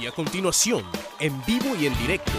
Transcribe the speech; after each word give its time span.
Y 0.00 0.06
a 0.06 0.12
continuación, 0.12 0.82
en 1.20 1.40
vivo 1.46 1.76
y 1.80 1.86
en 1.86 1.96
directo, 1.98 2.32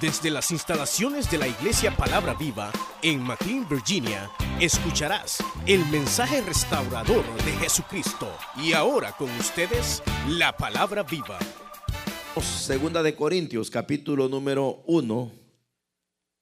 desde 0.00 0.30
las 0.30 0.50
instalaciones 0.50 1.30
de 1.30 1.38
la 1.38 1.48
Iglesia 1.48 1.96
Palabra 1.96 2.34
Viva 2.34 2.70
en 3.02 3.22
McLean, 3.22 3.66
Virginia, 3.68 4.30
escucharás 4.60 5.38
el 5.66 5.84
mensaje 5.86 6.42
restaurador 6.42 7.24
de 7.44 7.52
Jesucristo. 7.52 8.30
Y 8.56 8.74
ahora 8.74 9.12
con 9.12 9.30
ustedes, 9.38 10.02
la 10.28 10.56
Palabra 10.56 11.02
Viva. 11.02 11.38
Segunda 12.42 13.02
de 13.02 13.14
Corintios, 13.14 13.70
capítulo 13.70 14.28
número 14.28 14.82
1, 14.86 15.32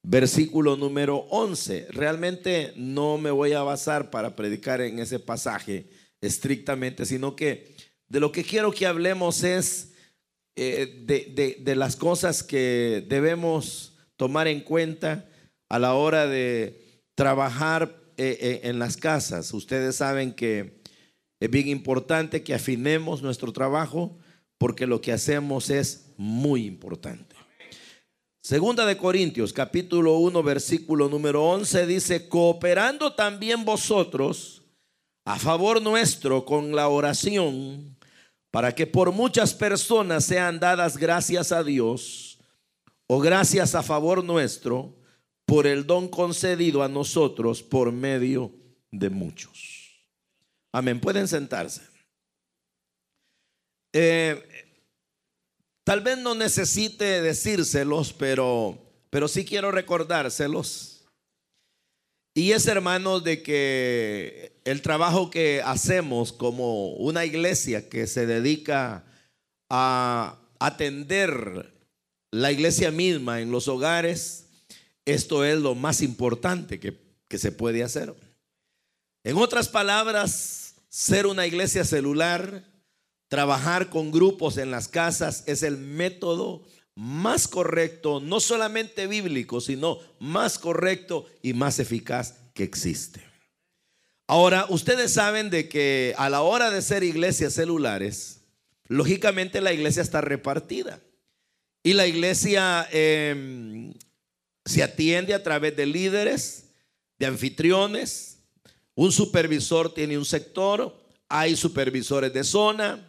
versículo 0.03 0.77
número 0.77 1.27
11. 1.31 1.89
Realmente 1.91 2.73
no 2.77 3.19
me 3.19 3.31
voy 3.31 3.53
a 3.53 3.63
basar 3.63 4.11
para 4.11 4.35
predicar 4.35 4.81
en 4.81 4.99
ese 4.99 5.21
pasaje 5.21 5.89
estrictamente, 6.21 7.07
sino 7.07 7.37
que 7.37 7.77
de 8.09 8.21
lo 8.21 8.33
que 8.33 8.43
quiero 8.43 8.73
que 8.73 8.87
hablemos 8.87 9.45
es 9.45 9.93
eh, 10.59 11.59
de, 11.61 11.77
las 11.77 11.97
cosas 11.97 12.43
que 12.43 13.05
debemos 13.07 13.93
tomar 14.17 14.49
en 14.49 14.63
cuenta 14.63 15.29
a 15.69 15.79
la 15.79 15.93
hora 15.93 16.27
de 16.27 17.03
trabajar 17.15 17.95
eh, 18.17 18.39
eh, 18.41 18.61
en 18.65 18.79
las 18.79 18.97
casas. 18.97 19.53
Ustedes 19.53 19.97
saben 19.97 20.33
que 20.33 20.81
es 21.41 21.51
bien 21.51 21.69
importante 21.69 22.43
que 22.43 22.55
afinemos 22.55 23.21
nuestro 23.21 23.53
trabajo 23.53 24.17
porque 24.57 24.87
lo 24.87 25.03
que 25.03 25.13
hacemos 25.13 25.69
es 25.69 26.15
muy 26.17 26.65
importante. 26.65 27.37
Segunda 28.41 28.87
de 28.87 28.97
Corintios, 28.97 29.53
capítulo 29.53 30.17
1, 30.19 30.43
versículo 30.43 31.11
número 31.11 31.45
11 31.45 31.87
dice, 31.87 32.29
cooperando 32.29 33.13
también 33.13 33.67
vosotros 33.67 34.63
a 35.27 35.39
favor 35.39 35.83
nuestro 35.83 36.47
con 36.47 36.75
la 36.75 36.89
oración 36.89 37.96
para 38.57 38.75
que 38.75 38.87
por 38.87 39.13
muchas 39.13 39.53
personas 39.53 40.25
sean 40.25 40.59
dadas 40.59 40.97
gracias 40.97 41.53
a 41.53 41.63
Dios 41.63 42.39
o 43.07 43.21
gracias 43.21 43.75
a 43.75 43.83
favor 43.83 44.25
nuestro 44.25 44.97
por 45.45 45.67
el 45.67 45.87
don 45.87 46.09
concedido 46.09 46.83
a 46.83 46.89
nosotros 46.89 47.63
por 47.63 47.93
medio 47.93 48.51
de 48.91 49.11
muchos. 49.11 50.09
Amén. 50.73 50.99
Pueden 51.03 51.29
sentarse. 51.29 51.83
Eh, 53.93 54.43
tal 55.85 56.01
vez 56.01 56.17
no 56.17 56.35
necesite 56.35 57.21
decírselos, 57.21 58.15
pero, 58.15 58.79
pero 59.11 59.29
sí 59.29 59.45
quiero 59.45 59.71
recordárselos 59.71 61.05
y 62.33 62.53
es 62.53 62.67
hermano 62.67 63.21
de 63.21 63.43
que 63.43 64.56
el 64.67 64.83
trabajo 64.83 65.31
que 65.31 65.63
hacemos 65.65 66.33
como 66.33 66.89
una 66.95 67.25
iglesia 67.25 67.89
que 67.89 68.09
se 68.09 68.27
dedica 68.27 69.05
a 69.71 70.41
atender 70.59 71.73
la 72.33 72.51
iglesia 72.51 72.91
misma 72.91 73.41
en 73.41 73.53
los 73.53 73.69
hogares, 73.69 74.49
esto 75.05 75.45
es 75.45 75.61
lo 75.61 75.77
más 75.77 76.03
importante 76.03 76.81
que, 76.81 76.99
que 77.29 77.39
se 77.39 77.53
puede 77.53 77.85
hacer. 77.85 78.13
En 79.23 79.37
otras 79.37 79.69
palabras, 79.69 80.75
ser 80.89 81.29
una 81.29 81.47
iglesia 81.47 81.85
celular, 81.85 82.65
trabajar 83.29 83.89
con 83.89 84.11
grupos 84.11 84.59
en 84.59 84.73
las 84.73 84.89
casas 84.89 85.45
es 85.47 85.63
el 85.63 85.77
método 85.77 86.65
más 86.97 87.47
correcto, 87.47 88.19
no 88.19 88.41
solamente 88.41 89.07
bíblico, 89.07 89.61
sino 89.61 90.01
más 90.19 90.59
correcto 90.59 91.25
y 91.41 91.53
más 91.53 91.79
eficaz 91.79 92.35
que 92.53 92.65
existe. 92.65 93.36
Ahora, 94.29 94.67
ustedes 94.69 95.13
saben 95.13 95.51
de 95.51 95.69
que 95.69 96.15
a 96.19 96.29
la 96.29 96.43
hora 96.43 96.71
de 96.71 96.83
ser 96.83 97.05
iglesias 97.05 97.55
celulares, 97.55 98.41
lógicamente 98.89 99.61
la 99.61 99.73
iglesia 99.73 100.03
está 100.03 100.21
repartida. 100.21 101.01
Y 101.85 101.93
la 101.93 102.09
iglesia 102.09 102.89
em, 102.91 103.95
se 104.65 104.83
atiende 104.83 105.33
a 105.33 105.43
través 105.45 105.77
de 105.77 105.87
líderes, 105.87 106.71
de 107.19 107.27
anfitriones. 107.27 108.39
Un 108.97 109.13
supervisor 109.13 109.95
tiene 109.95 110.19
un 110.19 110.25
sector, 110.25 110.97
hay 111.29 111.55
supervisores 111.55 112.33
de 112.33 112.43
zona, 112.43 113.07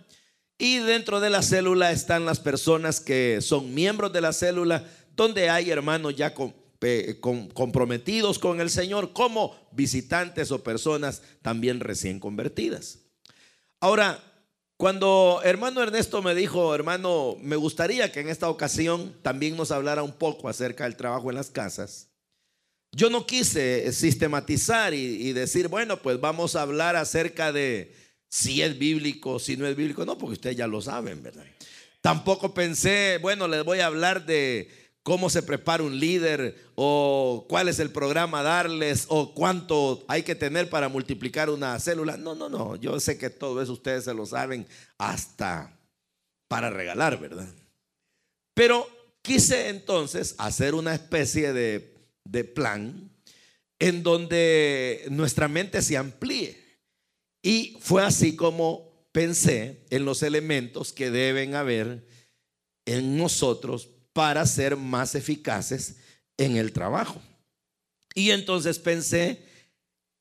y 0.59 0.77
dentro 0.77 1.19
de 1.19 1.29
la 1.29 1.41
célula 1.41 1.91
están 1.91 2.25
las 2.25 2.39
personas 2.39 2.99
que 2.99 3.39
son 3.41 3.73
miembros 3.73 4.13
de 4.13 4.21
la 4.21 4.33
célula, 4.33 4.83
donde 5.15 5.49
hay 5.49 5.71
hermanos 5.71 6.15
ya 6.15 6.33
comprometidos 7.19 8.39
con 8.39 8.61
el 8.61 8.69
Señor 8.69 9.13
como 9.13 9.55
visitantes 9.71 10.51
o 10.51 10.63
personas 10.63 11.21
también 11.41 11.79
recién 11.79 12.19
convertidas. 12.19 12.99
Ahora, 13.79 14.23
cuando 14.77 15.41
hermano 15.43 15.81
Ernesto 15.81 16.21
me 16.21 16.35
dijo, 16.35 16.75
hermano, 16.75 17.35
me 17.41 17.55
gustaría 17.55 18.11
que 18.11 18.19
en 18.19 18.29
esta 18.29 18.49
ocasión 18.49 19.15
también 19.21 19.57
nos 19.57 19.71
hablara 19.71 20.03
un 20.03 20.13
poco 20.13 20.49
acerca 20.49 20.83
del 20.83 20.95
trabajo 20.95 21.29
en 21.29 21.35
las 21.35 21.49
casas, 21.49 22.09
yo 22.91 23.09
no 23.09 23.25
quise 23.25 23.91
sistematizar 23.91 24.93
y 24.93 25.33
decir, 25.33 25.67
bueno, 25.67 26.01
pues 26.01 26.19
vamos 26.19 26.55
a 26.55 26.61
hablar 26.61 26.95
acerca 26.95 27.51
de 27.51 27.93
si 28.29 28.61
es 28.61 28.77
bíblico, 28.77 29.39
si 29.39 29.57
no 29.57 29.67
es 29.67 29.75
bíblico, 29.75 30.05
no, 30.05 30.17
porque 30.17 30.33
ustedes 30.33 30.57
ya 30.57 30.67
lo 30.67 30.81
saben, 30.81 31.21
¿verdad? 31.23 31.45
Tampoco 32.01 32.53
pensé, 32.53 33.19
bueno, 33.21 33.47
les 33.47 33.63
voy 33.63 33.79
a 33.79 33.87
hablar 33.87 34.25
de 34.25 34.69
cómo 35.07 35.29
se 35.29 35.41
prepara 35.41 35.83
un 35.83 35.97
líder 35.97 36.53
o 36.75 37.45
cuál 37.47 37.69
es 37.69 37.79
el 37.79 37.91
programa 37.91 38.43
darles 38.43 39.05
o 39.07 39.33
cuánto 39.33 40.03
hay 40.09 40.23
que 40.23 40.35
tener 40.35 40.69
para 40.69 40.89
multiplicar 40.89 41.49
una 41.49 41.79
célula. 41.79 42.17
No, 42.17 42.35
no, 42.35 42.49
no, 42.49 42.75
yo 42.75 42.99
sé 42.99 43.17
que 43.17 43.29
todo 43.29 43.61
eso 43.61 43.71
ustedes 43.71 44.03
se 44.03 44.13
lo 44.13 44.25
saben 44.25 44.67
hasta 44.97 45.79
para 46.49 46.69
regalar, 46.69 47.21
¿verdad? 47.21 47.47
Pero 48.53 48.85
quise 49.21 49.69
entonces 49.69 50.35
hacer 50.39 50.75
una 50.75 50.93
especie 50.93 51.53
de, 51.53 51.95
de 52.25 52.43
plan 52.43 53.09
en 53.79 54.03
donde 54.03 55.05
nuestra 55.09 55.47
mente 55.47 55.81
se 55.81 55.95
amplíe. 55.95 56.61
Y 57.41 57.77
fue 57.79 58.03
así 58.03 58.35
como 58.35 59.07
pensé 59.13 59.85
en 59.89 60.03
los 60.03 60.21
elementos 60.21 60.91
que 60.91 61.11
deben 61.11 61.55
haber 61.55 62.05
en 62.85 63.15
nosotros 63.15 63.87
para 64.17 64.47
ser 64.47 64.75
más 64.75 65.13
eficaces 65.13 65.97
en 66.39 66.57
el 66.57 66.73
trabajo. 66.73 67.21
Y 68.15 68.31
entonces 68.31 68.79
pensé 68.79 69.43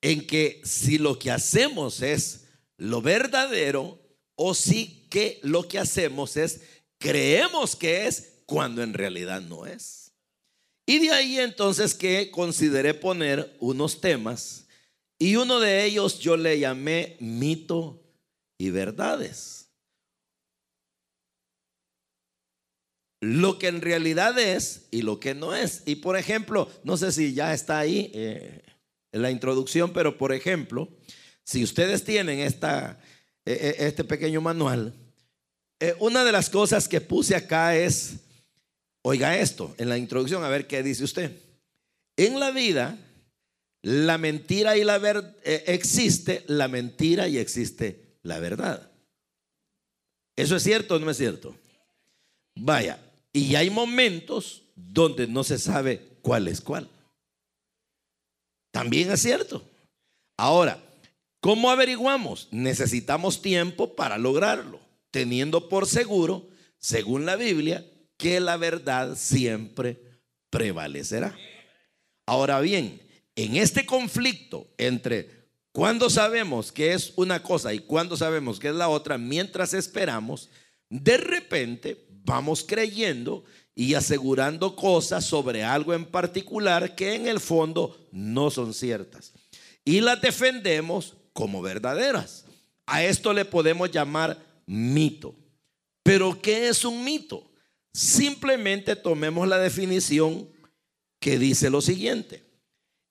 en 0.01 0.27
que 0.27 0.61
si 0.63 0.99
lo 0.99 1.17
que 1.17 1.31
hacemos 1.31 2.03
es 2.03 2.43
lo 2.77 3.01
verdadero 3.01 3.99
o 4.35 4.53
si 4.53 5.07
que 5.09 5.39
lo 5.41 5.67
que 5.67 5.79
hacemos 5.79 6.37
es 6.37 6.61
creemos 6.99 7.75
que 7.75 8.05
es 8.05 8.35
cuando 8.45 8.83
en 8.83 8.93
realidad 8.93 9.41
no 9.41 9.65
es. 9.65 10.11
Y 10.85 10.99
de 10.99 11.09
ahí 11.09 11.39
entonces 11.39 11.95
que 11.95 12.29
consideré 12.29 12.93
poner 12.93 13.57
unos 13.59 13.99
temas 13.99 14.67
y 15.17 15.37
uno 15.37 15.59
de 15.59 15.85
ellos 15.85 16.19
yo 16.19 16.37
le 16.37 16.59
llamé 16.59 17.17
mito 17.19 17.99
y 18.59 18.69
verdades. 18.69 19.66
Lo 23.19 23.57
que 23.57 23.67
en 23.67 23.81
realidad 23.81 24.37
es 24.37 24.87
y 24.91 25.01
lo 25.01 25.19
que 25.19 25.33
no 25.33 25.55
es. 25.55 25.83
Y 25.85 25.95
por 25.95 26.17
ejemplo, 26.17 26.69
no 26.83 26.97
sé 26.97 27.11
si 27.11 27.33
ya 27.33 27.53
está 27.53 27.79
ahí 27.79 28.11
eh, 28.13 28.61
en 29.11 29.21
la 29.21 29.31
introducción, 29.31 29.91
pero 29.91 30.17
por 30.17 30.33
ejemplo, 30.33 30.89
si 31.43 31.63
ustedes 31.63 32.03
tienen 32.03 32.39
esta, 32.39 32.99
e, 33.45 33.51
e, 33.53 33.87
este 33.87 34.03
pequeño 34.03 34.41
manual, 34.41 34.93
eh, 35.79 35.95
una 35.99 36.23
de 36.23 36.31
las 36.31 36.49
cosas 36.49 36.87
que 36.87 37.01
puse 37.01 37.35
acá 37.35 37.75
es, 37.75 38.17
oiga 39.01 39.37
esto, 39.37 39.73
en 39.77 39.89
la 39.89 39.97
introducción, 39.97 40.43
a 40.43 40.49
ver 40.49 40.67
qué 40.67 40.83
dice 40.83 41.03
usted. 41.03 41.31
En 42.17 42.39
la 42.39 42.51
vida 42.51 42.97
la 43.87 44.17
mentira 44.17 44.75
y 44.75 44.83
la 44.83 44.97
verdad 44.97 45.35
eh, 45.43 45.63
existe 45.67 46.43
la 46.47 46.67
mentira 46.67 47.27
y 47.27 47.37
existe 47.37 48.17
la 48.23 48.39
verdad. 48.39 48.91
¿Eso 50.35 50.55
es 50.57 50.63
cierto 50.63 50.95
o 50.95 50.99
no 50.99 51.09
es 51.09 51.17
cierto? 51.17 51.55
Vaya, 52.55 52.99
y 53.33 53.55
hay 53.55 53.69
momentos 53.69 54.63
donde 54.75 55.27
no 55.27 55.43
se 55.43 55.57
sabe 55.57 56.17
cuál 56.21 56.47
es 56.47 56.61
cuál. 56.61 56.89
También 58.71 59.11
es 59.11 59.21
cierto. 59.21 59.63
Ahora, 60.37 60.83
¿cómo 61.39 61.71
averiguamos? 61.71 62.47
Necesitamos 62.51 63.41
tiempo 63.41 63.95
para 63.95 64.17
lograrlo, 64.17 64.79
teniendo 65.11 65.69
por 65.69 65.87
seguro, 65.87 66.47
según 66.79 67.25
la 67.25 67.35
Biblia, 67.35 67.85
que 68.17 68.39
la 68.39 68.57
verdad 68.57 69.15
siempre 69.15 69.99
prevalecerá. 70.49 71.35
Ahora 72.25 72.59
bien, 72.59 73.01
en 73.35 73.55
este 73.55 73.85
conflicto 73.85 74.67
entre 74.77 75.37
cuando 75.71 76.09
sabemos 76.09 76.71
que 76.71 76.93
es 76.93 77.13
una 77.15 77.43
cosa 77.43 77.73
y 77.73 77.79
cuando 77.79 78.17
sabemos 78.17 78.59
que 78.59 78.69
es 78.69 78.75
la 78.75 78.89
otra, 78.89 79.17
mientras 79.17 79.75
esperamos, 79.75 80.49
de 80.89 81.17
repente 81.17 82.06
vamos 82.27 82.63
creyendo 82.67 83.45
y 83.73 83.93
asegurando 83.93 84.75
cosas 84.75 85.25
sobre 85.25 85.63
algo 85.63 85.93
en 85.93 86.05
particular 86.05 86.93
que 86.93 87.15
en 87.15 87.27
el 87.27 87.39
fondo 87.39 88.07
no 88.11 88.51
son 88.51 88.73
ciertas. 88.73 89.33
Y 89.85 90.01
las 90.01 90.21
defendemos 90.21 91.15
como 91.31 91.61
verdaderas. 91.61 92.45
A 92.85 93.03
esto 93.03 93.31
le 93.31 93.45
podemos 93.45 93.89
llamar 93.89 94.37
mito. 94.65 95.35
Pero 96.03 96.39
¿qué 96.41 96.67
es 96.67 96.83
un 96.83 97.03
mito? 97.03 97.49
Simplemente 97.93 98.95
tomemos 98.95 99.47
la 99.47 99.57
definición 99.57 100.49
que 101.19 101.39
dice 101.39 101.69
lo 101.69 101.81
siguiente. 101.81 102.43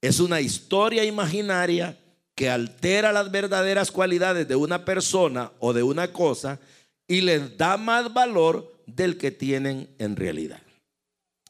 Es 0.03 0.21
una 0.21 0.43
historia 0.43 1.05
imaginaria 1.05 1.99
que 2.35 2.51
altera 2.51 3.13
las 3.13 3.31
verdaderas 3.31 3.91
cualidades 3.91 4.47
de 4.47 4.57
una 4.57 4.85
persona 4.85 5.53
o 5.59 5.73
de 5.73 5.83
una 5.83 6.13
cosa 6.13 6.61
y 7.09 7.23
les 7.23 7.57
da 7.57 7.79
más 7.79 8.13
valor 8.13 8.76
del 8.87 9.19
que 9.19 9.31
tienen 9.31 9.95
en 9.99 10.17
realidad. 10.17 10.63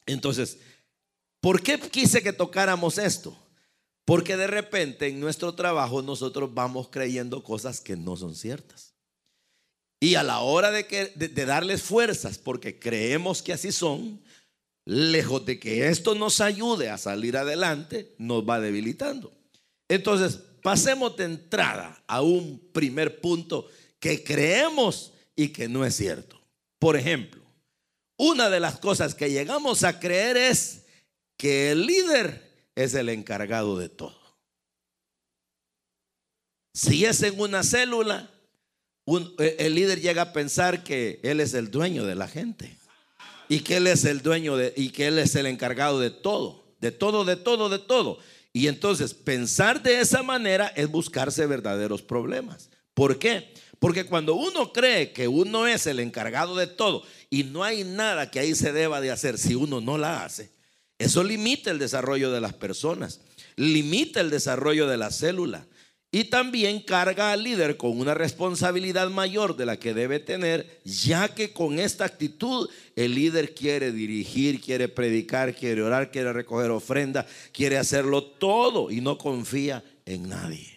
Entonces, 0.07 0.59
¿por 1.41 1.63
qué 1.63 1.79
quise 1.79 2.23
que 2.23 2.33
tocáramos 2.33 2.99
esto? 2.99 3.37
Porque 4.05 4.37
de 4.37 4.47
repente 4.47 5.09
en 5.09 5.21
nuestro 5.21 5.55
trabajo 5.55 6.01
nosotros 6.01 6.55
vamos 6.55 6.89
creyendo 6.89 7.43
cosas 7.43 7.81
que 7.81 7.97
no 7.97 8.17
son 8.17 8.35
ciertas. 8.35 8.95
Y 10.01 10.15
a 10.15 10.23
la 10.23 10.41
hora 10.41 10.71
de, 10.71 10.87
que, 10.87 11.13
de, 11.17 11.47
darles 11.47 11.83
fuerzas, 11.83 12.39
porque 12.39 12.79
creemos 12.79 13.43
que 13.43 13.53
así 13.53 13.73
son, 13.73 14.21
lejos 14.85 15.45
de 15.45 15.59
que 15.59 15.89
esto 15.89 16.15
nos 16.15 16.41
ayude 16.41 16.91
a 16.91 16.99
salir 16.99 17.37
adelante, 17.37 18.15
nos 18.19 18.49
va 18.49 18.61
debilitando. 18.61 19.33
Entonces, 19.89 20.39
pasemos 20.63 21.17
de 21.17 21.25
entrada 21.25 22.03
a 22.07 22.23
un 22.23 22.59
primer 22.73 23.21
punto 23.21 23.69
que 23.99 24.23
creemos 24.23 25.13
y 25.35 25.49
que 25.49 25.69
no 25.69 25.85
es 25.85 25.97
cierto. 25.97 26.41
Por 26.79 26.97
ejemplo, 26.97 27.43
una 28.17 28.51
de 28.51 28.61
las 28.61 28.79
cosas 28.79 29.15
que 29.15 29.31
llegamos 29.31 29.85
a 29.85 29.99
creer 30.01 30.37
es 30.37 30.85
que 31.37 31.71
el 31.71 31.87
líder 31.87 32.71
es 32.75 32.95
el 32.95 33.09
encargado 33.09 33.79
de 33.79 33.89
todo. 33.89 34.21
Si 36.75 37.05
es 37.05 37.23
en 37.23 37.41
una 37.41 37.63
célula, 37.63 38.31
eh, 39.39 39.57
el 39.61 39.75
líder 39.75 40.01
llega 40.01 40.23
a 40.23 40.33
pensar 40.33 40.85
que 40.85 41.21
él 41.23 41.41
es 41.41 41.55
el 41.55 41.71
dueño 41.71 42.05
de 42.05 42.15
la 42.15 42.29
gente 42.29 42.77
y 43.49 43.61
que 43.61 43.79
él 43.79 43.87
es 43.87 44.05
el 44.05 44.23
dueño 44.23 44.57
de 44.57 44.75
y 44.77 44.91
que 44.91 45.07
él 45.07 45.19
es 45.19 45.35
el 45.37 45.47
encargado 45.47 46.01
de 46.01 46.11
todo, 46.11 46.77
de 46.81 46.93
todo, 46.93 47.25
de 47.25 47.37
todo, 47.37 47.69
de 47.69 47.79
todo. 47.79 48.19
Y 48.53 48.69
entonces 48.69 49.15
pensar 49.15 49.83
de 49.83 50.01
esa 50.01 50.23
manera 50.23 50.69
es 50.77 50.89
buscarse 50.89 51.47
verdaderos 51.47 52.03
problemas. 52.03 52.71
¿Por 52.95 53.19
qué? 53.19 53.53
Porque 53.87 54.05
cuando 54.05 54.35
uno 54.35 54.73
cree 54.73 55.13
que 55.13 55.29
uno 55.29 55.69
es 55.69 55.87
el 55.87 56.01
encargado 56.01 56.57
de 56.57 56.67
todo 56.67 57.05
y 57.31 57.45
no 57.45 57.63
hay 57.63 57.85
nada 57.85 58.33
que 58.33 58.41
ahí 58.41 58.53
se 58.57 58.73
deba 58.73 59.01
de 59.01 59.13
hacer 59.13 59.39
si 59.39 59.55
uno 59.55 59.81
no 59.81 59.97
la 59.97 60.25
hace, 60.25 60.51
eso 60.99 61.23
limita 61.23 61.71
el 61.71 61.79
desarrollo 61.79 62.33
de 62.33 62.41
las 62.41 62.53
personas, 62.53 63.21
limita 63.55 64.21
el 64.21 64.29
desarrollo 64.29 64.89
de 64.89 64.97
la 64.97 65.13
célula, 65.13 65.67
y 66.11 66.25
también 66.25 66.81
carga 66.81 67.31
al 67.31 67.45
líder 67.45 67.77
con 67.77 67.97
una 67.97 68.15
responsabilidad 68.15 69.09
mayor 69.09 69.57
de 69.57 69.67
la 69.67 69.79
que 69.79 69.95
debe 69.95 70.19
tener, 70.19 70.81
ya 70.85 71.29
que 71.29 71.53
con 71.53 71.79
esta 71.79 72.07
actitud 72.07 72.69
el 72.97 73.15
líder 73.15 73.55
quiere 73.55 73.93
dirigir, 73.93 74.61
quiere 74.61 74.89
predicar, 74.89 75.55
quiere 75.55 75.83
orar, 75.83 76.11
quiere 76.11 76.33
recoger 76.33 76.73
ofrenda, 76.73 77.25
quiere 77.53 77.79
hacerlo 77.79 78.25
todo 78.25 78.91
y 78.91 79.01
no 79.01 79.17
confía 79.17 79.85
en 80.07 80.29
nadie. 80.29 80.76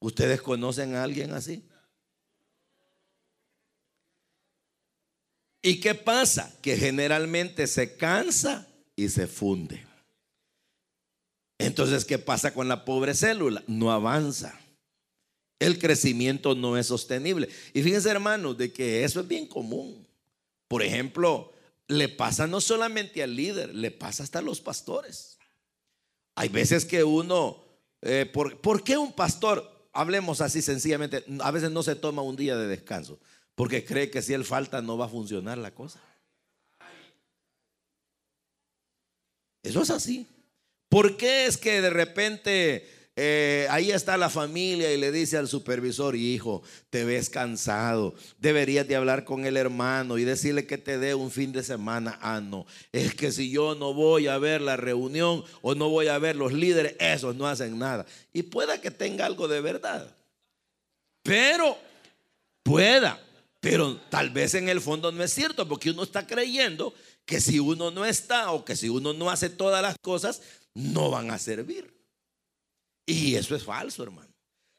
¿Ustedes 0.00 0.42
conocen 0.42 0.94
a 0.94 1.04
alguien 1.04 1.32
así? 1.32 1.62
¿Y 5.62 5.78
qué 5.78 5.94
pasa? 5.94 6.52
Que 6.62 6.76
generalmente 6.76 7.66
se 7.66 7.96
cansa 7.96 8.66
y 8.96 9.08
se 9.08 9.26
funde. 9.26 9.86
Entonces, 11.58 12.06
¿qué 12.06 12.18
pasa 12.18 12.54
con 12.54 12.68
la 12.68 12.84
pobre 12.86 13.14
célula? 13.14 13.62
No 13.66 13.92
avanza. 13.92 14.58
El 15.58 15.78
crecimiento 15.78 16.54
no 16.54 16.78
es 16.78 16.86
sostenible. 16.86 17.50
Y 17.74 17.82
fíjense, 17.82 18.08
hermanos, 18.08 18.56
de 18.56 18.72
que 18.72 19.04
eso 19.04 19.20
es 19.20 19.28
bien 19.28 19.46
común. 19.46 20.06
Por 20.66 20.82
ejemplo, 20.82 21.52
le 21.86 22.08
pasa 22.08 22.46
no 22.46 22.62
solamente 22.62 23.22
al 23.22 23.36
líder, 23.36 23.74
le 23.74 23.90
pasa 23.90 24.22
hasta 24.22 24.38
a 24.38 24.42
los 24.42 24.60
pastores. 24.60 25.38
Hay 26.34 26.48
veces 26.48 26.86
que 26.86 27.04
uno, 27.04 27.62
eh, 28.00 28.24
por, 28.32 28.82
qué 28.82 28.96
un 28.96 29.12
pastor, 29.12 29.69
hablemos 29.92 30.40
así 30.40 30.62
sencillamente, 30.62 31.24
a 31.40 31.50
veces 31.50 31.70
no 31.70 31.82
se 31.82 31.96
toma 31.96 32.22
un 32.22 32.36
día 32.36 32.56
de 32.56 32.66
descanso? 32.66 33.18
Porque 33.54 33.84
cree 33.84 34.10
que 34.10 34.22
si 34.22 34.32
él 34.32 34.44
falta 34.44 34.80
no 34.82 34.96
va 34.96 35.06
a 35.06 35.08
funcionar 35.08 35.58
la 35.58 35.74
cosa. 35.74 36.00
Eso 39.62 39.82
es 39.82 39.90
así. 39.90 40.26
¿Por 40.88 41.16
qué 41.16 41.46
es 41.46 41.56
que 41.56 41.80
de 41.80 41.90
repente 41.90 42.99
eh, 43.22 43.66
ahí 43.68 43.90
está 43.90 44.16
la 44.16 44.30
familia 44.30 44.90
y 44.94 44.96
le 44.96 45.12
dice 45.12 45.36
al 45.36 45.46
supervisor, 45.46 46.16
hijo, 46.16 46.62
te 46.88 47.04
ves 47.04 47.28
cansado, 47.28 48.14
deberías 48.38 48.88
de 48.88 48.96
hablar 48.96 49.26
con 49.26 49.44
el 49.44 49.58
hermano 49.58 50.16
y 50.16 50.24
decirle 50.24 50.66
que 50.66 50.78
te 50.78 50.96
dé 50.96 51.14
un 51.14 51.30
fin 51.30 51.52
de 51.52 51.62
semana? 51.62 52.18
Ah, 52.22 52.40
no, 52.40 52.64
es 52.92 53.14
que 53.14 53.30
si 53.30 53.50
yo 53.50 53.74
no 53.74 53.92
voy 53.92 54.26
a 54.26 54.38
ver 54.38 54.62
la 54.62 54.78
reunión 54.78 55.44
o 55.60 55.74
no 55.74 55.90
voy 55.90 56.08
a 56.08 56.18
ver 56.18 56.34
los 56.34 56.54
líderes, 56.54 56.96
esos 56.98 57.36
no 57.36 57.46
hacen 57.46 57.78
nada. 57.78 58.06
Y 58.32 58.44
pueda 58.44 58.80
que 58.80 58.90
tenga 58.90 59.26
algo 59.26 59.48
de 59.48 59.60
verdad, 59.60 60.16
pero 61.22 61.76
pueda, 62.62 63.20
pero 63.60 63.96
tal 64.08 64.30
vez 64.30 64.54
en 64.54 64.70
el 64.70 64.80
fondo 64.80 65.12
no 65.12 65.22
es 65.22 65.34
cierto, 65.34 65.68
porque 65.68 65.90
uno 65.90 66.04
está 66.04 66.26
creyendo 66.26 66.94
que 67.26 67.38
si 67.42 67.58
uno 67.58 67.90
no 67.90 68.06
está 68.06 68.52
o 68.52 68.64
que 68.64 68.76
si 68.76 68.88
uno 68.88 69.12
no 69.12 69.28
hace 69.28 69.50
todas 69.50 69.82
las 69.82 69.98
cosas, 69.98 70.40
no 70.72 71.10
van 71.10 71.30
a 71.30 71.38
servir. 71.38 71.99
Y 73.06 73.34
eso 73.34 73.54
es 73.54 73.64
falso, 73.64 74.02
hermano. 74.02 74.32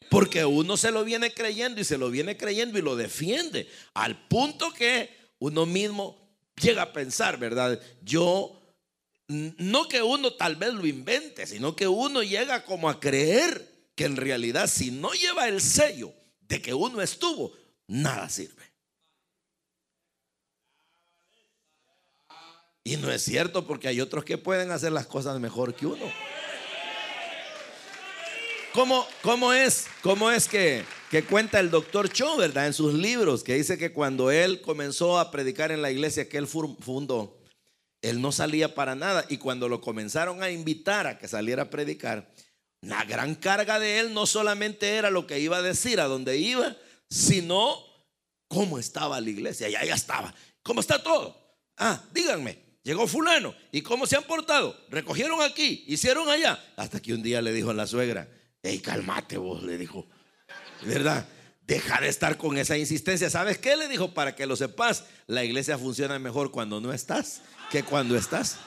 Porque 0.09 0.43
uno 0.43 0.75
se 0.77 0.91
lo 0.91 1.03
viene 1.03 1.33
creyendo 1.33 1.79
y 1.79 1.85
se 1.85 1.97
lo 1.97 2.09
viene 2.09 2.35
creyendo 2.35 2.77
y 2.77 2.81
lo 2.81 2.95
defiende 2.95 3.69
al 3.93 4.27
punto 4.27 4.73
que 4.73 5.09
uno 5.39 5.65
mismo 5.65 6.21
llega 6.61 6.83
a 6.83 6.93
pensar, 6.93 7.37
¿verdad? 7.37 7.81
Yo, 8.01 8.61
no 9.27 9.87
que 9.87 10.01
uno 10.01 10.33
tal 10.33 10.57
vez 10.57 10.73
lo 10.73 10.85
invente, 10.85 11.47
sino 11.47 11.75
que 11.75 11.87
uno 11.87 12.23
llega 12.23 12.65
como 12.65 12.89
a 12.89 12.99
creer 12.99 13.89
que 13.95 14.05
en 14.05 14.17
realidad 14.17 14.67
si 14.67 14.91
no 14.91 15.11
lleva 15.13 15.47
el 15.47 15.61
sello 15.61 16.13
de 16.41 16.61
que 16.61 16.73
uno 16.73 17.01
estuvo, 17.01 17.53
nada 17.87 18.29
sirve. 18.29 18.71
Y 22.83 22.97
no 22.97 23.11
es 23.11 23.21
cierto 23.23 23.65
porque 23.67 23.87
hay 23.87 24.01
otros 24.01 24.25
que 24.25 24.37
pueden 24.37 24.71
hacer 24.71 24.91
las 24.91 25.05
cosas 25.05 25.39
mejor 25.39 25.75
que 25.75 25.85
uno. 25.85 26.11
¿Cómo, 28.73 29.05
cómo 29.21 29.51
es, 29.51 29.87
cómo 30.01 30.31
es 30.31 30.47
que, 30.47 30.85
que 31.09 31.23
cuenta 31.23 31.59
el 31.59 31.69
doctor 31.69 32.09
Cho, 32.09 32.37
verdad? 32.37 32.67
En 32.67 32.73
sus 32.73 32.93
libros, 32.93 33.43
que 33.43 33.55
dice 33.55 33.77
que 33.77 33.91
cuando 33.91 34.31
él 34.31 34.61
comenzó 34.61 35.19
a 35.19 35.29
predicar 35.29 35.73
en 35.73 35.81
la 35.81 35.91
iglesia 35.91 36.29
que 36.29 36.37
él 36.37 36.47
fundó, 36.47 37.37
él 38.01 38.21
no 38.21 38.31
salía 38.31 38.73
para 38.73 38.95
nada. 38.95 39.25
Y 39.27 39.37
cuando 39.37 39.67
lo 39.67 39.81
comenzaron 39.81 40.41
a 40.41 40.49
invitar 40.49 41.05
a 41.05 41.17
que 41.17 41.27
saliera 41.27 41.63
a 41.63 41.69
predicar, 41.69 42.33
la 42.79 43.03
gran 43.03 43.35
carga 43.35 43.77
de 43.77 43.99
él 43.99 44.13
no 44.13 44.25
solamente 44.25 44.95
era 44.95 45.09
lo 45.09 45.27
que 45.27 45.39
iba 45.39 45.57
a 45.57 45.61
decir 45.61 45.99
a 45.99 46.05
dónde 46.05 46.37
iba, 46.37 46.77
sino 47.09 47.75
cómo 48.47 48.79
estaba 48.79 49.19
la 49.19 49.29
iglesia. 49.29 49.67
Y 49.67 49.75
allá 49.75 49.95
estaba. 49.95 50.33
¿Cómo 50.63 50.79
está 50.79 51.03
todo? 51.03 51.35
Ah, 51.77 52.01
díganme 52.13 52.71
llegó 52.83 53.07
fulano. 53.07 53.53
¿Y 53.71 53.81
cómo 53.81 54.05
se 54.07 54.15
han 54.15 54.23
portado? 54.23 54.75
Recogieron 54.89 55.41
aquí, 55.41 55.83
hicieron 55.87 56.29
allá. 56.29 56.59
Hasta 56.77 56.99
que 56.99 57.13
un 57.13 57.21
día 57.21 57.41
le 57.41 57.53
dijo 57.53 57.69
a 57.69 57.73
la 57.73 57.87
suegra, 57.87 58.27
hey, 58.63 58.79
calmate 58.79 59.37
vos, 59.37 59.63
le 59.63 59.77
dijo. 59.77 60.07
¿Verdad? 60.83 61.27
Deja 61.65 62.01
de 62.01 62.09
estar 62.09 62.37
con 62.37 62.57
esa 62.57 62.77
insistencia. 62.77 63.29
¿Sabes 63.29 63.57
qué? 63.57 63.75
Le 63.75 63.87
dijo, 63.87 64.13
para 64.13 64.35
que 64.35 64.45
lo 64.45 64.55
sepas, 64.55 65.05
la 65.27 65.43
iglesia 65.43 65.77
funciona 65.77 66.19
mejor 66.19 66.51
cuando 66.51 66.81
no 66.81 66.91
estás 66.91 67.41
que 67.69 67.83
cuando 67.83 68.17
estás. 68.17 68.57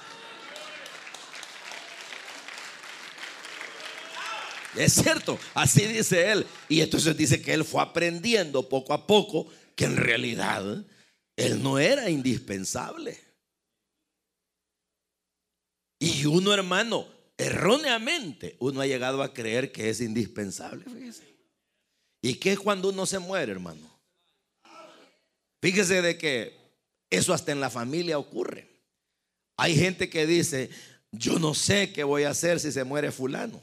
Es 4.77 4.95
cierto, 4.95 5.39
así 5.55 5.87
dice 5.87 6.33
él. 6.33 6.47
Y 6.69 6.81
entonces 6.81 7.17
dice 7.17 7.41
que 7.41 7.53
él 7.53 7.65
fue 7.65 7.83
aprendiendo 7.83 8.69
poco 8.69 8.93
a 8.93 9.07
poco 9.07 9.47
que 9.77 9.85
en 9.85 9.97
realidad 9.97 10.85
él 11.37 11.63
no 11.63 11.79
era 11.79 12.11
indispensable. 12.11 13.21
Y 15.99 16.27
uno, 16.27 16.53
hermano, 16.53 17.07
erróneamente, 17.45 18.57
uno 18.59 18.81
ha 18.81 18.87
llegado 18.87 19.23
a 19.23 19.35
creer 19.35 19.73
que 19.73 19.91
es 19.91 20.01
indispensable. 20.01 20.85
¿Y 22.23 22.35
qué 22.35 22.53
es 22.53 22.59
cuando 22.59 22.89
uno 22.89 23.05
se 23.07 23.19
muere, 23.19 23.53
hermano? 23.53 23.95
Fíjese 25.61 26.03
de 26.03 26.17
que 26.17 26.57
eso 27.11 27.33
hasta 27.35 27.53
en 27.53 27.61
la 27.61 27.71
familia 27.71 28.19
ocurre. 28.19 28.69
Hay 29.57 29.77
gente 29.77 30.11
que 30.11 30.27
dice, 30.27 30.71
yo 31.13 31.39
no 31.39 31.55
sé 31.55 31.93
qué 31.93 32.03
voy 32.03 32.25
a 32.25 32.31
hacer 32.31 32.61
si 32.61 32.73
se 32.73 32.85
muere 32.85 33.13
fulano. 33.13 33.63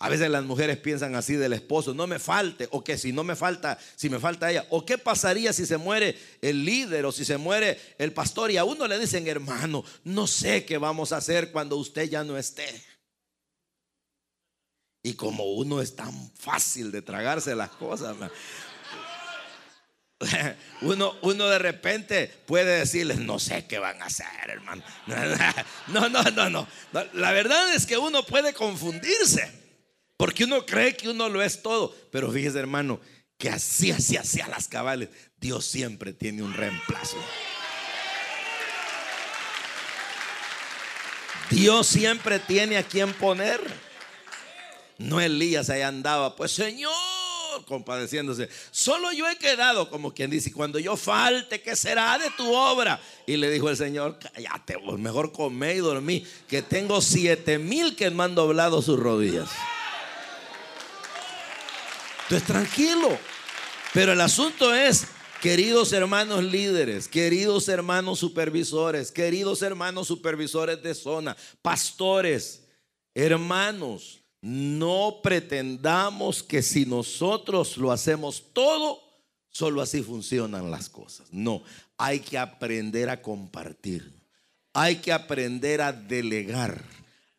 A 0.00 0.08
veces 0.08 0.30
las 0.30 0.44
mujeres 0.44 0.76
piensan 0.78 1.16
así 1.16 1.34
del 1.34 1.52
esposo, 1.52 1.92
no 1.92 2.06
me 2.06 2.18
falte, 2.18 2.68
o 2.70 2.84
que 2.84 2.96
si 2.96 3.12
no 3.12 3.24
me 3.24 3.34
falta, 3.34 3.78
si 3.96 4.08
me 4.08 4.20
falta 4.20 4.50
ella, 4.50 4.64
o 4.70 4.86
qué 4.86 4.96
pasaría 4.96 5.52
si 5.52 5.66
se 5.66 5.76
muere 5.76 6.16
el 6.40 6.64
líder 6.64 7.04
o 7.04 7.12
si 7.12 7.24
se 7.24 7.36
muere 7.36 7.80
el 7.98 8.12
pastor 8.12 8.50
y 8.50 8.56
a 8.56 8.64
uno 8.64 8.86
le 8.86 8.98
dicen, 8.98 9.26
hermano, 9.26 9.84
no 10.04 10.26
sé 10.26 10.64
qué 10.64 10.78
vamos 10.78 11.12
a 11.12 11.16
hacer 11.16 11.50
cuando 11.50 11.76
usted 11.76 12.08
ya 12.08 12.22
no 12.22 12.38
esté. 12.38 12.66
Y 15.02 15.14
como 15.14 15.44
uno 15.54 15.80
es 15.80 15.96
tan 15.96 16.30
fácil 16.32 16.92
de 16.92 17.02
tragarse 17.02 17.54
las 17.56 17.70
cosas, 17.70 18.16
Uno, 20.80 21.14
uno 21.22 21.48
de 21.48 21.58
repente 21.58 22.26
puede 22.46 22.80
decirles, 22.80 23.18
no 23.18 23.38
sé 23.38 23.66
qué 23.66 23.78
van 23.78 24.02
a 24.02 24.06
hacer, 24.06 24.26
hermano. 24.46 24.82
No, 25.88 26.08
no, 26.08 26.22
no, 26.22 26.50
no. 26.50 26.68
La 27.14 27.32
verdad 27.32 27.72
es 27.74 27.86
que 27.86 27.96
uno 27.96 28.24
puede 28.24 28.52
confundirse, 28.52 29.50
porque 30.18 30.44
uno 30.44 30.66
cree 30.66 30.96
que 30.96 31.08
uno 31.08 31.28
lo 31.28 31.40
es 31.40 31.62
todo. 31.62 31.94
Pero 32.10 32.30
fíjese, 32.30 32.58
hermano, 32.58 33.00
que 33.38 33.48
así, 33.48 33.92
así, 33.92 34.16
así 34.16 34.40
a 34.40 34.48
las 34.48 34.66
cabales, 34.66 35.08
Dios 35.40 35.64
siempre 35.64 36.12
tiene 36.12 36.42
un 36.42 36.52
reemplazo. 36.52 37.16
Dios 41.50 41.86
siempre 41.86 42.40
tiene 42.40 42.76
a 42.76 42.82
quien 42.82 43.14
poner. 43.14 43.60
No 44.98 45.20
Elías 45.20 45.70
ahí 45.70 45.82
andaba, 45.82 46.34
pues 46.34 46.50
Señor, 46.50 46.92
compadeciéndose. 47.66 48.48
Solo 48.72 49.12
yo 49.12 49.28
he 49.28 49.36
quedado, 49.36 49.88
como 49.88 50.12
quien 50.12 50.30
dice, 50.30 50.52
cuando 50.52 50.80
yo 50.80 50.96
falte, 50.96 51.62
¿qué 51.62 51.76
será 51.76 52.18
de 52.18 52.30
tu 52.30 52.52
obra? 52.52 53.00
Y 53.24 53.36
le 53.36 53.52
dijo 53.52 53.70
el 53.70 53.76
Señor, 53.76 54.18
cállate, 54.18 54.78
mejor 54.98 55.30
comé 55.30 55.76
y 55.76 55.78
dormí, 55.78 56.26
que 56.48 56.60
tengo 56.60 57.00
siete 57.00 57.60
mil 57.60 57.94
que 57.94 58.10
me 58.10 58.24
han 58.24 58.34
doblado 58.34 58.82
sus 58.82 58.98
rodillas. 58.98 59.48
Entonces, 62.28 62.46
tranquilo. 62.46 63.18
Pero 63.94 64.12
el 64.12 64.20
asunto 64.20 64.74
es, 64.74 65.06
queridos 65.40 65.94
hermanos 65.94 66.44
líderes, 66.44 67.08
queridos 67.08 67.68
hermanos 67.68 68.18
supervisores, 68.18 69.10
queridos 69.10 69.62
hermanos 69.62 70.08
supervisores 70.08 70.82
de 70.82 70.94
zona, 70.94 71.34
pastores, 71.62 72.64
hermanos, 73.14 74.20
no 74.42 75.20
pretendamos 75.22 76.42
que 76.42 76.60
si 76.60 76.84
nosotros 76.84 77.78
lo 77.78 77.90
hacemos 77.90 78.44
todo, 78.52 79.00
solo 79.48 79.80
así 79.80 80.02
funcionan 80.02 80.70
las 80.70 80.90
cosas. 80.90 81.28
No, 81.32 81.62
hay 81.96 82.20
que 82.20 82.36
aprender 82.36 83.08
a 83.08 83.22
compartir. 83.22 84.12
Hay 84.74 84.96
que 84.96 85.12
aprender 85.12 85.80
a 85.80 85.92
delegar. 85.92 86.84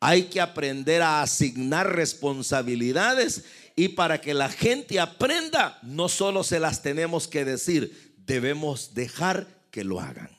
Hay 0.02 0.24
que 0.24 0.42
aprender 0.42 1.04
a 1.04 1.22
asignar 1.22 1.94
responsabilidades 1.94 3.44
y 3.80 3.88
para 3.88 4.20
que 4.20 4.34
la 4.34 4.50
gente 4.50 5.00
aprenda, 5.00 5.80
no 5.84 6.10
solo 6.10 6.44
se 6.44 6.60
las 6.60 6.82
tenemos 6.82 7.30
que 7.30 7.46
decir, 7.46 8.14
debemos 8.18 8.94
dejar 8.94 9.48
que 9.72 9.86
lo 9.86 10.02
hagan. 10.02 10.30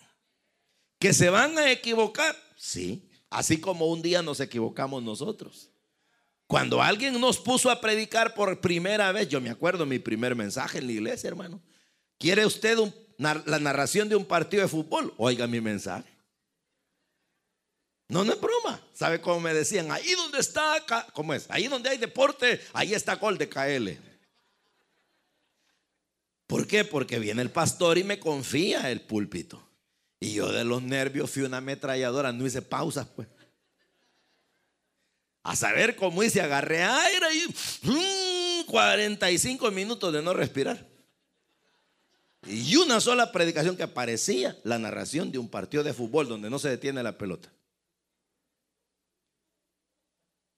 ¿Que 0.98 1.14
se 1.14 1.30
van 1.30 1.56
a 1.56 1.70
equivocar? 1.70 2.36
Sí, 2.54 3.08
así 3.30 3.58
como 3.58 3.86
un 3.86 4.02
día 4.02 4.20
nos 4.20 4.40
equivocamos 4.40 5.02
nosotros. 5.02 5.70
Cuando 6.46 6.82
alguien 6.82 7.18
nos 7.18 7.38
puso 7.38 7.70
a 7.70 7.80
predicar 7.80 8.34
por 8.34 8.60
primera 8.60 9.10
vez, 9.10 9.26
yo 9.26 9.40
me 9.40 9.48
acuerdo 9.48 9.86
mi 9.86 9.98
primer 9.98 10.36
mensaje 10.36 10.76
en 10.76 10.88
la 10.88 10.92
iglesia, 10.92 11.28
hermano. 11.28 11.62
¿Quiere 12.18 12.44
usted 12.44 12.76
la 13.16 13.58
narración 13.58 14.10
de 14.10 14.16
un 14.16 14.26
partido 14.26 14.64
de 14.64 14.68
fútbol? 14.68 15.14
Oiga 15.16 15.46
mi 15.46 15.62
mensaje. 15.62 16.09
No, 18.10 18.24
no 18.24 18.32
es 18.32 18.40
broma. 18.40 18.80
¿Sabe 18.92 19.20
cómo 19.20 19.40
me 19.40 19.54
decían? 19.54 19.90
Ahí 19.92 20.12
donde 20.16 20.40
está, 20.40 20.84
¿cómo 21.14 21.32
es? 21.32 21.46
Ahí 21.48 21.68
donde 21.68 21.90
hay 21.90 21.96
deporte, 21.96 22.60
ahí 22.72 22.92
está 22.92 23.14
gol 23.14 23.38
de 23.38 23.48
KL. 23.48 23.88
¿Por 26.48 26.66
qué? 26.66 26.84
Porque 26.84 27.20
viene 27.20 27.40
el 27.40 27.50
pastor 27.50 27.98
y 27.98 28.04
me 28.04 28.18
confía 28.18 28.90
el 28.90 29.00
púlpito. 29.02 29.64
Y 30.18 30.34
yo 30.34 30.50
de 30.50 30.64
los 30.64 30.82
nervios 30.82 31.30
fui 31.30 31.44
una 31.44 31.58
ametralladora, 31.58 32.32
no 32.32 32.44
hice 32.44 32.62
pausas, 32.62 33.06
pues. 33.14 33.28
A 35.44 35.54
saber 35.54 35.94
cómo 35.94 36.24
hice, 36.24 36.42
agarré 36.42 36.82
aire 36.82 37.26
y 37.32 38.64
45 38.64 39.70
minutos 39.70 40.12
de 40.12 40.20
no 40.20 40.34
respirar. 40.34 40.84
Y 42.44 42.74
una 42.74 43.00
sola 43.00 43.30
predicación 43.30 43.76
que 43.76 43.86
parecía 43.86 44.58
la 44.64 44.80
narración 44.80 45.30
de 45.30 45.38
un 45.38 45.48
partido 45.48 45.84
de 45.84 45.94
fútbol 45.94 46.26
donde 46.26 46.50
no 46.50 46.58
se 46.58 46.70
detiene 46.70 47.04
la 47.04 47.16
pelota. 47.16 47.52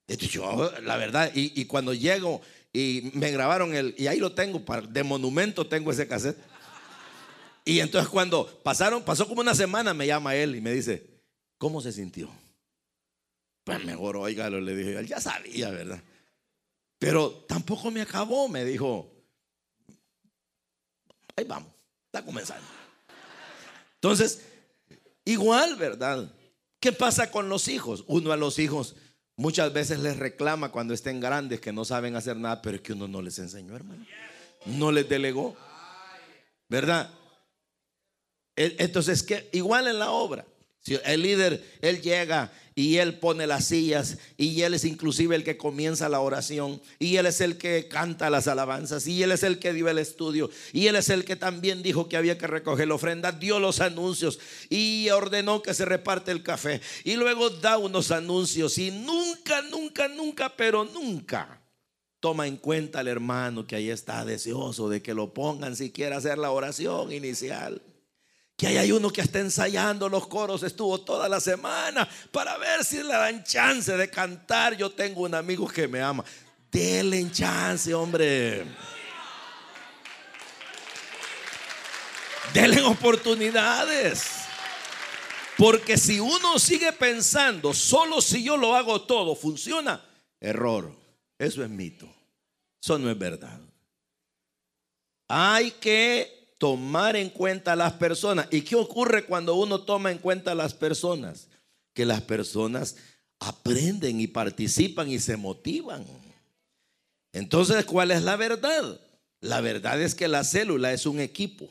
Yo, 0.09 0.73
la 0.83 0.97
verdad, 0.97 1.31
y, 1.35 1.65
cuando 1.67 1.95
llego 1.95 2.43
y 2.73 3.11
me 3.15 3.31
grabaron 3.31 3.75
el, 3.75 3.95
y 3.97 4.07
ahí 4.07 4.19
lo 4.19 4.33
tengo, 4.33 4.63
de 4.89 5.03
monumento 5.03 5.67
tengo 5.67 5.91
ese 5.91 6.07
cassette. 6.07 6.39
Y 7.65 7.79
entonces 7.79 8.11
cuando 8.11 8.47
pasaron, 8.63 9.05
pasó 9.05 9.29
como 9.29 9.41
una 9.41 9.55
semana, 9.55 9.95
me 9.95 10.07
llama 10.07 10.35
él 10.35 10.57
y 10.57 10.61
me 10.61 10.73
dice, 10.73 11.07
¿cómo 11.59 11.81
se 11.81 11.93
sintió? 11.93 12.29
Pues 13.65 13.85
mejor, 13.85 14.17
oígalo, 14.17 14.61
le 14.61 14.75
dije, 14.75 14.99
él 14.99 15.07
ya 15.07 15.21
sabía, 15.21 15.71
¿verdad? 15.71 16.03
Pero 16.99 17.45
tampoco 17.49 17.91
me 17.91 18.03
acabó, 18.03 18.49
me 18.49 18.65
dijo, 18.65 19.13
ahí 21.37 21.45
vamos, 21.45 21.73
está 22.07 22.25
comenzando. 22.25 22.67
Entonces, 23.95 24.43
igual, 25.25 25.77
¿verdad? 25.77 26.35
¿Qué 26.81 26.91
pasa 26.91 27.31
con 27.31 27.49
los 27.49 27.69
hijos? 27.69 28.03
Uno 28.09 28.33
a 28.33 28.37
los 28.37 28.59
hijos 28.59 28.97
muchas 29.37 29.73
veces 29.73 30.01
les 30.01 30.17
reclama 30.17 30.71
cuando 30.71 30.95
estén 30.95 31.21
grandes 31.21 31.61
que 31.61 31.73
no 31.73 31.85
saben 31.85 32.17
hacer 32.17 32.37
nada, 32.37 32.63
pero 32.63 32.77
es 32.77 32.83
que 32.83 32.93
uno 32.93 33.09
no 33.09 33.23
les 33.23 33.39
enseñó, 33.39 33.75
hermano. 33.75 34.05
No 34.67 34.93
les 34.93 35.09
delegó. 35.09 35.57
¿Verdad? 36.69 37.11
Entonces, 38.57 39.23
que 39.23 39.49
igual 39.53 39.89
en 39.89 39.99
la 39.99 40.11
obra, 40.11 40.47
el 40.87 41.23
líder, 41.23 41.65
él 41.81 42.01
llega 42.01 42.53
y 42.75 42.97
él 42.97 43.19
pone 43.19 43.47
las 43.47 43.67
sillas 43.67 44.19
y 44.37 44.63
él 44.63 44.75
es 44.75 44.85
inclusive 44.85 45.37
el 45.37 45.45
que 45.45 45.57
comienza 45.57 46.09
la 46.09 46.21
oración 46.21 46.81
y 46.99 47.17
él 47.17 47.27
es 47.27 47.41
el 47.41 47.59
que 47.59 47.87
canta 47.89 48.31
las 48.31 48.49
alabanzas 48.49 49.07
y 49.07 49.23
él 49.23 49.31
es 49.33 49.43
el 49.43 49.59
que 49.59 49.73
dio 49.73 49.89
el 49.89 49.99
estudio 49.99 50.51
y 50.73 50.87
él 50.87 50.97
es 50.97 51.09
el 51.11 51.25
que 51.25 51.37
también 51.37 51.83
dijo 51.83 52.09
que 52.09 52.17
había 52.17 52.39
que 52.39 52.47
recoger 52.47 52.89
la 52.89 52.95
ofrenda, 52.95 53.31
dio 53.31 53.61
los 53.61 53.81
anuncios 53.81 54.41
y 54.71 55.09
ordenó 55.11 55.63
que 55.63 55.75
se 55.75 55.85
reparte 55.85 56.33
el 56.33 56.43
café 56.43 56.81
y 57.05 57.15
luego 57.15 57.51
da 57.51 57.79
unos 57.79 58.11
anuncios 58.11 58.79
y 58.79 58.91
nunca, 58.91 59.63
nunca, 59.63 60.09
nunca, 60.09 60.57
pero 60.57 60.85
nunca 60.85 61.61
toma 62.19 62.47
en 62.47 62.57
cuenta 62.57 63.01
al 63.01 63.09
hermano 63.09 63.67
que 63.67 63.77
ahí 63.77 63.91
está 63.91 64.25
deseoso 64.25 64.89
de 64.89 65.03
que 65.03 65.15
lo 65.15 65.35
pongan 65.35 65.77
si 65.77 65.91
quiere 65.91 66.15
hacer 66.15 66.39
la 66.39 66.53
oración 66.53 67.13
inicial. 67.13 67.83
Que 68.63 68.69
hay 68.69 68.93
uno 68.93 69.11
que 69.11 69.23
está 69.23 69.41
ensayando 69.41 70.09
los 70.09 70.29
coros, 70.29 70.63
estuvo 70.63 71.01
toda 71.01 71.29
la 71.29 71.41
semana 71.41 72.09
para 72.31 72.57
ver 72.59 72.85
si 72.85 72.99
le 72.99 73.13
dan 73.13 73.43
chance 73.43 73.91
de 73.91 74.09
cantar. 74.09 74.77
Yo 74.77 74.89
tengo 74.89 75.23
un 75.23 75.35
amigo 75.35 75.67
que 75.67 75.89
me 75.89 76.01
ama. 76.01 76.25
Denle 76.71 77.29
chance, 77.33 77.93
hombre. 77.93 78.65
Denle 82.55 82.83
oportunidades. 82.83 84.31
Porque 85.59 85.99
si 85.99 86.21
uno 86.21 86.57
sigue 86.61 86.93
pensando, 86.93 87.75
solo 87.75 88.21
si 88.21 88.45
yo 88.45 88.57
lo 88.57 88.77
hago 88.77 89.03
todo, 89.03 89.35
funciona, 89.35 90.01
error. 90.39 90.95
Eso 91.37 91.65
es 91.65 91.69
mito. 91.69 92.09
Eso 92.81 92.97
no 92.97 93.11
es 93.11 93.19
verdad. 93.19 93.59
Hay 95.27 95.73
que 95.73 96.42
tomar 96.63 97.17
en 97.17 97.29
cuenta 97.29 97.73
a 97.73 97.77
las 97.77 97.95
personas. 97.95 98.47
¿Y 98.53 98.61
qué 98.61 98.77
ocurre 98.77 99.25
cuando 99.25 99.57
uno 99.57 99.81
toma 99.81 100.13
en 100.13 100.19
cuenta 100.19 100.53
a 100.53 100.55
las 100.55 100.75
personas? 100.75 101.49
Que 101.93 102.07
las 102.07 102.21
personas 102.21 102.95
aprenden 103.41 104.21
y 104.21 104.29
participan 104.29 105.11
y 105.11 105.19
se 105.19 105.37
motivan. 105.37 106.07
Entonces, 107.33 107.85
¿cuál 107.85 108.13
es 108.13 108.23
la 108.23 108.37
verdad? 108.37 109.01
La 109.41 109.61
verdad 109.61 110.01
es 110.01 110.15
que 110.15 110.29
la 110.29 110.45
célula 110.45 110.93
es 110.93 111.05
un 111.05 111.19
equipo 111.19 111.69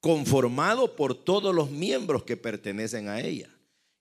conformado 0.00 0.96
por 0.96 1.14
todos 1.14 1.54
los 1.54 1.70
miembros 1.70 2.22
que 2.22 2.38
pertenecen 2.38 3.10
a 3.10 3.20
ella. 3.20 3.50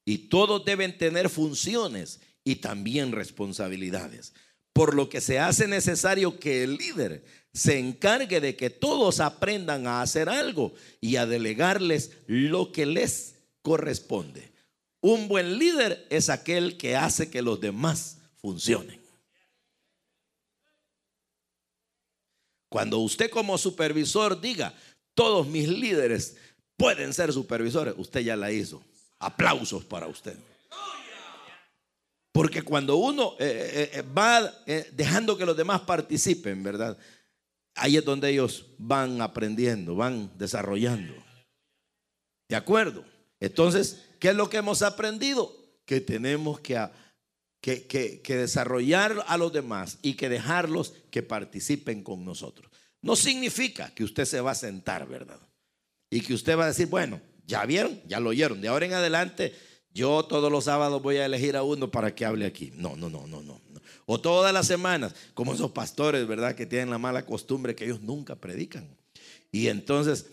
Y 0.05 0.29
todos 0.29 0.63
deben 0.63 0.97
tener 0.97 1.27
funciones 1.27 2.21
y 2.45 2.55
también 2.55 3.11
responsabilidades. 3.11 4.31
Por 4.71 4.95
lo 4.95 5.09
que 5.09 5.19
se 5.19 5.39
hace 5.39 5.67
necesario 5.67 6.39
que 6.39 6.63
el 6.63 6.77
líder 6.77 7.25
se 7.55 7.79
encargue 7.79 8.41
de 8.41 8.57
que 8.57 8.69
todos 8.69 9.21
aprendan 9.21 9.87
a 9.87 10.01
hacer 10.01 10.27
algo 10.27 10.73
y 10.99 11.15
a 11.15 11.25
delegarles 11.25 12.11
lo 12.27 12.73
que 12.73 12.85
les 12.85 13.35
corresponde. 13.61 14.51
Un 14.99 15.29
buen 15.29 15.57
líder 15.57 16.05
es 16.09 16.29
aquel 16.29 16.75
que 16.75 16.97
hace 16.97 17.29
que 17.29 17.41
los 17.41 17.61
demás 17.61 18.17
funcionen. 18.41 18.99
Cuando 22.67 22.99
usted 22.99 23.29
como 23.29 23.57
supervisor 23.57 24.41
diga, 24.41 24.73
todos 25.13 25.47
mis 25.47 25.69
líderes 25.69 26.35
pueden 26.75 27.13
ser 27.13 27.31
supervisores, 27.31 27.93
usted 27.97 28.19
ya 28.19 28.35
la 28.35 28.51
hizo. 28.51 28.83
Aplausos 29.17 29.85
para 29.85 30.07
usted. 30.07 30.35
Porque 32.33 32.63
cuando 32.63 32.97
uno 32.97 33.35
eh, 33.39 33.45
eh, 33.47 33.89
eh, 33.93 34.01
va 34.01 34.53
dejando 34.91 35.37
que 35.37 35.45
los 35.45 35.55
demás 35.55 35.79
participen, 35.81 36.61
¿verdad? 36.63 36.97
Ahí 37.75 37.97
es 37.97 38.05
donde 38.05 38.29
ellos 38.29 38.67
van 38.77 39.21
aprendiendo, 39.21 39.95
van 39.95 40.31
desarrollando. 40.37 41.13
¿De 42.49 42.55
acuerdo? 42.55 43.05
Entonces, 43.39 44.05
¿qué 44.19 44.29
es 44.29 44.35
lo 44.35 44.49
que 44.49 44.57
hemos 44.57 44.81
aprendido? 44.81 45.55
Que 45.85 46.01
tenemos 46.01 46.59
que, 46.59 46.89
que, 47.61 48.21
desarrollar 48.27 49.23
a 49.27 49.37
los 49.37 49.51
demás 49.51 49.99
y 50.01 50.13
que 50.13 50.29
dejarlos 50.29 50.93
que 51.11 51.23
participen 51.23 52.03
con 52.03 52.25
nosotros. 52.25 52.71
no 53.01 53.15
significa 53.15 53.93
que 53.93 54.03
usted 54.03 54.25
se 54.25 54.41
va 54.41 54.51
a 54.51 54.55
sentar, 54.55 55.07
¿verdad? 55.07 55.39
Y 56.09 56.21
que 56.21 56.33
usted 56.33 56.57
va 56.57 56.63
a 56.63 56.69
decir, 56.69 56.87
bueno, 56.87 57.21
ya 57.45 57.65
vieron, 57.65 58.01
ya 58.07 58.19
lo 58.19 58.29
oyeron, 58.29 58.61
de 58.61 58.67
ahora 58.67 58.85
en 58.85 58.93
adelante 58.93 59.53
yo 59.95 60.25
todos 60.25 60.51
los 60.51 60.65
sábados 60.65 61.01
voy 61.01 61.17
a 61.17 61.25
elegir 61.25 61.55
a 61.55 61.63
uno 61.63 61.89
para 61.89 62.13
que 62.13 62.25
hable 62.25 62.45
aquí. 62.45 62.71
No, 62.75 62.97
no, 62.97 63.09
no, 63.09 63.25
no, 63.27 63.41
no. 63.41 63.61
O 64.05 64.19
todas 64.19 64.53
las 64.53 64.67
semanas, 64.67 65.15
como 65.33 65.53
esos 65.53 65.71
pastores, 65.71 66.27
¿verdad? 66.27 66.55
Que 66.55 66.65
tienen 66.65 66.89
la 66.89 66.97
mala 66.97 67.25
costumbre 67.25 67.75
que 67.75 67.85
ellos 67.85 68.01
nunca 68.01 68.35
predican. 68.35 68.87
Y 69.51 69.67
entonces 69.67 70.27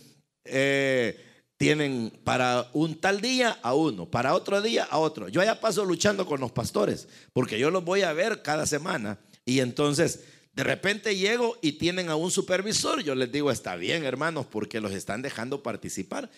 eh, 0.45 1.19
tienen 1.57 2.13
para 2.25 2.69
un 2.73 3.01
tal 3.01 3.21
día 3.21 3.59
a 3.63 3.75
uno, 3.75 4.11
para 4.11 4.35
otro 4.35 4.61
día 4.61 4.85
a 4.85 4.99
otro. 4.99 5.29
Yo 5.29 5.43
ya 5.43 5.61
paso 5.61 5.85
luchando 5.85 6.27
con 6.27 6.41
los 6.41 6.53
pastores, 6.53 7.09
porque 7.33 7.59
yo 7.59 7.71
los 7.71 7.85
voy 7.85 8.03
a 8.03 8.13
ver 8.13 8.43
cada 8.43 8.67
semana. 8.67 9.19
Y 9.45 9.61
entonces 9.61 10.25
de 10.53 10.65
repente 10.65 11.17
llego 11.17 11.57
y 11.63 11.73
tienen 11.73 12.11
a 12.11 12.17
un 12.17 12.31
supervisor. 12.31 13.03
Yo 13.03 13.15
les 13.15 13.33
digo, 13.33 13.51
está 13.51 13.77
bien, 13.77 14.05
hermanos, 14.05 14.47
porque 14.51 14.81
los 14.81 14.93
están 14.93 15.23
dejando 15.23 15.63
participar. 15.63 16.31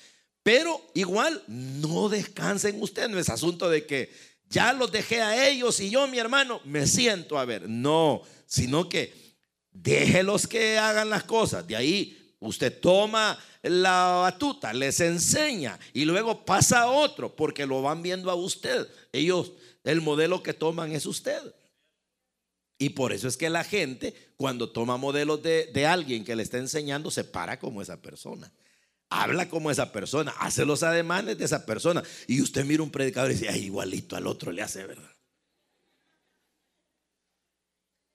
Pero 0.42 0.80
igual, 0.94 1.42
no 1.48 2.08
descansen 2.08 2.80
ustedes. 2.80 3.10
No 3.10 3.18
es 3.18 3.30
asunto 3.30 3.68
de 3.68 3.86
que 3.86 4.12
ya 4.54 4.72
los 4.72 4.92
dejé 4.92 5.20
a 5.20 5.48
ellos 5.48 5.80
y 5.80 5.90
yo, 5.90 6.06
mi 6.06 6.18
hermano, 6.18 6.60
me 6.64 6.86
siento 6.86 7.36
a 7.36 7.44
ver. 7.44 7.68
No, 7.68 8.22
sino 8.46 8.88
que 8.88 9.12
déjelos 9.72 10.46
que 10.46 10.78
hagan 10.78 11.10
las 11.10 11.24
cosas. 11.24 11.66
De 11.66 11.74
ahí 11.74 12.36
usted 12.38 12.80
toma 12.80 13.36
la 13.62 14.20
batuta, 14.22 14.72
les 14.72 15.00
enseña 15.00 15.78
y 15.92 16.04
luego 16.04 16.44
pasa 16.44 16.82
a 16.82 16.90
otro 16.90 17.34
porque 17.34 17.66
lo 17.66 17.82
van 17.82 18.00
viendo 18.00 18.30
a 18.30 18.36
usted. 18.36 18.86
Ellos, 19.12 19.52
el 19.82 20.00
modelo 20.00 20.40
que 20.40 20.54
toman 20.54 20.92
es 20.92 21.04
usted. 21.04 21.42
Y 22.78 22.90
por 22.90 23.12
eso 23.12 23.26
es 23.26 23.36
que 23.36 23.50
la 23.50 23.64
gente, 23.64 24.14
cuando 24.36 24.70
toma 24.70 24.96
modelos 24.96 25.42
de, 25.42 25.86
alguien 25.86 26.24
que 26.24 26.36
le 26.36 26.44
está 26.44 26.58
enseñando, 26.58 27.10
se 27.10 27.24
para 27.24 27.58
como 27.58 27.82
esa 27.82 28.00
persona. 28.00 28.52
Habla 29.16 29.48
como 29.48 29.70
esa 29.70 29.92
persona, 29.92 30.34
hace 30.40 30.64
los 30.64 30.82
ademanes 30.82 31.38
de 31.38 31.44
esa 31.44 31.64
persona. 31.64 32.02
Y 32.26 32.40
usted 32.40 32.64
mira 32.64 32.82
un 32.82 32.90
predicador 32.90 33.30
y 33.30 33.34
dice, 33.34 33.56
igualito 33.58 34.16
al 34.16 34.26
otro 34.26 34.50
le 34.50 34.60
hace, 34.60 34.84
¿verdad? 34.84 35.10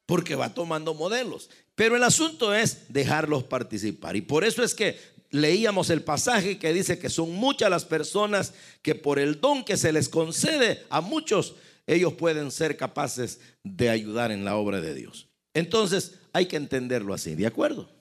Porque 0.05 0.35
va 0.35 0.53
tomando 0.53 0.93
modelos. 0.93 1.49
Pero 1.73 1.95
el 1.95 2.03
asunto 2.03 2.53
es 2.53 2.91
dejarlos 2.91 3.45
participar. 3.45 4.17
Y 4.17 4.21
por 4.21 4.43
eso 4.43 4.61
es 4.61 4.75
que 4.75 4.99
leíamos 5.31 5.89
el 5.89 6.03
pasaje 6.03 6.59
que 6.59 6.73
dice 6.73 6.99
que 6.99 7.09
son 7.09 7.31
muchas 7.31 7.69
las 7.69 7.85
personas 7.85 8.53
que 8.81 8.93
por 8.93 9.19
el 9.19 9.39
don 9.39 9.63
que 9.63 9.77
se 9.77 9.93
les 9.93 10.09
concede 10.09 10.85
a 10.89 10.99
muchos 10.99 11.55
ellos 11.87 12.13
pueden 12.13 12.51
ser 12.51 12.75
capaces 12.75 13.39
de 13.63 13.89
ayudar 13.89 14.31
en 14.31 14.43
la 14.43 14.57
obra 14.57 14.81
de 14.81 14.93
Dios. 14.93 15.29
Entonces 15.53 16.15
hay 16.33 16.47
que 16.47 16.57
entenderlo 16.57 17.13
así, 17.13 17.35
¿de 17.35 17.47
acuerdo? 17.47 17.98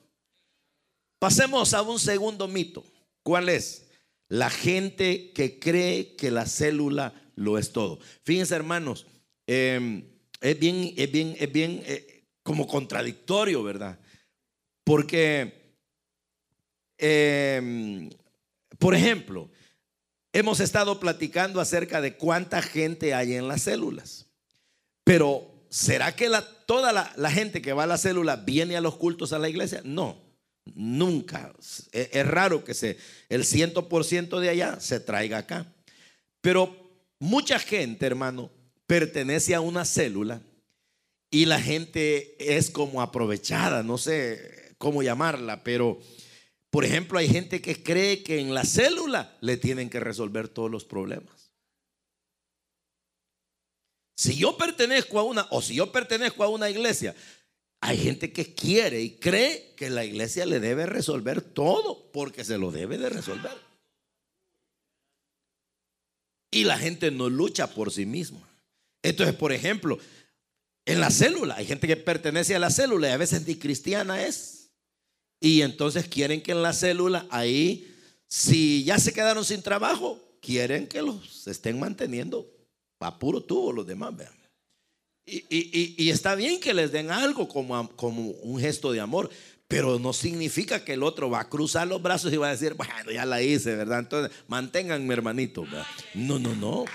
Pasemos 1.19 1.73
a 1.73 1.81
un 1.81 1.99
segundo 1.99 2.47
mito. 2.47 2.83
¿Cuál 3.23 3.49
es? 3.49 3.87
La 4.27 4.49
gente 4.49 5.31
que 5.33 5.59
cree 5.59 6.15
que 6.15 6.31
la 6.31 6.45
célula 6.45 7.13
lo 7.35 7.57
es 7.57 7.71
todo. 7.71 7.99
Fíjense 8.23 8.55
hermanos, 8.55 9.05
em, 9.47 10.03
es 10.41 10.59
bien, 10.59 10.93
es 10.95 11.11
bien, 11.11 11.35
es 11.37 11.51
bien 11.51 11.83
eh, 11.85 12.25
como 12.43 12.67
contradictorio, 12.67 13.63
¿verdad? 13.63 13.99
Porque, 14.83 15.75
em, 16.97 18.09
por 18.77 18.95
ejemplo, 18.95 19.49
Hemos 20.31 20.59
estado 20.59 20.99
platicando 20.99 21.59
acerca 21.59 22.01
de 22.01 22.15
cuánta 22.15 22.61
gente 22.61 23.15
hay 23.15 23.33
en 23.33 23.47
las 23.47 23.63
células. 23.63 24.27
Pero, 25.03 25.65
¿será 25.69 26.15
que 26.15 26.29
toda 26.67 26.93
la, 26.93 27.31
gente 27.31 27.63
que 27.63 27.73
va 27.73 27.83
a 27.83 27.87
la 27.87 27.97
célula 27.97 28.35
viene 28.35 28.77
a 28.77 28.81
los 28.81 28.95
cultos 28.95 29.33
a 29.33 29.39
la 29.39 29.49
iglesia? 29.49 29.81
No, 29.83 30.21
nunca. 30.75 31.53
Es, 31.91 32.27
raro 32.27 32.63
que 32.63 32.73
se, 32.73 32.97
el 33.29 33.43
100% 33.43 34.39
de 34.39 34.49
allá 34.49 34.79
se 34.79 34.99
traiga 34.99 35.39
acá. 35.39 35.73
Pero 36.41 36.91
mucha 37.19 37.59
gente, 37.59 38.05
hermano, 38.05 38.51
pertenece 38.87 39.55
a 39.55 39.61
una 39.61 39.85
célula 39.85 40.41
y 41.31 41.45
la 41.45 41.61
gente 41.61 42.35
es 42.39 42.69
como 42.69 43.01
aprovechada, 43.01 43.83
no 43.83 43.97
sé 43.97 44.75
cómo 44.77 45.03
llamarla, 45.03 45.63
pero 45.63 45.99
por 46.69 46.85
ejemplo, 46.85 47.17
hay 47.17 47.27
gente 47.27 47.61
que 47.61 47.81
cree 47.81 48.23
que 48.23 48.39
en 48.39 48.53
la 48.53 48.63
célula 48.63 49.35
le 49.41 49.57
tienen 49.57 49.89
que 49.89 49.99
resolver 49.99 50.49
todos 50.49 50.69
los 50.69 50.85
problemas. 50.85 51.51
Si 54.15 54.35
yo 54.35 54.57
pertenezco 54.57 55.17
a 55.17 55.23
una, 55.23 55.47
o 55.49 55.61
si 55.61 55.75
yo 55.75 55.91
pertenezco 55.91 56.43
a 56.43 56.49
una 56.49 56.69
iglesia, 56.69 57.15
hay 57.81 57.97
gente 57.97 58.33
que 58.33 58.53
quiere 58.53 59.01
y 59.01 59.11
cree 59.11 59.73
que 59.75 59.89
la 59.89 60.03
iglesia 60.03 60.45
le 60.45 60.59
debe 60.59 60.85
resolver 60.85 61.41
todo, 61.41 62.11
porque 62.11 62.43
se 62.43 62.57
lo 62.57 62.71
debe 62.71 62.97
de 62.97 63.09
resolver. 63.09 63.57
Y 66.51 66.63
la 66.65 66.77
gente 66.77 67.11
no 67.11 67.29
lucha 67.29 67.67
por 67.67 67.91
sí 67.91 68.05
misma. 68.05 68.47
Entonces, 69.01 69.35
por 69.35 69.53
ejemplo, 69.53 69.97
en 70.85 70.99
la 70.99 71.09
célula, 71.09 71.55
hay 71.55 71.65
gente 71.65 71.87
que 71.87 71.95
pertenece 71.95 72.55
a 72.55 72.59
la 72.59 72.69
célula 72.69 73.09
y 73.09 73.11
a 73.11 73.17
veces 73.17 73.47
ni 73.47 73.55
cristiana 73.55 74.25
es. 74.25 74.71
Y 75.39 75.61
entonces 75.61 76.07
quieren 76.07 76.41
que 76.41 76.51
en 76.51 76.61
la 76.61 76.73
célula, 76.73 77.27
ahí, 77.29 77.95
si 78.27 78.83
ya 78.83 78.99
se 78.99 79.13
quedaron 79.13 79.45
sin 79.45 79.61
trabajo, 79.61 80.19
quieren 80.41 80.87
que 80.87 81.01
los 81.01 81.47
estén 81.47 81.79
manteniendo 81.79 82.51
a 82.99 83.17
puro 83.17 83.41
tubo 83.41 83.71
los 83.71 83.87
demás, 83.87 84.15
vean. 84.17 84.38
Y, 85.49 86.09
está 86.09 86.35
bien 86.35 86.59
que 86.59 86.73
les 86.73 86.91
den 86.91 87.11
algo 87.11 87.47
como, 87.47 87.89
un 88.41 88.59
gesto 88.59 88.91
de 88.91 88.99
amor, 88.99 89.29
pero 89.67 89.99
no 89.99 90.13
significa 90.13 90.83
que 90.83 90.93
el 90.93 91.03
otro 91.03 91.29
va 91.29 91.41
a 91.41 91.49
cruzar 91.49 91.87
los 91.87 92.01
brazos 92.01 92.33
y 92.33 92.37
va 92.37 92.47
a 92.47 92.51
decir, 92.51 92.73
bueno, 92.73 93.11
ya 93.11 93.25
la 93.25 93.41
hice, 93.41 93.75
¿verdad? 93.75 93.99
Entonces, 93.99 94.35
manténganme, 94.47 95.13
hermanito. 95.13 95.65
No, 96.15 96.39
no, 96.39 96.55
no. 96.55 96.85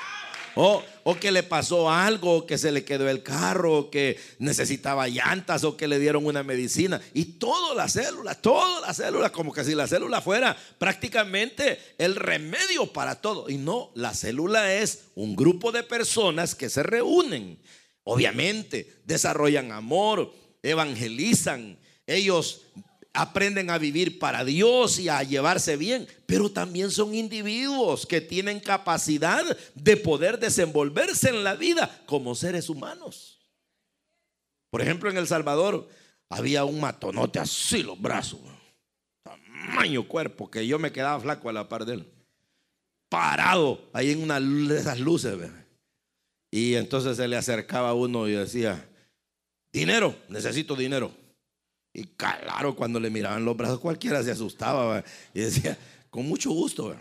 O, 0.56 0.82
que 1.20 1.32
le 1.32 1.42
pasó 1.42 1.90
algo, 1.90 2.46
que 2.46 2.58
se 2.58 2.70
le 2.70 2.84
quedó 2.84 3.08
el 3.08 3.22
carro, 3.22 3.90
que 3.90 4.18
necesitaba 4.38 5.08
llantas 5.08 5.64
o 5.64 5.76
que 5.76 5.88
le 5.88 5.98
dieron 5.98 6.26
una 6.26 6.42
medicina. 6.42 7.00
Y 7.12 7.24
todas 7.24 7.76
las 7.76 7.92
células, 7.92 8.40
todas 8.40 8.82
las 8.86 8.96
células, 8.96 9.30
como 9.32 9.52
que 9.52 9.64
si 9.64 9.74
la 9.74 9.86
célula 9.86 10.20
fuera 10.20 10.56
prácticamente 10.78 11.78
el 11.98 12.14
remedio 12.14 12.92
para 12.92 13.20
todo. 13.20 13.50
Y 13.50 13.56
no, 13.56 13.90
la 13.94 14.14
célula 14.14 14.74
es 14.74 15.06
un 15.14 15.34
grupo 15.34 15.72
de 15.72 15.82
personas 15.82 16.54
que 16.54 16.70
se 16.70 16.82
reúnen. 16.82 17.58
Obviamente, 18.04 19.00
desarrollan 19.04 19.72
amor, 19.72 20.32
evangelizan, 20.62 21.78
ellos 22.06 22.66
aprenden 23.14 23.70
a 23.70 23.78
vivir 23.78 24.18
para 24.18 24.44
Dios 24.44 24.98
y 24.98 25.08
a 25.08 25.22
llevarse 25.22 25.76
bien, 25.76 26.06
pero 26.26 26.50
también 26.50 26.90
son 26.90 27.14
individuos 27.14 28.06
que 28.06 28.20
tienen 28.20 28.60
capacidad 28.60 29.42
de 29.74 29.96
poder 29.96 30.38
desenvolverse 30.38 31.30
en 31.30 31.44
la 31.44 31.54
vida 31.54 32.02
como 32.06 32.34
seres 32.34 32.68
humanos. 32.68 33.40
Por 34.68 34.82
ejemplo, 34.82 35.08
en 35.08 35.16
El 35.16 35.28
Salvador 35.28 35.88
había 36.28 36.64
un 36.64 36.80
matonote 36.80 37.38
así 37.38 37.84
los 37.84 38.00
brazos, 38.00 38.40
tamaño 39.22 40.06
cuerpo, 40.08 40.50
que 40.50 40.66
yo 40.66 40.80
me 40.80 40.92
quedaba 40.92 41.20
flaco 41.20 41.48
a 41.48 41.52
la 41.52 41.68
par 41.68 41.84
de 41.84 41.94
él, 41.94 42.12
parado 43.08 43.88
ahí 43.92 44.10
en 44.10 44.22
una 44.24 44.40
de 44.40 44.76
esas 44.76 44.98
luces. 44.98 45.38
Y 46.54 46.76
entonces 46.76 47.16
se 47.16 47.26
le 47.26 47.34
acercaba 47.34 47.88
a 47.88 47.94
uno 47.94 48.28
y 48.28 48.32
decía, 48.32 48.88
dinero, 49.72 50.14
necesito 50.28 50.76
dinero. 50.76 51.12
Y 51.92 52.04
claro, 52.04 52.76
cuando 52.76 53.00
le 53.00 53.10
miraban 53.10 53.44
los 53.44 53.56
brazos, 53.56 53.80
cualquiera 53.80 54.22
se 54.22 54.30
asustaba 54.30 55.02
y 55.34 55.40
decía, 55.40 55.76
con 56.10 56.28
mucho 56.28 56.52
gusto. 56.52 56.96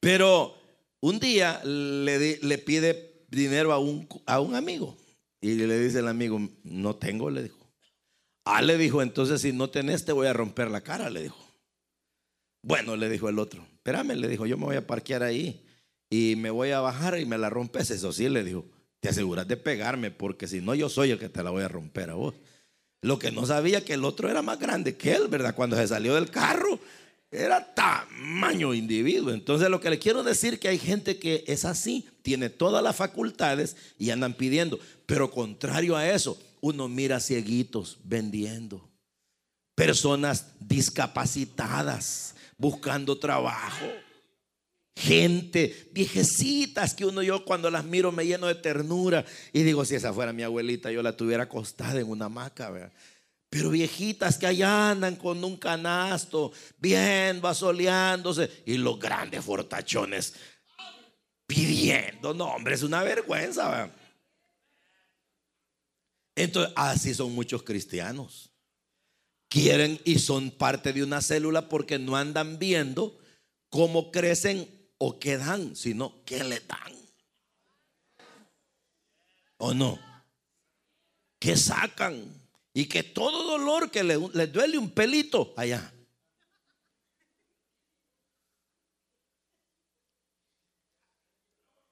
Pero 0.00 0.56
un 1.00 1.20
día 1.20 1.60
le, 1.64 2.56
pide 2.64 3.26
dinero 3.28 3.74
a 3.74 3.78
un, 3.78 4.08
a 4.24 4.40
un 4.40 4.54
amigo 4.54 4.96
y 5.38 5.52
le 5.52 5.78
dice 5.78 5.98
el 5.98 6.08
amigo, 6.08 6.40
no 6.62 6.96
tengo, 6.96 7.28
le 7.28 7.42
dijo. 7.42 7.70
Ah, 8.46 8.62
le 8.62 8.78
dijo, 8.78 9.02
entonces 9.02 9.42
si 9.42 9.52
no 9.52 9.68
tenés 9.68 10.06
te 10.06 10.12
voy 10.12 10.28
a 10.28 10.32
romper 10.32 10.70
la 10.70 10.80
cara, 10.80 11.10
le 11.10 11.24
dijo. 11.24 11.44
Bueno, 12.62 12.96
le 12.96 13.10
dijo 13.10 13.28
el 13.28 13.38
otro, 13.38 13.66
espérame, 13.74 14.14
le 14.14 14.28
dijo, 14.28 14.46
yo 14.46 14.56
me 14.56 14.64
voy 14.64 14.76
a 14.76 14.86
parquear 14.86 15.22
ahí 15.22 15.63
y 16.16 16.36
me 16.36 16.50
voy 16.50 16.70
a 16.70 16.78
bajar 16.78 17.18
y 17.18 17.26
me 17.26 17.36
la 17.36 17.50
rompes. 17.50 17.90
Eso 17.90 18.12
sí, 18.12 18.28
le 18.28 18.44
dijo, 18.44 18.64
te 19.00 19.08
aseguras 19.08 19.48
de 19.48 19.56
pegarme 19.56 20.12
porque 20.12 20.46
si 20.46 20.60
no 20.60 20.72
yo 20.76 20.88
soy 20.88 21.10
el 21.10 21.18
que 21.18 21.28
te 21.28 21.42
la 21.42 21.50
voy 21.50 21.64
a 21.64 21.68
romper 21.68 22.10
a 22.10 22.14
vos. 22.14 22.34
Lo 23.00 23.18
que 23.18 23.32
no 23.32 23.44
sabía 23.46 23.84
que 23.84 23.94
el 23.94 24.04
otro 24.04 24.30
era 24.30 24.40
más 24.40 24.60
grande 24.60 24.96
que 24.96 25.12
él, 25.12 25.26
¿verdad? 25.26 25.56
Cuando 25.56 25.74
se 25.74 25.88
salió 25.88 26.14
del 26.14 26.30
carro, 26.30 26.78
era 27.32 27.74
tamaño 27.74 28.74
individuo. 28.74 29.32
Entonces 29.32 29.68
lo 29.68 29.80
que 29.80 29.90
le 29.90 29.98
quiero 29.98 30.22
decir 30.22 30.60
que 30.60 30.68
hay 30.68 30.78
gente 30.78 31.18
que 31.18 31.42
es 31.48 31.64
así, 31.64 32.06
tiene 32.22 32.48
todas 32.48 32.80
las 32.80 32.94
facultades 32.94 33.76
y 33.98 34.10
andan 34.10 34.34
pidiendo. 34.34 34.78
Pero 35.06 35.32
contrario 35.32 35.96
a 35.96 36.08
eso, 36.08 36.40
uno 36.60 36.88
mira 36.88 37.18
cieguitos 37.18 37.98
vendiendo. 38.04 38.88
Personas 39.74 40.52
discapacitadas 40.60 42.36
buscando 42.56 43.18
trabajo 43.18 43.86
gente, 44.96 45.88
viejecitas 45.92 46.94
que 46.94 47.04
uno 47.04 47.22
yo 47.22 47.44
cuando 47.44 47.70
las 47.70 47.84
miro 47.84 48.12
me 48.12 48.26
lleno 48.26 48.46
de 48.46 48.54
ternura 48.54 49.24
y 49.52 49.62
digo, 49.62 49.84
si 49.84 49.94
esa 49.94 50.12
fuera 50.12 50.32
mi 50.32 50.42
abuelita, 50.42 50.90
yo 50.90 51.02
la 51.02 51.16
tuviera 51.16 51.44
acostada 51.44 52.00
en 52.00 52.08
una 52.08 52.26
hamaca, 52.26 52.92
Pero 53.50 53.70
viejitas 53.70 54.38
que 54.38 54.46
allá 54.46 54.90
andan 54.90 55.16
con 55.16 55.42
un 55.44 55.56
canasto, 55.56 56.52
bien 56.78 57.40
vasoleándose, 57.40 58.62
y 58.66 58.76
los 58.76 58.98
grandes 58.98 59.44
fortachones 59.44 60.34
pidiendo. 61.46 62.34
No, 62.34 62.46
hombre, 62.46 62.74
es 62.74 62.82
una 62.82 63.02
vergüenza. 63.02 63.90
Entonces, 66.36 66.72
así 66.76 67.14
son 67.14 67.32
muchos 67.32 67.62
cristianos. 67.62 68.50
Quieren 69.48 70.00
y 70.04 70.18
son 70.18 70.50
parte 70.50 70.92
de 70.92 71.04
una 71.04 71.20
célula 71.20 71.68
porque 71.68 71.98
no 71.98 72.16
andan 72.16 72.58
viendo 72.58 73.16
cómo 73.68 74.10
crecen 74.10 74.68
o 74.98 75.18
qué 75.18 75.36
dan, 75.36 75.74
sino 75.76 76.24
qué 76.24 76.44
le 76.44 76.60
dan. 76.60 76.92
¿O 79.58 79.74
no? 79.74 79.98
¿Qué 81.38 81.56
sacan? 81.56 82.24
Y 82.72 82.86
que 82.86 83.02
todo 83.02 83.44
dolor 83.44 83.90
que 83.90 84.02
le, 84.02 84.18
le 84.32 84.46
duele 84.46 84.78
un 84.78 84.90
pelito 84.90 85.54
allá. 85.56 85.92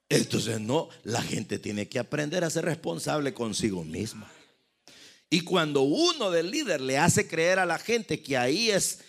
Entonces 0.09 0.59
no, 0.59 0.89
la 1.03 1.23
gente 1.23 1.57
tiene 1.57 1.89
que 1.89 1.97
aprender 1.97 2.43
a 2.43 2.49
ser 2.49 2.65
responsable 2.65 3.33
consigo 3.33 3.83
misma. 3.83 4.31
Y 5.29 5.41
cuando 5.41 5.81
uno 5.81 6.29
del 6.29 6.51
líder 6.51 6.81
le 6.81 6.99
hace 6.99 7.27
creer 7.27 7.57
a 7.57 7.65
la 7.65 7.79
gente 7.79 8.21
que 8.21 8.37
ahí 8.37 8.69
es 8.69 8.99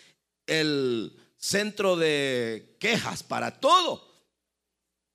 el 0.46 1.14
centro 1.44 1.96
de 1.96 2.76
quejas 2.80 3.22
para 3.22 3.60
todo, 3.60 4.02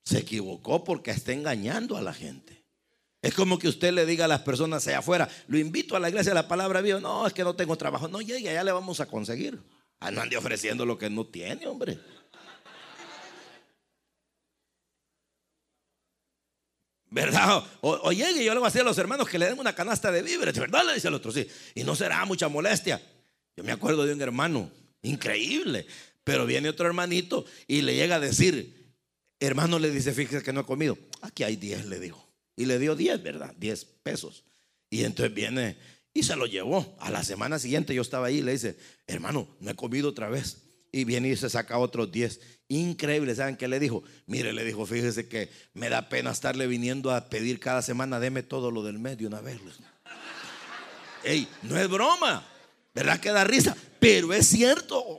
se 0.04 0.18
equivocó 0.18 0.84
porque 0.84 1.10
está 1.10 1.32
engañando 1.32 1.96
a 1.96 2.02
la 2.02 2.14
gente. 2.14 2.64
Es 3.20 3.34
como 3.34 3.58
que 3.58 3.68
usted 3.68 3.92
le 3.92 4.06
diga 4.06 4.26
a 4.26 4.28
las 4.28 4.42
personas 4.42 4.86
allá 4.86 5.00
afuera, 5.00 5.28
lo 5.48 5.58
invito 5.58 5.96
a 5.96 6.00
la 6.00 6.08
iglesia 6.08 6.30
de 6.30 6.36
la 6.36 6.48
palabra 6.48 6.80
viva. 6.80 7.00
No, 7.00 7.26
es 7.26 7.32
que 7.32 7.42
no 7.44 7.54
tengo 7.54 7.76
trabajo. 7.76 8.08
No 8.08 8.20
llegue, 8.20 8.52
ya 8.52 8.64
le 8.64 8.72
vamos 8.72 9.00
a 9.00 9.06
conseguir. 9.06 9.60
Ah, 9.98 10.10
no 10.10 10.22
ande 10.22 10.36
ofreciendo 10.36 10.86
lo 10.86 10.96
que 10.96 11.10
no 11.10 11.26
tiene, 11.26 11.66
hombre. 11.66 11.98
¿Verdad? 17.10 17.64
O, 17.80 18.12
llegue 18.12 18.42
y 18.42 18.44
yo 18.44 18.54
le 18.54 18.60
voy 18.60 18.68
a 18.68 18.70
decir 18.70 18.82
a 18.82 18.84
los 18.84 18.96
hermanos 18.96 19.28
que 19.28 19.38
le 19.38 19.46
den 19.46 19.58
una 19.58 19.74
canasta 19.74 20.12
de 20.12 20.22
víveres, 20.22 20.56
¿verdad? 20.56 20.86
Le 20.86 20.94
dice 20.94 21.08
el 21.08 21.14
otro, 21.14 21.32
sí. 21.32 21.46
Y 21.74 21.82
no 21.82 21.96
será 21.96 22.24
mucha 22.24 22.48
molestia. 22.48 23.02
Yo 23.56 23.64
me 23.64 23.72
acuerdo 23.72 24.06
de 24.06 24.14
un 24.14 24.22
hermano, 24.22 24.70
increíble. 25.02 25.86
Pero 26.30 26.46
viene 26.46 26.68
otro 26.68 26.86
hermanito 26.86 27.44
y 27.66 27.82
le 27.82 27.96
llega 27.96 28.14
a 28.14 28.20
decir, 28.20 28.94
hermano 29.40 29.80
le 29.80 29.90
dice, 29.90 30.12
fíjese 30.12 30.44
que 30.44 30.52
no 30.52 30.60
he 30.60 30.64
comido. 30.64 30.96
Aquí 31.22 31.42
hay 31.42 31.56
10, 31.56 31.86
le 31.86 31.98
dijo. 31.98 32.24
Y 32.54 32.66
le 32.66 32.78
dio 32.78 32.94
10, 32.94 33.20
¿verdad? 33.20 33.52
10 33.58 33.84
pesos. 34.04 34.44
Y 34.90 35.02
entonces 35.02 35.34
viene 35.34 35.76
y 36.14 36.22
se 36.22 36.36
lo 36.36 36.46
llevó. 36.46 36.96
A 37.00 37.10
la 37.10 37.24
semana 37.24 37.58
siguiente 37.58 37.96
yo 37.96 38.02
estaba 38.02 38.28
ahí 38.28 38.38
y 38.38 38.42
le 38.42 38.52
dice, 38.52 38.78
hermano, 39.08 39.48
no 39.58 39.72
he 39.72 39.74
comido 39.74 40.08
otra 40.08 40.28
vez. 40.28 40.58
Y 40.92 41.02
viene 41.02 41.30
y 41.30 41.36
se 41.36 41.50
saca 41.50 41.78
otros 41.78 42.12
10. 42.12 42.38
Increíble, 42.68 43.34
¿saben 43.34 43.56
qué 43.56 43.66
le 43.66 43.80
dijo? 43.80 44.04
Mire, 44.26 44.52
le 44.52 44.64
dijo, 44.64 44.86
fíjese 44.86 45.26
que 45.26 45.50
me 45.74 45.88
da 45.88 46.08
pena 46.08 46.30
estarle 46.30 46.68
viniendo 46.68 47.10
a 47.10 47.28
pedir 47.28 47.58
cada 47.58 47.82
semana, 47.82 48.20
deme 48.20 48.44
todo 48.44 48.70
lo 48.70 48.84
del 48.84 49.00
medio 49.00 49.26
una 49.26 49.40
vez. 49.40 49.58
Ey, 51.24 51.48
no 51.62 51.76
es 51.76 51.88
broma, 51.88 52.46
¿verdad 52.94 53.18
que 53.18 53.32
da 53.32 53.42
risa? 53.42 53.76
Pero 53.98 54.32
es 54.32 54.46
cierto. 54.46 55.18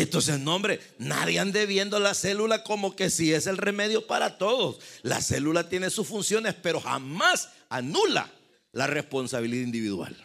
Entonces, 0.00 0.38
no, 0.38 0.54
hombre, 0.54 0.78
nadie 0.98 1.40
ande 1.40 1.66
viendo 1.66 1.98
la 1.98 2.14
célula 2.14 2.62
como 2.62 2.94
que 2.94 3.10
si 3.10 3.32
es 3.34 3.48
el 3.48 3.56
remedio 3.56 4.06
para 4.06 4.38
todos. 4.38 4.78
La 5.02 5.20
célula 5.20 5.68
tiene 5.68 5.90
sus 5.90 6.06
funciones, 6.06 6.54
pero 6.54 6.80
jamás 6.80 7.48
anula 7.68 8.30
la 8.70 8.86
responsabilidad 8.86 9.64
individual. 9.64 10.16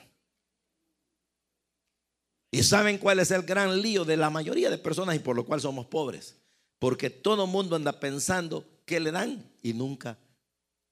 ¿Y 2.51 2.61
saben 2.61 2.99
cuál 2.99 3.19
es 3.19 3.31
el 3.31 3.41
gran 3.41 3.81
lío 3.81 4.05
de 4.05 4.15
la 4.15 4.29
mayoría 4.29 4.69
de 4.69 4.77
personas 4.77 5.15
y 5.15 5.19
por 5.19 5.35
lo 5.35 5.43
cual 5.43 5.59
somos 5.59 5.87
pobres? 5.87 6.35
Porque 6.77 7.09
todo 7.09 7.47
mundo 7.47 7.75
anda 7.75 7.99
pensando 7.99 8.63
que 8.85 8.99
le 8.99 9.11
dan 9.11 9.43
y 9.63 9.73
nunca 9.73 10.19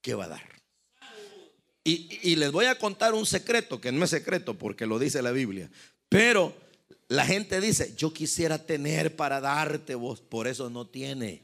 qué 0.02 0.16
va 0.16 0.26
a 0.26 0.30
dar. 0.30 0.50
Y, 1.84 2.18
y, 2.24 2.36
les 2.36 2.52
voy 2.52 2.66
a 2.66 2.80
contar 2.80 3.14
un 3.14 3.28
secreto, 3.28 3.80
que 3.80 3.92
no 3.92 4.04
es 4.06 4.10
secreto 4.10 4.58
porque 4.58 4.88
lo 4.88 4.98
dice 4.98 5.22
la 5.22 5.32
Biblia. 5.32 5.70
Pero 6.10 6.56
la 7.12 7.26
gente 7.26 7.60
dice, 7.60 7.94
yo 7.98 8.14
quisiera 8.14 8.66
tener 8.66 9.18
para 9.18 9.42
darte 9.42 9.96
vos, 9.96 10.22
por 10.22 10.48
eso 10.48 10.70
no 10.70 10.88
tiene. 10.88 11.44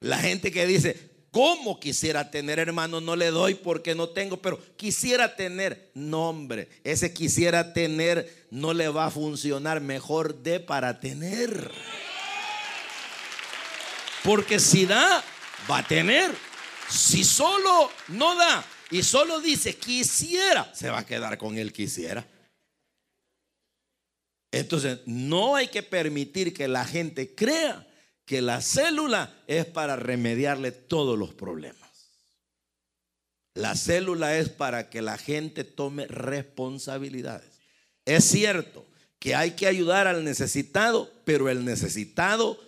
La 0.00 0.18
gente 0.18 0.50
que 0.50 0.66
dice, 0.66 1.14
¿Cómo 1.30 1.80
quisiera 1.80 2.30
tener, 2.30 2.60
hermano? 2.60 3.00
No 3.00 3.16
le 3.16 3.32
doy 3.32 3.54
porque 3.54 3.96
no 3.96 4.08
tengo, 4.08 4.36
pero 4.36 4.60
quisiera 4.76 5.34
tener. 5.34 5.90
nombre. 5.94 6.68
ese 6.84 7.12
quisiera 7.12 7.72
tener 7.72 8.46
no 8.50 8.72
le 8.72 8.88
va 8.88 9.06
a 9.06 9.10
funcionar. 9.10 9.80
Mejor 9.80 10.42
de 10.44 10.60
para 10.60 11.00
tener. 11.00 11.72
Porque 14.22 14.60
si 14.60 14.86
da, 14.86 15.24
va 15.68 15.78
a 15.78 15.86
tener. 15.88 16.30
Si 16.88 17.24
solo 17.24 17.90
no 18.08 18.36
da 18.36 18.64
y 18.92 19.02
solo 19.02 19.40
dice 19.40 19.74
quisiera, 19.74 20.72
se 20.72 20.88
va 20.88 21.00
a 21.00 21.06
quedar 21.06 21.36
con 21.36 21.58
el 21.58 21.72
quisiera. 21.72 22.24
Entonces, 24.58 25.00
no 25.06 25.56
hay 25.56 25.68
que 25.68 25.82
permitir 25.82 26.54
que 26.54 26.68
la 26.68 26.84
gente 26.84 27.34
crea 27.34 27.86
que 28.24 28.40
la 28.40 28.60
célula 28.60 29.34
es 29.46 29.66
para 29.66 29.96
remediarle 29.96 30.72
todos 30.72 31.18
los 31.18 31.34
problemas. 31.34 31.78
La 33.54 33.76
célula 33.76 34.38
es 34.38 34.48
para 34.48 34.90
que 34.90 35.02
la 35.02 35.18
gente 35.18 35.64
tome 35.64 36.06
responsabilidades. 36.06 37.60
Es 38.04 38.24
cierto 38.24 38.86
que 39.18 39.34
hay 39.34 39.52
que 39.52 39.66
ayudar 39.66 40.06
al 40.06 40.24
necesitado, 40.24 41.10
pero 41.24 41.48
el 41.48 41.64
necesitado 41.64 42.58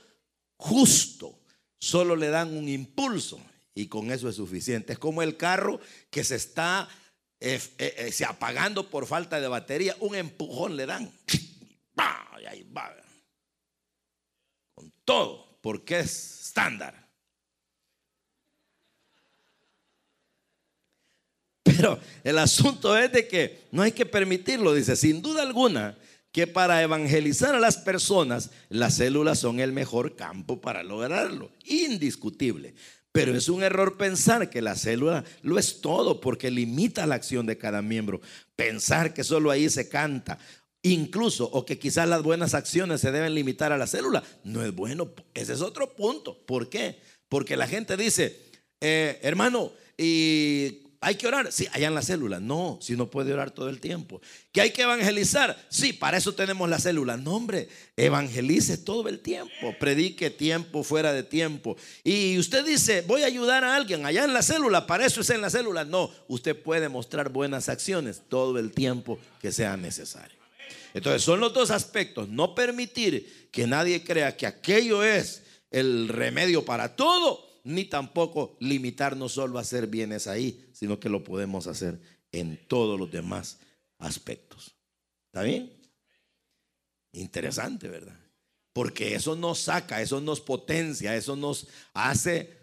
justo 0.57 1.38
solo 1.79 2.16
le 2.16 2.29
dan 2.29 2.57
un 2.57 2.68
impulso 2.68 3.40
y 3.75 3.87
con 3.87 4.11
eso 4.11 4.29
es 4.29 4.37
suficiente. 4.37 4.94
Es 4.94 4.99
como 4.99 5.22
el 5.22 5.37
carro 5.37 5.81
que 6.11 6.25
se 6.25 6.37
está 6.37 6.88
eh, 7.38 7.61
eh, 7.79 7.94
eh, 7.99 8.12
se 8.12 8.25
apagando 8.25 8.88
por 8.88 9.07
falta 9.07 9.40
de 9.40 9.49
batería, 9.49 9.94
un 10.01 10.14
empujón 10.14 10.77
le 10.77 10.87
dan. 10.87 11.12
Va. 11.99 12.27
Con 14.75 14.93
todo 15.05 15.59
porque 15.61 16.01
es 16.01 16.47
estándar. 16.47 17.07
Pero 21.63 21.99
el 22.23 22.39
asunto 22.39 22.97
es 22.97 23.11
de 23.11 23.27
que 23.27 23.67
no 23.73 23.83
hay 23.83 23.93
que 23.93 24.07
permitirlo, 24.07 24.73
dice, 24.73 24.95
sin 24.95 25.21
duda 25.21 25.43
alguna, 25.43 25.99
que 26.31 26.47
para 26.47 26.83
evangelizar 26.83 27.55
a 27.55 27.61
las 27.61 27.79
personas, 27.79 28.51
las 28.69 28.97
células 28.97 29.41
son 29.41 29.59
el 29.59 29.73
mejor 29.73 30.15
campo 30.15 30.61
para 30.61 30.83
lograrlo, 30.83 31.51
indiscutible. 31.65 32.75
Pero 33.11 33.35
es 33.35 33.49
un 33.49 33.63
error 33.63 33.97
pensar 33.97 34.51
que 34.51 34.61
la 34.61 34.77
célula 34.77 35.25
lo 35.43 35.59
es 35.59 35.81
todo 35.81 36.21
porque 36.21 36.51
limita 36.51 37.07
la 37.07 37.15
acción 37.15 37.47
de 37.47 37.57
cada 37.57 37.81
miembro. 37.81 38.21
Pensar 38.55 39.15
que 39.15 39.25
solo 39.25 39.51
ahí 39.51 39.71
se 39.71 39.89
canta 39.89 40.39
incluso 40.92 41.49
o 41.51 41.64
que 41.64 41.79
quizás 41.79 42.09
las 42.09 42.22
buenas 42.22 42.55
acciones 42.55 43.01
se 43.01 43.12
deben 43.12 43.35
limitar 43.35 43.72
a 43.72 43.79
la 43.79 43.87
célula, 43.87 44.22
no 44.44 44.64
es 44.64 44.75
bueno. 44.75 45.12
Ese 45.35 45.53
es 45.53 45.61
otro 45.61 45.94
punto. 45.94 46.38
¿Por 46.46 46.68
qué? 46.68 47.01
Porque 47.29 47.57
la 47.57 47.66
gente 47.66 47.96
dice, 47.96 48.40
eh, 48.81 49.18
hermano, 49.22 49.72
y 49.99 50.83
hay 51.01 51.14
que 51.14 51.27
orar, 51.27 51.53
sí, 51.53 51.66
allá 51.72 51.88
en 51.88 51.94
la 51.94 52.03
célula. 52.03 52.40
No, 52.40 52.79
si 52.81 52.96
no 52.96 53.11
puede 53.11 53.33
orar 53.33 53.51
todo 53.51 53.68
el 53.68 53.81
tiempo. 53.81 54.20
Que 54.53 54.61
hay 54.61 54.70
que 54.70 54.83
evangelizar, 54.83 55.57
sí, 55.68 55.92
para 55.92 56.16
eso 56.18 56.35
tenemos 56.35 56.68
la 56.68 56.79
célula. 56.79 57.16
No, 57.16 57.35
hombre, 57.35 57.68
evangelice 57.96 58.79
todo 58.79 59.09
el 59.09 59.20
tiempo, 59.20 59.75
predique 59.79 60.31
tiempo 60.31 60.83
fuera 60.83 61.12
de 61.12 61.22
tiempo. 61.22 61.77
Y 62.03 62.38
usted 62.38 62.64
dice, 62.64 63.03
voy 63.03 63.22
a 63.22 63.27
ayudar 63.27 63.64
a 63.64 63.77
alguien 63.77 64.07
allá 64.07 64.25
en 64.25 64.35
la 64.35 64.42
célula, 64.42 64.87
para 64.87 65.07
eso 65.07 65.20
es 65.20 65.31
en 65.31 65.40
la 65.40 65.51
célula. 65.51 65.85
No, 65.85 66.11
usted 66.29 66.61
puede 66.61 66.88
mostrar 66.88 67.29
buenas 67.29 67.68
acciones 67.68 68.22
todo 68.29 68.59
el 68.59 68.72
tiempo 68.72 69.18
que 69.40 69.53
sea 69.53 69.77
necesario. 69.77 70.36
Entonces 70.97 71.21
son 71.21 71.41
los 71.41 71.53
dos 71.53 71.71
aspectos. 71.71 72.31
No 72.31 72.55
permitir 72.55 73.51
que 73.53 73.67
nadie 73.67 74.03
crea 74.03 74.35
que 74.35 74.47
aquello 74.47 75.05
es 75.05 75.43
el 75.71 76.09
remedio 76.09 76.65
para 76.65 76.97
todo, 76.97 77.47
ni 77.65 77.85
tampoco 77.85 78.57
limitarnos 78.61 79.33
solo 79.33 79.59
a 79.59 79.61
hacer 79.61 79.89
bienes 79.89 80.27
ahí, 80.27 80.71
sino 80.73 80.99
que 80.99 81.11
lo 81.11 81.23
podemos 81.23 81.67
hacer 81.67 82.01
en 82.33 82.67
todos 82.67 82.99
los 82.99 83.11
demás 83.11 83.59
aspectos. 83.99 84.75
¿Está 85.27 85.43
bien? 85.43 85.71
Interesante, 87.13 87.89
¿verdad? 87.89 88.19
Porque 88.73 89.15
eso 89.15 89.37
nos 89.37 89.59
saca, 89.59 90.01
eso 90.01 90.23
nos 90.23 90.41
potencia, 90.41 91.15
eso 91.15 91.37
nos 91.37 91.67
hace 91.93 92.57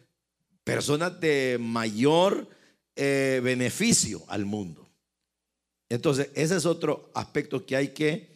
personas 0.64 1.20
de 1.20 1.60
mayor 1.60 2.50
eh, 2.96 3.42
beneficio 3.44 4.24
al 4.28 4.46
mundo. 4.46 4.83
Entonces, 5.94 6.30
ese 6.34 6.58
es 6.58 6.66
otro 6.66 7.12
aspecto 7.14 7.66
que 7.66 7.76
hay 7.76 7.90
que 7.90 8.30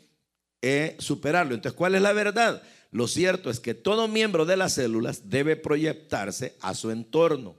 eh, 0.62 0.96
superarlo. 1.00 1.56
Entonces, 1.56 1.78
¿cuál 1.78 1.96
es 1.96 2.02
la 2.02 2.13
verdad? 2.13 2.62
lo 2.91 3.08
cierto 3.08 3.50
es 3.50 3.60
que 3.60 3.74
todo 3.74 4.08
miembro 4.08 4.46
de 4.46 4.58
las 4.58 4.74
células 4.74 5.30
debe 5.30 5.56
proyectarse 5.56 6.56
a 6.62 6.74
su 6.74 6.91
entorno, 6.91 7.56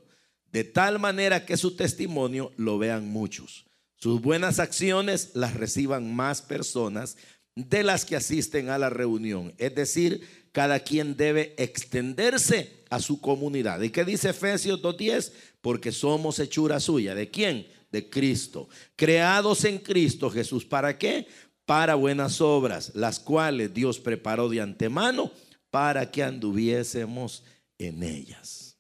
de 0.50 0.64
tal 0.64 0.98
manera 0.98 1.44
que 1.44 1.56
su 1.56 1.76
testimonio 1.76 2.52
lo 2.56 2.78
vean 2.78 3.08
muchos. 3.08 3.66
Sus 3.96 4.22
buenas 4.22 4.58
acciones 4.58 5.32
las 5.34 5.54
reciban 5.54 6.14
más 6.14 6.40
personas 6.40 7.16
de 7.54 7.82
las 7.82 8.04
que 8.04 8.16
asisten 8.16 8.70
a 8.70 8.78
la 8.78 8.88
reunión. 8.88 9.52
Es 9.58 9.74
decir, 9.74 10.48
cada 10.52 10.80
quien 10.80 11.16
debe 11.16 11.54
extenderse 11.58 12.84
a 12.90 13.00
su 13.00 13.20
comunidad. 13.20 13.80
¿Y 13.82 13.90
qué 13.90 14.04
dice 14.04 14.30
Efesios 14.30 14.80
2.10? 14.80 15.32
Porque 15.61 15.92
somos 15.92 16.38
hechura 16.38 16.80
suya. 16.80 17.14
¿De 17.14 17.30
quién? 17.30 17.66
De 17.90 18.09
Cristo. 18.09 18.68
Creados 18.96 19.64
en 19.64 19.79
Cristo 19.79 20.31
Jesús. 20.31 20.64
¿Para 20.64 20.98
qué? 20.98 21.27
Para 21.64 21.94
buenas 21.94 22.40
obras, 22.40 22.92
las 22.94 23.20
cuales 23.20 23.72
Dios 23.74 23.98
preparó 23.98 24.48
de 24.48 24.61
antemano 24.61 25.31
para 25.70 26.11
que 26.11 26.22
anduviésemos 26.22 27.44
en 27.79 28.03
ellas. 28.03 28.79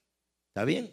¿Está 0.48 0.64
bien? 0.64 0.90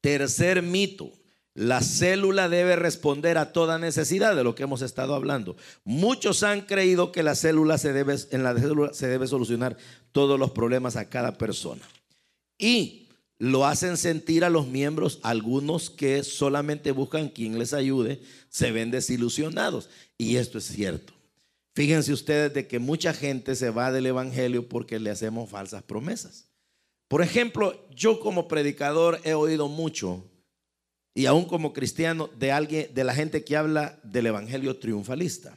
Tercer 0.00 0.62
mito. 0.62 1.12
La 1.54 1.80
célula 1.80 2.50
debe 2.50 2.76
responder 2.76 3.38
a 3.38 3.52
toda 3.52 3.78
necesidad 3.78 4.36
de 4.36 4.44
lo 4.44 4.54
que 4.54 4.64
hemos 4.64 4.82
estado 4.82 5.14
hablando. 5.14 5.56
Muchos 5.84 6.42
han 6.42 6.60
creído 6.60 7.12
que 7.12 7.22
la 7.22 7.34
célula 7.34 7.78
se 7.78 7.94
debe, 7.94 8.14
en 8.30 8.42
la 8.42 8.54
célula 8.54 8.92
se 8.92 9.08
debe 9.08 9.26
solucionar 9.26 9.78
todos 10.12 10.38
los 10.38 10.50
problemas 10.50 10.96
a 10.96 11.08
cada 11.08 11.38
persona. 11.38 11.80
Y 12.58 13.05
lo 13.38 13.66
hacen 13.66 13.96
sentir 13.96 14.44
a 14.44 14.50
los 14.50 14.66
miembros, 14.66 15.20
algunos 15.22 15.90
que 15.90 16.22
solamente 16.22 16.90
buscan 16.92 17.28
quien 17.28 17.58
les 17.58 17.72
ayude, 17.72 18.20
se 18.48 18.72
ven 18.72 18.90
desilusionados. 18.90 19.90
Y 20.16 20.36
esto 20.36 20.58
es 20.58 20.64
cierto. 20.64 21.12
Fíjense 21.74 22.12
ustedes 22.12 22.54
de 22.54 22.66
que 22.66 22.78
mucha 22.78 23.12
gente 23.12 23.54
se 23.54 23.70
va 23.70 23.92
del 23.92 24.06
Evangelio 24.06 24.68
porque 24.68 24.98
le 24.98 25.10
hacemos 25.10 25.50
falsas 25.50 25.82
promesas. 25.82 26.48
Por 27.08 27.22
ejemplo, 27.22 27.86
yo 27.94 28.18
como 28.18 28.48
predicador 28.48 29.20
he 29.24 29.34
oído 29.34 29.68
mucho 29.68 30.24
y 31.14 31.26
aún 31.26 31.44
como 31.44 31.72
cristiano 31.72 32.28
de 32.38 32.52
alguien 32.52 32.92
de 32.92 33.04
la 33.04 33.14
gente 33.14 33.44
que 33.44 33.56
habla 33.56 33.98
del 34.02 34.26
evangelio 34.26 34.76
triunfalista. 34.76 35.56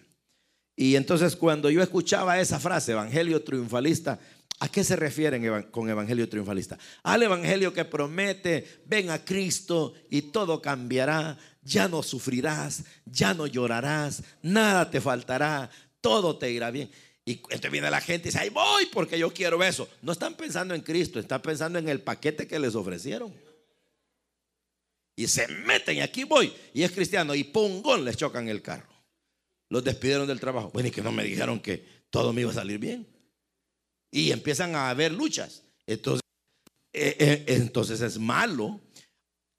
Y 0.75 0.95
entonces 0.95 1.35
cuando 1.35 1.69
yo 1.69 1.81
escuchaba 1.81 2.39
esa 2.39 2.59
frase, 2.59 2.93
evangelio 2.93 3.43
triunfalista, 3.43 4.19
¿a 4.59 4.69
qué 4.69 4.83
se 4.83 4.95
refieren 4.95 5.63
con 5.71 5.89
evangelio 5.89 6.27
triunfalista? 6.27 6.77
Al 7.03 7.23
evangelio 7.23 7.73
que 7.73 7.85
promete, 7.85 8.83
ven 8.85 9.09
a 9.09 9.23
Cristo 9.23 9.93
y 10.09 10.23
todo 10.23 10.61
cambiará, 10.61 11.37
ya 11.61 11.87
no 11.87 12.03
sufrirás, 12.03 12.83
ya 13.05 13.33
no 13.33 13.47
llorarás, 13.47 14.23
nada 14.41 14.89
te 14.89 15.01
faltará, 15.01 15.69
todo 16.01 16.37
te 16.37 16.51
irá 16.51 16.71
bien. 16.71 16.91
Y 17.25 17.33
entonces 17.33 17.71
viene 17.71 17.91
la 17.91 18.01
gente 18.01 18.27
y 18.27 18.31
dice, 18.31 18.39
ahí 18.39 18.49
voy 18.49 18.87
porque 18.91 19.17
yo 19.19 19.31
quiero 19.33 19.63
eso. 19.63 19.87
No 20.01 20.11
están 20.11 20.35
pensando 20.35 20.73
en 20.73 20.81
Cristo, 20.81 21.19
están 21.19 21.41
pensando 21.41 21.79
en 21.79 21.87
el 21.87 22.01
paquete 22.01 22.47
que 22.47 22.59
les 22.59 22.75
ofrecieron 22.75 23.33
y 25.19 25.27
se 25.27 25.49
meten 25.49 25.97
y 25.97 25.99
aquí 25.99 26.23
voy. 26.23 26.53
Y 26.73 26.83
es 26.83 26.91
cristiano 26.91 27.35
y 27.35 27.43
pongón 27.43 28.05
les 28.05 28.15
chocan 28.15 28.47
el 28.47 28.61
carro. 28.61 28.87
Los 29.67 29.83
despidieron 29.83 30.25
del 30.25 30.39
trabajo. 30.39 30.71
Bueno, 30.73 30.87
y 30.87 30.91
que 30.91 31.01
no 31.01 31.11
me 31.11 31.25
dijeron 31.25 31.59
que 31.59 31.85
todo 32.09 32.31
me 32.31 32.39
iba 32.39 32.51
a 32.51 32.53
salir 32.53 32.79
bien. 32.79 33.05
Y 34.11 34.31
empiezan 34.31 34.75
a 34.75 34.89
haber 34.89 35.11
luchas. 35.11 35.63
Entonces, 35.85 36.21
eh, 36.93 37.15
eh, 37.19 37.43
entonces 37.47 38.01
es 38.01 38.17
malo. 38.17 38.81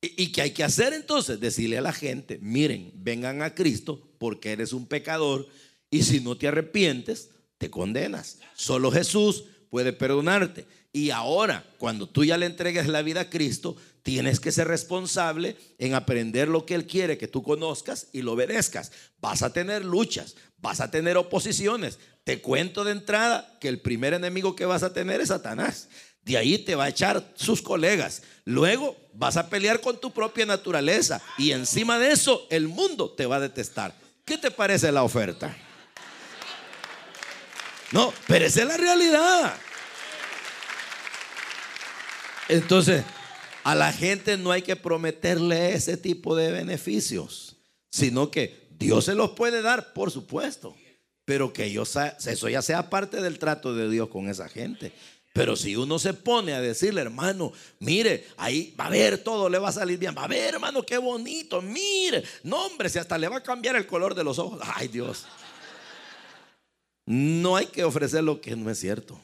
¿Y, 0.00 0.24
¿Y 0.24 0.32
qué 0.32 0.42
hay 0.42 0.50
que 0.52 0.64
hacer 0.64 0.92
entonces? 0.92 1.40
Decirle 1.40 1.78
a 1.78 1.82
la 1.82 1.92
gente, 1.92 2.38
miren, 2.42 2.92
vengan 2.94 3.42
a 3.42 3.54
Cristo 3.54 4.14
porque 4.18 4.52
eres 4.52 4.72
un 4.72 4.86
pecador 4.86 5.48
y 5.90 6.02
si 6.02 6.20
no 6.20 6.36
te 6.36 6.48
arrepientes, 6.48 7.30
te 7.58 7.70
condenas. 7.70 8.38
Solo 8.54 8.90
Jesús 8.90 9.44
puede 9.70 9.92
perdonarte. 9.92 10.66
Y 10.92 11.10
ahora, 11.10 11.64
cuando 11.78 12.08
tú 12.08 12.24
ya 12.24 12.36
le 12.36 12.46
entregues 12.46 12.88
la 12.88 13.02
vida 13.02 13.22
a 13.22 13.30
Cristo, 13.30 13.76
tienes 14.02 14.40
que 14.40 14.50
ser 14.50 14.66
responsable 14.66 15.56
en 15.78 15.94
aprender 15.94 16.48
lo 16.48 16.66
que 16.66 16.74
Él 16.74 16.86
quiere 16.86 17.18
que 17.18 17.28
tú 17.28 17.42
conozcas 17.42 18.08
y 18.12 18.22
lo 18.22 18.32
obedezcas. 18.32 18.90
Vas 19.20 19.42
a 19.42 19.52
tener 19.52 19.84
luchas, 19.84 20.36
vas 20.58 20.80
a 20.80 20.90
tener 20.90 21.16
oposiciones. 21.16 21.98
Te 22.24 22.40
cuento 22.40 22.84
de 22.84 22.92
entrada 22.92 23.56
que 23.60 23.68
el 23.68 23.80
primer 23.80 24.14
enemigo 24.14 24.54
que 24.54 24.66
vas 24.66 24.82
a 24.82 24.92
tener 24.92 25.20
es 25.20 25.28
Satanás. 25.28 25.88
De 26.22 26.36
ahí 26.36 26.58
te 26.58 26.74
va 26.74 26.84
a 26.84 26.88
echar 26.88 27.32
sus 27.34 27.62
colegas. 27.62 28.22
Luego 28.44 28.96
vas 29.14 29.36
a 29.36 29.48
pelear 29.48 29.80
con 29.80 30.00
tu 30.00 30.12
propia 30.12 30.44
naturaleza. 30.46 31.20
Y 31.38 31.52
encima 31.52 31.98
de 31.98 32.12
eso, 32.12 32.46
el 32.50 32.68
mundo 32.68 33.10
te 33.10 33.26
va 33.26 33.36
a 33.36 33.40
detestar. 33.40 33.94
¿Qué 34.24 34.36
te 34.38 34.50
parece 34.50 34.92
la 34.92 35.02
oferta? 35.02 35.56
No, 37.92 38.12
pero 38.26 38.44
esa 38.44 38.60
es 38.60 38.66
la 38.68 38.76
realidad. 38.76 39.54
Entonces, 42.48 43.02
a 43.64 43.74
la 43.74 43.92
gente 43.92 44.36
no 44.36 44.50
hay 44.50 44.62
que 44.62 44.76
prometerle 44.76 45.72
ese 45.72 45.96
tipo 45.96 46.36
de 46.36 46.52
beneficios, 46.52 47.56
sino 47.90 48.30
que 48.30 48.68
Dios 48.70 49.06
se 49.06 49.14
los 49.14 49.30
puede 49.30 49.62
dar, 49.62 49.92
por 49.92 50.10
supuesto, 50.10 50.76
pero 51.30 51.52
que 51.52 51.72
eso 51.72 52.48
ya 52.48 52.60
sea 52.60 52.90
parte 52.90 53.22
del 53.22 53.38
trato 53.38 53.72
de 53.72 53.88
Dios 53.88 54.08
con 54.08 54.28
esa 54.28 54.48
gente. 54.48 54.90
Pero 55.32 55.54
si 55.54 55.76
uno 55.76 56.00
se 56.00 56.12
pone 56.12 56.54
a 56.54 56.60
decirle, 56.60 57.02
hermano, 57.02 57.52
mire, 57.78 58.26
ahí 58.36 58.74
va 58.76 58.86
a 58.86 58.90
ver, 58.90 59.22
todo 59.22 59.48
le 59.48 59.60
va 59.60 59.68
a 59.68 59.72
salir 59.72 59.96
bien. 59.96 60.12
Va 60.12 60.24
a 60.24 60.26
ver, 60.26 60.54
hermano, 60.54 60.82
qué 60.84 60.98
bonito. 60.98 61.62
Mire, 61.62 62.24
no, 62.42 62.66
hombre, 62.66 62.88
si 62.88 62.98
hasta 62.98 63.16
le 63.16 63.28
va 63.28 63.36
a 63.36 63.42
cambiar 63.44 63.76
el 63.76 63.86
color 63.86 64.16
de 64.16 64.24
los 64.24 64.40
ojos. 64.40 64.60
Ay, 64.74 64.88
Dios. 64.88 65.24
No 67.06 67.54
hay 67.54 67.66
que 67.66 67.84
ofrecer 67.84 68.24
lo 68.24 68.40
que 68.40 68.56
no 68.56 68.68
es 68.68 68.80
cierto. 68.80 69.16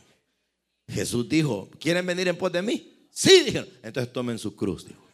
Jesús 0.88 1.28
dijo, 1.28 1.68
¿quieren 1.80 2.06
venir 2.06 2.28
en 2.28 2.38
pos 2.38 2.52
de 2.52 2.62
mí? 2.62 3.08
Sí, 3.10 3.42
dijeron. 3.42 3.68
Entonces 3.82 4.12
tomen 4.12 4.38
su 4.38 4.54
cruz, 4.54 4.86
dijo. 4.86 5.04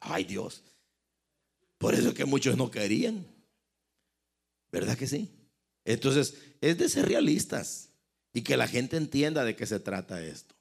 Ay 0.00 0.24
Dios. 0.24 0.64
Por 1.78 1.94
eso 1.94 2.08
es 2.08 2.14
que 2.14 2.24
muchos 2.24 2.56
no 2.56 2.72
querían. 2.72 3.24
¿Verdad 4.72 4.98
que 4.98 5.06
sí? 5.06 5.30
Entonces, 5.92 6.34
es 6.60 6.78
de 6.78 6.88
ser 6.88 7.06
realistas 7.06 7.90
y 8.32 8.42
que 8.42 8.56
la 8.56 8.68
gente 8.68 8.96
entienda 8.96 9.44
de 9.44 9.56
qué 9.56 9.66
se 9.66 9.80
trata 9.80 10.24
esto. 10.24 10.54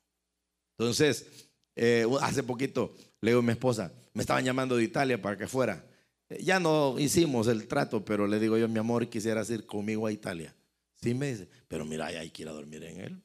Entonces, 0.78 1.28
eh, 1.76 2.08
hace 2.22 2.42
poquito 2.44 2.96
le 3.22 3.32
digo 3.32 3.39
a 3.39 3.44
mi 3.44 3.52
esposa, 3.52 3.94
me 4.13 4.22
estaban 4.22 4.44
llamando 4.44 4.78
de 4.78 4.84
Italia 4.84 5.22
para 5.22 5.38
que 5.38 5.48
fuera. 5.48 5.86
Eh, 6.30 6.42
ya 6.44 6.60
no 6.60 6.98
hicimos 6.98 7.48
el 7.48 7.68
trato, 7.68 8.04
pero 8.04 8.28
le 8.28 8.39
digo 8.39 8.58
yo, 8.58 8.68
mi 8.68 8.80
amor, 8.80 9.08
quisieras 9.10 9.50
ir 9.50 9.65
conmigo 9.65 10.08
a 10.08 10.12
Italia. 10.12 10.56
Sí 11.02 11.13
me 11.13 11.32
dice, 11.32 11.48
pero 11.68 11.86
mira, 11.86 12.08
hay 12.08 12.30
que 12.32 12.42
ir 12.44 12.50
a 12.50 12.54
dormir 12.54 12.84
en 12.84 13.00
él. 13.00 13.22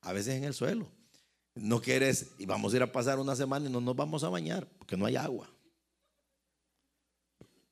A 0.00 0.12
veces 0.12 0.34
en 0.34 0.44
el 0.44 0.54
suelo. 0.54 0.90
No 1.54 1.80
quieres, 1.80 2.32
y 2.38 2.46
vamos 2.46 2.72
a 2.72 2.76
ir 2.76 2.82
a 2.82 2.90
pasar 2.90 3.18
una 3.18 3.36
semana 3.36 3.68
y 3.68 3.72
no 3.72 3.80
nos 3.80 3.94
vamos 3.94 4.24
a 4.24 4.28
bañar, 4.28 4.66
porque 4.78 4.96
no 4.96 5.06
hay 5.06 5.16
agua. 5.16 5.48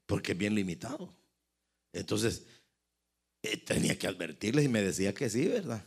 Porque 0.07 0.33
es 0.33 0.39
bien 0.39 0.55
limitado. 0.55 1.13
Entonces, 1.93 2.45
tenía 3.67 3.99
que 3.99 4.07
advertirles 4.07 4.65
y 4.65 4.69
me 4.69 4.83
decía 4.83 5.13
que 5.13 5.29
sí, 5.29 5.49
¿verdad? 5.49 5.85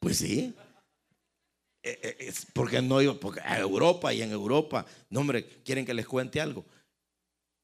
Pues 0.00 0.18
sí. 0.18 0.54
Eh, 1.82 1.98
eh, 2.02 2.16
es 2.20 2.46
porque 2.52 2.82
no 2.82 3.00
iba, 3.00 3.14
porque 3.14 3.40
a 3.40 3.58
Europa 3.58 4.12
y 4.12 4.22
en 4.22 4.32
Europa, 4.32 4.84
no 5.08 5.20
hombre, 5.20 5.46
quieren 5.64 5.86
que 5.86 5.94
les 5.94 6.06
cuente 6.06 6.40
algo. 6.40 6.64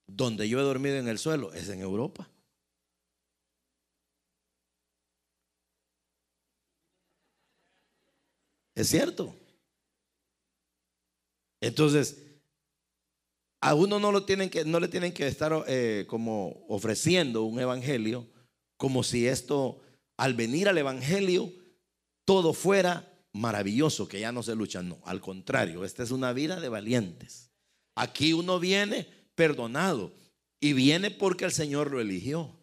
Donde 0.07 0.49
yo 0.49 0.59
he 0.61 0.63
dormido 0.63 0.97
en 0.97 1.09
el 1.09 1.19
suelo 1.19 1.53
es 1.53 1.69
en 1.69 1.81
Europa. 1.81 2.29
Es 8.75 8.89
cierto. 8.89 9.35
Entonces, 11.61 12.26
a 13.67 13.75
uno 13.75 13.99
no, 13.99 14.13
lo 14.13 14.23
tienen 14.23 14.49
que, 14.49 14.65
no 14.65 14.79
le 14.79 14.87
tienen 14.87 15.11
que 15.11 15.27
estar 15.27 15.65
eh, 15.67 16.05
como 16.07 16.65
ofreciendo 16.69 17.43
un 17.43 17.59
evangelio, 17.59 18.25
como 18.77 19.03
si 19.03 19.27
esto, 19.27 19.81
al 20.17 20.35
venir 20.35 20.69
al 20.69 20.79
evangelio, 20.79 21.53
todo 22.25 22.53
fuera 22.53 23.13
maravilloso, 23.33 24.07
que 24.07 24.21
ya 24.21 24.31
no 24.31 24.45
se 24.45 24.55
luchan. 24.55 24.89
No, 24.89 25.01
al 25.05 25.21
contrario, 25.21 25.85
esta 25.85 26.05
es 26.05 26.13
una 26.13 26.33
vida 26.33 26.61
de 26.61 26.69
valientes. 26.69 27.51
Aquí 27.97 28.33
uno 28.33 28.61
viene 28.61 29.09
perdonado 29.35 30.13
y 30.61 30.73
viene 30.73 31.11
porque 31.11 31.45
el 31.45 31.53
Señor 31.53 31.91
lo 31.91 32.01
eligió. 32.01 32.57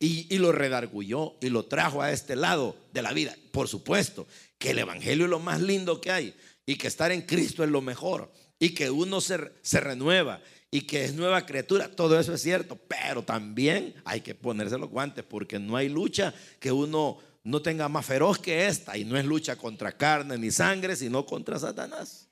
Y, 0.00 0.26
y, 0.34 0.38
lo 0.38 0.50
redargulló 0.50 1.36
y 1.40 1.50
lo 1.50 1.66
trajo 1.66 2.02
a 2.02 2.10
este 2.10 2.34
lado 2.34 2.76
de 2.92 3.02
la 3.02 3.12
vida, 3.12 3.36
por 3.52 3.66
supuesto 3.66 4.26
que 4.58 4.70
el 4.70 4.78
Evangelio 4.78 5.24
es 5.24 5.30
lo 5.30 5.40
más 5.40 5.60
lindo 5.60 6.00
que 6.00 6.12
hay 6.12 6.34
y 6.66 6.76
que 6.76 6.86
estar 6.86 7.10
en 7.10 7.22
Cristo 7.22 7.64
es 7.64 7.70
lo 7.70 7.80
mejor 7.80 8.32
y 8.58 8.74
que 8.74 8.90
uno 8.90 9.20
se, 9.20 9.52
se 9.62 9.80
renueva 9.80 10.40
y 10.70 10.82
que 10.82 11.04
es 11.04 11.14
nueva 11.14 11.46
criatura, 11.46 11.90
todo 11.90 12.18
eso 12.18 12.34
es 12.34 12.42
cierto, 12.42 12.76
pero 12.76 13.22
también 13.22 13.94
hay 14.04 14.20
que 14.20 14.34
ponerse 14.34 14.76
los 14.76 14.90
guantes 14.90 15.24
porque 15.24 15.58
no 15.58 15.76
hay 15.76 15.88
lucha 15.88 16.34
que 16.60 16.72
uno 16.72 17.18
no 17.44 17.62
tenga 17.62 17.88
más 17.88 18.04
feroz 18.04 18.38
que 18.38 18.66
esta 18.66 18.98
y 18.98 19.04
no 19.04 19.16
es 19.16 19.24
lucha 19.24 19.56
contra 19.56 19.96
carne 19.96 20.36
ni 20.36 20.50
sangre, 20.50 20.96
sino 20.96 21.24
contra 21.24 21.58
Satanás. 21.58 22.28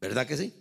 ¿Verdad 0.00 0.26
que 0.26 0.36
sí? 0.36 0.52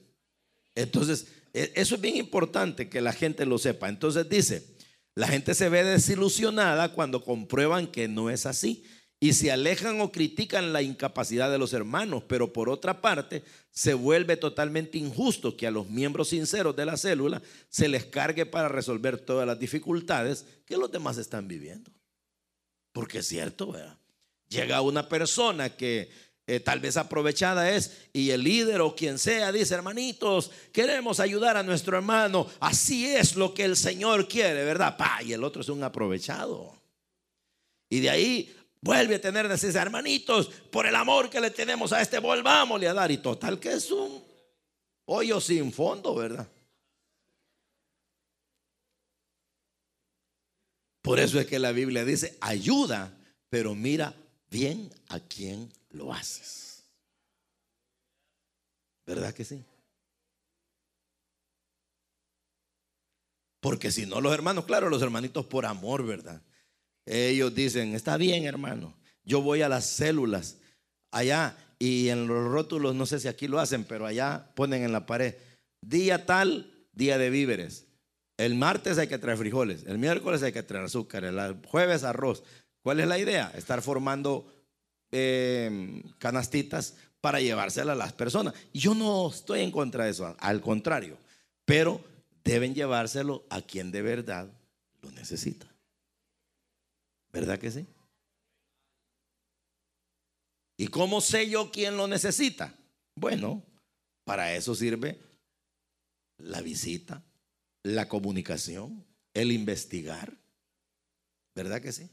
Entonces, 0.75 1.27
e, 1.51 1.71
eso 1.75 1.95
es 1.95 2.01
bien 2.01 2.17
importante 2.17 2.89
que 2.89 3.01
la 3.01 3.11
gente 3.11 3.45
lo 3.47 3.57
sepa. 3.57 3.89
Entonces 3.89 4.29
dice, 4.29 4.67
La 5.15 5.27
gente 5.27 5.55
se 5.55 5.67
ve 5.67 5.83
desilusionada 5.83 6.93
cuando 6.93 7.23
comprueban 7.23 7.87
que 7.87 8.07
no 8.07 8.29
es 8.29 8.45
así 8.45 8.85
y 9.23 9.34
se 9.34 9.51
alejan 9.51 10.01
o 10.01 10.12
critican 10.12 10.73
la 10.73 10.81
incapacidad 10.81 11.51
de 11.51 11.60
los 11.60 11.73
hermanos, 11.73 12.23
pero 12.27 12.51
por 12.51 12.69
otra 12.69 13.01
parte 13.01 13.43
se 13.69 13.93
vuelve 13.93 14.36
totalmente 14.36 14.97
injusto 14.97 15.55
que 15.55 15.67
a 15.67 15.71
los 15.71 15.88
miembros 15.88 16.29
sinceros 16.29 16.75
de 16.75 16.88
la 16.88 16.97
célula 16.97 17.39
se 17.69 17.88
les 17.88 18.05
cargue 18.05 18.47
para 18.47 18.67
resolver 18.67 19.19
todas 19.19 19.45
las 19.45 19.60
dificultades 19.60 20.47
que 20.65 20.75
los 20.75 20.91
demás 20.91 21.19
están 21.19 21.47
viviendo. 21.47 21.91
Porque 22.93 23.19
es 23.19 23.27
cierto, 23.27 23.71
¿verdad? 23.71 23.95
Llega 24.49 24.81
una 24.81 25.07
persona 25.07 25.69
que 25.69 26.10
eh, 26.47 26.60
tal 26.60 26.79
vez 26.79 26.97
aprovechada 26.97 27.69
es 27.69 28.07
y 28.13 28.31
el 28.31 28.43
líder 28.43 28.81
o 28.81 28.95
quien 28.95 29.19
sea 29.19 29.51
dice, 29.51 29.75
hermanitos, 29.75 30.49
queremos 30.73 31.19
ayudar 31.19 31.57
a 31.57 31.63
nuestro 31.63 31.95
hermano, 31.95 32.47
así 32.60 33.05
es 33.05 33.36
lo 33.36 33.53
que 33.53 33.65
el 33.65 33.77
Señor 33.77 34.27
quiere, 34.27 34.65
¿verdad? 34.65 34.97
Pa, 34.97 35.21
y 35.21 35.34
el 35.34 35.43
otro 35.43 35.62
es 35.62 35.69
un 35.69 35.84
aprovechado. 35.84 36.81
Y 37.88 37.99
de 37.99 38.10
ahí 38.10 38.55
Vuelve 38.81 39.15
a 39.15 39.21
tener 39.21 39.47
necesidad, 39.47 39.83
hermanitos, 39.83 40.47
por 40.71 40.87
el 40.87 40.95
amor 40.95 41.29
que 41.29 41.39
le 41.39 41.51
tenemos 41.51 41.93
a 41.93 42.01
este, 42.01 42.17
volvámosle 42.17 42.87
a 42.87 42.93
dar. 42.93 43.11
Y 43.11 43.17
total 43.17 43.59
que 43.59 43.73
es 43.73 43.91
un 43.91 44.23
hoyo 45.05 45.39
sin 45.39 45.71
fondo, 45.71 46.15
¿verdad? 46.15 46.47
Por 51.01 51.19
eso 51.19 51.39
es 51.39 51.45
que 51.45 51.59
la 51.59 51.71
Biblia 51.71 52.05
dice, 52.05 52.37
ayuda, 52.41 53.15
pero 53.49 53.75
mira 53.75 54.15
bien 54.49 54.91
a 55.09 55.19
quién 55.19 55.71
lo 55.91 56.13
haces. 56.13 56.83
¿Verdad 59.05 59.33
que 59.33 59.45
sí? 59.45 59.63
Porque 63.59 63.91
si 63.91 64.07
no 64.07 64.21
los 64.21 64.33
hermanos, 64.33 64.65
claro, 64.65 64.89
los 64.89 65.01
hermanitos 65.01 65.45
por 65.45 65.65
amor, 65.65 66.05
¿verdad? 66.05 66.41
Ellos 67.05 67.53
dicen, 67.53 67.95
está 67.95 68.17
bien 68.17 68.45
hermano, 68.45 68.95
yo 69.23 69.41
voy 69.41 69.61
a 69.61 69.69
las 69.69 69.85
células 69.85 70.57
allá 71.11 71.57
y 71.79 72.09
en 72.09 72.27
los 72.27 72.47
rótulos, 72.47 72.93
no 72.93 73.05
sé 73.05 73.19
si 73.19 73.27
aquí 73.27 73.47
lo 73.47 73.59
hacen, 73.59 73.83
pero 73.83 74.05
allá 74.05 74.51
ponen 74.55 74.83
en 74.83 74.91
la 74.91 75.05
pared, 75.05 75.35
día 75.81 76.25
tal, 76.25 76.71
día 76.93 77.17
de 77.17 77.29
víveres. 77.29 77.87
El 78.37 78.55
martes 78.55 78.97
hay 78.97 79.07
que 79.07 79.17
traer 79.17 79.37
frijoles, 79.37 79.83
el 79.85 79.97
miércoles 79.97 80.43
hay 80.43 80.51
que 80.51 80.63
traer 80.63 80.85
azúcar, 80.85 81.23
el 81.23 81.57
jueves 81.67 82.03
arroz. 82.03 82.43
¿Cuál 82.83 82.99
es 82.99 83.07
la 83.07 83.19
idea? 83.19 83.51
Estar 83.55 83.81
formando 83.81 84.51
em, 85.11 86.03
canastitas 86.17 86.95
para 87.19 87.39
llevárselas 87.39 87.93
a 87.93 87.97
las 87.97 88.13
personas. 88.13 88.53
Yo 88.73 88.95
no 88.95 89.29
estoy 89.29 89.61
en 89.61 89.71
contra 89.71 90.05
de 90.05 90.11
eso, 90.11 90.35
al 90.39 90.61
contrario, 90.61 91.17
pero 91.65 92.03
deben 92.43 92.73
llevárselo 92.73 93.45
a 93.49 93.61
quien 93.61 93.91
de 93.91 94.01
verdad 94.01 94.47
lo 95.01 95.11
necesita. 95.11 95.70
¿Verdad 97.31 97.59
que 97.59 97.71
sí? 97.71 97.87
¿Y 100.77 100.87
cómo 100.87 101.21
sé 101.21 101.49
yo 101.49 101.71
quién 101.71 101.95
lo 101.95 102.07
necesita? 102.07 102.75
Bueno, 103.15 103.63
para 104.23 104.55
eso 104.55 104.73
sirve 104.73 105.21
la 106.37 106.61
visita, 106.61 107.23
la 107.83 108.07
comunicación, 108.07 109.05
el 109.33 109.51
investigar. 109.51 110.35
¿Verdad 111.53 111.81
que 111.81 111.91
sí? 111.91 112.09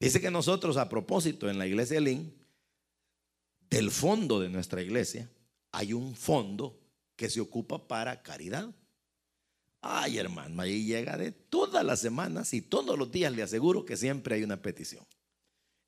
Dice 0.00 0.20
que 0.20 0.30
nosotros 0.30 0.76
a 0.76 0.88
propósito 0.88 1.48
en 1.48 1.58
la 1.58 1.66
iglesia 1.66 1.96
de 1.96 2.00
Lin, 2.00 2.44
del 3.70 3.90
fondo 3.90 4.40
de 4.40 4.48
nuestra 4.48 4.82
iglesia, 4.82 5.30
hay 5.70 5.92
un 5.92 6.14
fondo 6.14 6.80
que 7.16 7.30
se 7.30 7.40
ocupa 7.40 7.86
para 7.86 8.22
caridad. 8.22 8.74
Ay, 9.86 10.16
hermano, 10.16 10.62
ahí 10.62 10.86
llega 10.86 11.18
de 11.18 11.30
todas 11.30 11.84
las 11.84 12.00
semanas 12.00 12.54
y 12.54 12.62
todos 12.62 12.98
los 12.98 13.12
días 13.12 13.30
le 13.34 13.42
aseguro 13.42 13.84
que 13.84 13.98
siempre 13.98 14.36
hay 14.36 14.42
una 14.42 14.56
petición. 14.56 15.04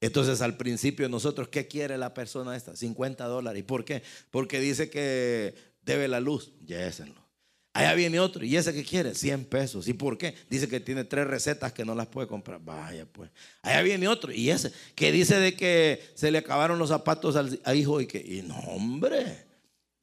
Entonces 0.02 0.42
al 0.42 0.58
principio 0.58 1.08
nosotros, 1.08 1.48
¿qué 1.48 1.66
quiere 1.66 1.96
la 1.96 2.12
persona 2.12 2.54
esta? 2.54 2.76
50 2.76 3.24
dólares. 3.24 3.60
¿Y 3.60 3.62
por 3.62 3.86
qué? 3.86 4.02
Porque 4.30 4.60
dice 4.60 4.90
que 4.90 5.54
debe 5.80 6.08
la 6.08 6.20
luz. 6.20 6.52
Yésenlo. 6.66 7.24
Allá 7.72 7.94
viene 7.94 8.20
otro. 8.20 8.44
¿Y 8.44 8.58
ese 8.58 8.74
que 8.74 8.84
quiere? 8.84 9.14
100 9.14 9.46
pesos. 9.46 9.88
¿Y 9.88 9.94
por 9.94 10.18
qué? 10.18 10.34
Dice 10.50 10.68
que 10.68 10.78
tiene 10.78 11.04
tres 11.04 11.26
recetas 11.26 11.72
que 11.72 11.86
no 11.86 11.94
las 11.94 12.08
puede 12.08 12.28
comprar. 12.28 12.60
Vaya 12.62 13.06
pues. 13.06 13.30
Allá 13.62 13.80
viene 13.80 14.08
otro. 14.08 14.30
¿Y 14.30 14.50
ese? 14.50 14.72
Que 14.94 15.10
dice 15.10 15.40
de 15.40 15.56
que 15.56 16.02
se 16.14 16.30
le 16.30 16.36
acabaron 16.36 16.78
los 16.78 16.90
zapatos 16.90 17.34
al, 17.34 17.58
hijo 17.74 18.02
y 18.02 18.06
que... 18.06 18.18
Y 18.18 18.42
no, 18.42 18.58
hombre. 18.58 19.46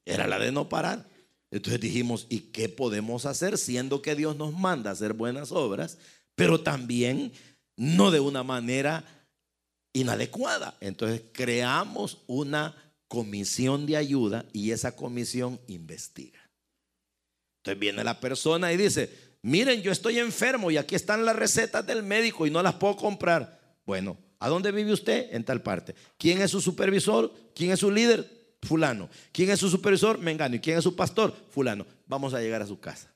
Era 0.04 0.26
la 0.26 0.40
de 0.40 0.50
no 0.50 0.68
parar. 0.68 1.13
Entonces 1.54 1.80
dijimos, 1.80 2.26
¿y 2.28 2.40
qué 2.40 2.68
podemos 2.68 3.26
hacer 3.26 3.58
siendo 3.58 4.02
que 4.02 4.16
Dios 4.16 4.34
nos 4.34 4.52
manda 4.58 4.90
hacer 4.90 5.12
buenas 5.12 5.52
obras, 5.52 5.98
pero 6.34 6.60
también 6.60 7.30
no 7.76 8.10
de 8.10 8.18
una 8.18 8.42
manera 8.42 9.04
inadecuada? 9.92 10.76
Entonces 10.80 11.22
creamos 11.32 12.18
una 12.26 12.74
comisión 13.06 13.86
de 13.86 13.96
ayuda 13.96 14.44
y 14.52 14.72
esa 14.72 14.96
comisión 14.96 15.60
investiga. 15.68 16.40
Entonces 17.60 17.78
viene 17.78 18.02
la 18.02 18.18
persona 18.18 18.72
y 18.72 18.76
dice, 18.76 19.08
miren, 19.42 19.80
yo 19.80 19.92
estoy 19.92 20.18
enfermo 20.18 20.72
y 20.72 20.76
aquí 20.76 20.96
están 20.96 21.24
las 21.24 21.36
recetas 21.36 21.86
del 21.86 22.02
médico 22.02 22.48
y 22.48 22.50
no 22.50 22.64
las 22.64 22.74
puedo 22.74 22.96
comprar. 22.96 23.76
Bueno, 23.86 24.18
¿a 24.40 24.48
dónde 24.48 24.72
vive 24.72 24.92
usted? 24.92 25.28
En 25.30 25.44
tal 25.44 25.62
parte. 25.62 25.94
¿Quién 26.18 26.42
es 26.42 26.50
su 26.50 26.60
supervisor? 26.60 27.32
¿Quién 27.54 27.70
es 27.70 27.78
su 27.78 27.92
líder? 27.92 28.43
Fulano. 28.64 29.08
¿Quién 29.32 29.50
es 29.50 29.60
su 29.60 29.68
supervisor? 29.70 30.18
Mengano. 30.18 30.56
¿Y 30.56 30.60
quién 30.60 30.78
es 30.78 30.84
su 30.84 30.96
pastor? 30.96 31.34
Fulano. 31.50 31.86
Vamos 32.06 32.34
a 32.34 32.40
llegar 32.40 32.62
a 32.62 32.66
su 32.66 32.78
casa. 32.80 33.12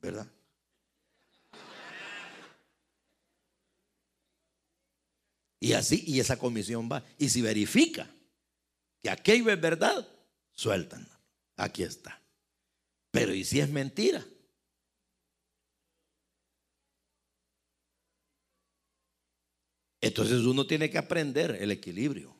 ¿Verdad? 0.00 0.26
Y 5.60 5.74
así, 5.74 6.02
y 6.06 6.20
esa 6.20 6.38
comisión 6.38 6.88
va. 6.90 7.04
Y 7.18 7.28
si 7.28 7.42
verifica 7.42 8.08
que 9.02 9.10
aquello 9.10 9.50
es 9.50 9.60
verdad, 9.60 10.08
sueltan. 10.52 11.06
Aquí 11.56 11.82
está. 11.82 12.20
Pero 13.10 13.34
¿y 13.34 13.44
si 13.44 13.60
es 13.60 13.68
mentira? 13.68 14.24
Entonces 20.00 20.40
uno 20.42 20.66
tiene 20.66 20.90
que 20.90 20.98
aprender 20.98 21.58
el 21.60 21.70
equilibrio. 21.70 22.34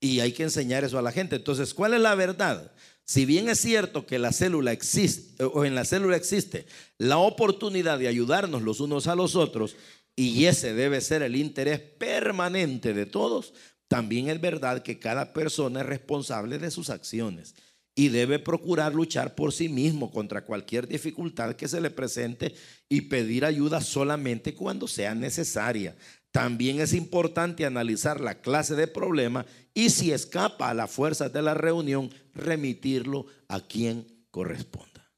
Y 0.00 0.20
hay 0.20 0.32
que 0.32 0.44
enseñar 0.44 0.84
eso 0.84 0.98
a 0.98 1.02
la 1.02 1.10
gente. 1.10 1.36
Entonces, 1.36 1.74
¿cuál 1.74 1.94
es 1.94 2.00
la 2.00 2.14
verdad? 2.14 2.72
Si 3.04 3.24
bien 3.24 3.48
es 3.48 3.58
cierto 3.58 4.06
que 4.06 4.18
la 4.18 4.32
célula 4.32 4.70
existe, 4.70 5.42
o 5.42 5.64
en 5.64 5.74
la 5.74 5.84
célula 5.84 6.16
existe 6.16 6.66
la 6.98 7.18
oportunidad 7.18 7.98
de 7.98 8.06
ayudarnos 8.06 8.62
los 8.62 8.80
unos 8.80 9.06
a 9.06 9.16
los 9.16 9.34
otros, 9.34 9.76
y 10.14 10.44
ese 10.44 10.74
debe 10.74 11.00
ser 11.00 11.22
el 11.22 11.36
interés 11.36 11.80
permanente 11.80 12.92
de 12.92 13.06
todos, 13.06 13.54
también 13.88 14.28
es 14.28 14.40
verdad 14.40 14.82
que 14.82 14.98
cada 14.98 15.32
persona 15.32 15.80
es 15.80 15.86
responsable 15.86 16.58
de 16.58 16.70
sus 16.70 16.90
acciones 16.90 17.54
y 17.98 18.10
debe 18.10 18.38
procurar 18.38 18.94
luchar 18.94 19.34
por 19.34 19.52
sí 19.52 19.68
mismo 19.68 20.12
contra 20.12 20.44
cualquier 20.44 20.86
dificultad 20.86 21.56
que 21.56 21.66
se 21.66 21.80
le 21.80 21.90
presente 21.90 22.54
y 22.88 23.00
pedir 23.00 23.44
ayuda 23.44 23.80
solamente 23.80 24.54
cuando 24.54 24.86
sea 24.86 25.16
necesaria. 25.16 25.96
También 26.30 26.80
es 26.80 26.92
importante 26.92 27.66
analizar 27.66 28.20
la 28.20 28.40
clase 28.40 28.76
de 28.76 28.86
problema 28.86 29.44
y 29.74 29.90
si 29.90 30.12
escapa 30.12 30.70
a 30.70 30.74
las 30.74 30.92
fuerzas 30.92 31.32
de 31.32 31.42
la 31.42 31.54
reunión, 31.54 32.14
remitirlo 32.34 33.26
a 33.48 33.58
quien 33.66 34.06
corresponda. 34.30 35.12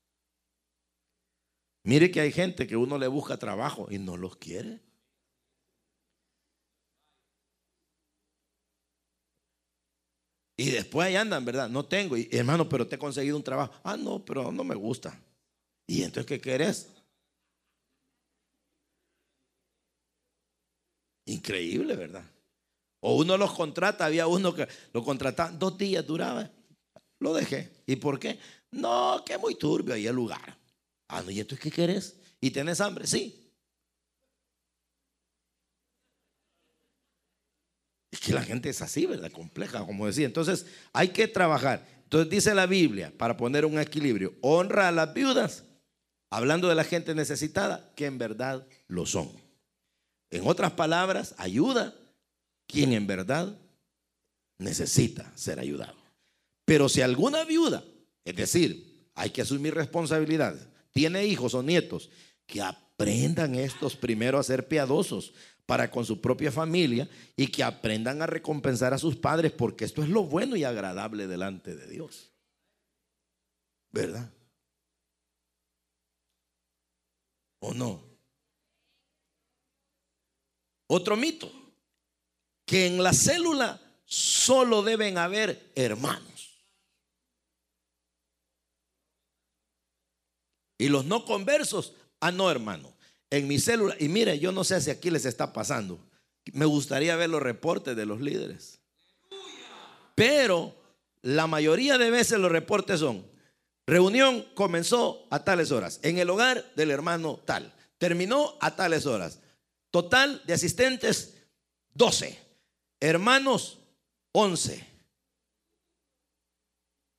Mire 1.85 2.11
que 2.11 2.23
hay 2.23 2.33
gente 2.33 2.67
que 2.67 2.79
uno 2.79 2.97
le 2.97 3.09
busca 3.09 3.37
trabajo 3.37 3.89
y 3.91 3.99
no 3.99 4.17
los 4.17 4.37
quiere. 4.37 4.81
Y 10.61 10.69
después 10.73 11.07
ahí 11.07 11.17
andan, 11.17 11.43
¿verdad? 11.43 11.71
No 11.71 11.87
tengo. 11.87 12.17
Hermano, 12.31 12.69
pero 12.69 12.87
te 12.87 12.97
he 12.97 12.99
conseguido 12.99 13.35
un 13.35 13.43
trabajo. 13.43 13.73
Ah, 13.83 13.97
no, 13.97 14.23
pero 14.23 14.53
no 14.53 14.63
me 14.63 14.75
gusta. 14.75 15.19
¿Y 15.87 16.03
entonces 16.03 16.27
qué 16.27 16.39
querés? 16.39 16.87
Increíble, 21.25 21.97
¿verdad? 21.97 22.31
O 23.01 23.17
uno 23.17 23.39
los 23.39 23.55
contrata, 23.55 24.05
había 24.05 24.27
uno 24.27 24.55
que 24.55 24.69
lo 24.93 25.03
contrataba, 25.03 25.51
dos 25.51 25.79
días 25.79 26.07
duraba, 26.07 26.51
lo 27.21 27.33
dejé. 27.33 27.71
¿Y 27.87 27.97
por 27.97 28.21
qué? 28.21 28.39
No, 28.71 29.23
que 29.25 29.39
muy 29.39 29.55
turbio 29.55 29.95
ahí 29.95 30.07
el 30.07 30.15
lugar. 30.15 30.59
Ah, 31.09 31.23
no, 31.23 31.31
¿y 31.31 31.41
entonces 31.41 31.63
qué 31.63 31.71
querés? 31.71 32.17
¿Y 32.39 32.51
tenés 32.51 32.83
hambre? 32.83 33.07
Sí. 33.07 33.40
Que 38.21 38.33
la 38.33 38.43
gente 38.43 38.69
es 38.69 38.83
así, 38.83 39.07
¿verdad? 39.07 39.33
Compleja, 39.33 39.85
como 39.87 40.07
decía. 40.07 40.27
Entonces, 40.27 40.67
hay 40.93 41.09
que 41.09 41.27
trabajar. 41.27 41.87
Entonces, 42.05 42.31
dice 42.31 42.55
la 42.55 42.67
Biblia, 42.67 43.13
para 43.17 43.37
poner 43.37 43.65
un 43.65 43.79
equilibrio, 43.79 44.35
honra 44.43 44.89
a 44.89 44.93
las 44.93 45.15
viudas, 45.15 45.65
hablando 46.29 46.69
de 46.69 46.75
la 46.75 46.85
gente 46.85 47.15
necesitada, 47.15 47.91
que 47.97 48.07
en 48.07 48.19
verdad 48.19 48.67
lo 48.89 49.07
son. 49.07 49.31
En 50.31 50.47
otras 50.47 50.73
palabras, 50.73 51.35
ayuda 51.39 51.95
quien 52.67 52.93
en 52.93 53.07
verdad 53.07 53.57
necesita 54.59 55.33
ser 55.35 55.59
ayudado. 55.59 55.97
Pero 56.65 56.89
si 56.89 57.03
alguna 57.03 57.45
viuda 57.45 57.83
Es 58.25 58.37
decir, 58.37 59.09
hay 59.15 59.31
que 59.31 59.43
asumir 59.43 59.75
responsabilidad. 59.75 60.55
Tiene 60.93 61.25
hijos 61.27 61.55
o 61.55 61.63
nietos 61.63 62.11
que 62.47 62.61
aprendan 62.61 63.55
estos 63.55 63.97
primero 63.97 64.39
a 64.39 64.43
ser 64.43 64.69
piadosos 64.69 65.33
para 65.71 65.89
con 65.89 66.05
su 66.05 66.21
propia 66.21 66.51
familia 66.51 67.09
y 67.37 67.47
que 67.47 67.63
aprendan 67.63 68.21
a 68.23 68.27
recompensar 68.27 68.93
a 68.93 68.99
sus 68.99 69.15
padres 69.15 69.53
porque 69.53 69.85
esto 69.85 70.03
es 70.03 70.09
lo 70.09 70.25
bueno 70.25 70.57
y 70.57 70.65
agradable 70.65 71.29
delante 71.29 71.77
de 71.77 71.87
Dios. 71.87 72.33
¿Verdad? 73.93 74.29
¿O 77.61 77.73
no? 77.73 78.03
Otro 80.89 81.17
mito, 81.17 81.53
que 82.67 82.89
en 82.89 83.01
la 83.01 83.13
célula 83.13 83.81
solo 84.05 84.83
deben 84.83 85.19
haber 85.19 85.71
hermanos. 85.77 86.65
Y 90.79 90.89
los 90.89 91.05
no 91.05 91.25
conversos, 91.25 91.95
ah, 92.19 92.33
no, 92.33 92.51
hermano. 92.51 92.93
En 93.31 93.47
mi 93.47 93.59
célula, 93.61 93.95
y 93.99 94.09
mire, 94.09 94.39
yo 94.39 94.51
no 94.51 94.65
sé 94.65 94.81
si 94.81 94.91
aquí 94.91 95.11
les 95.11 95.25
está 95.25 95.53
pasando. 95.53 96.05
Me 96.53 96.65
gustaría 96.65 97.15
ver 97.17 97.31
los 97.31 97.41
reportes 97.43 97.95
de 97.97 98.07
los 98.07 98.21
líderes. 98.21 98.81
Pero 100.17 100.75
la 101.23 101.47
mayoría 101.47 101.97
de 101.97 102.11
veces 102.11 102.39
los 102.39 102.51
reportes 102.51 103.01
son, 103.01 103.25
reunión 103.87 104.45
comenzó 104.55 105.27
a 105.31 105.45
tales 105.45 105.71
horas, 105.71 106.01
en 106.03 106.19
el 106.19 106.29
hogar 106.29 106.73
del 106.75 106.91
hermano 106.91 107.41
tal, 107.45 107.73
terminó 107.99 108.57
a 108.61 108.75
tales 108.75 109.07
horas. 109.07 109.41
Total 109.91 110.43
de 110.47 110.55
asistentes, 110.55 111.37
12. 111.95 112.39
Hermanos, 113.01 113.79
11. 114.33 114.87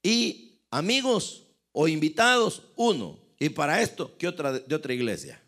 Y 0.03 0.59
amigos 0.71 1.47
o 1.71 1.87
invitados, 1.87 2.63
uno. 2.75 3.19
Y 3.39 3.49
para 3.49 3.81
esto, 3.81 4.15
¿qué 4.17 4.27
otra 4.27 4.53
de 4.53 4.75
otra 4.75 4.93
iglesia? 4.93 5.40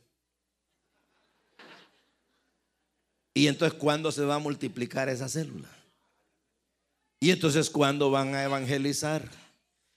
Y 3.34 3.48
entonces, 3.48 3.78
¿cuándo 3.78 4.12
se 4.12 4.24
va 4.24 4.36
a 4.36 4.40
multiplicar 4.40 5.10
esa 5.10 5.28
célula? 5.28 5.70
Y 7.20 7.32
entonces, 7.32 7.70
¿cuándo 7.70 8.12
van 8.12 8.36
a 8.36 8.44
evangelizar? 8.44 9.30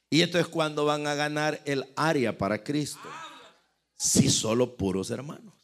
Y 0.09 0.23
entonces, 0.23 0.49
¿cuándo 0.49 0.85
van 0.85 1.07
a 1.07 1.15
ganar 1.15 1.61
el 1.65 1.85
área 1.97 2.39
para 2.39 2.63
Cristo? 2.63 3.09
Si 3.97 4.31
solo 4.31 4.77
puros 4.77 5.11
hermanos. 5.11 5.55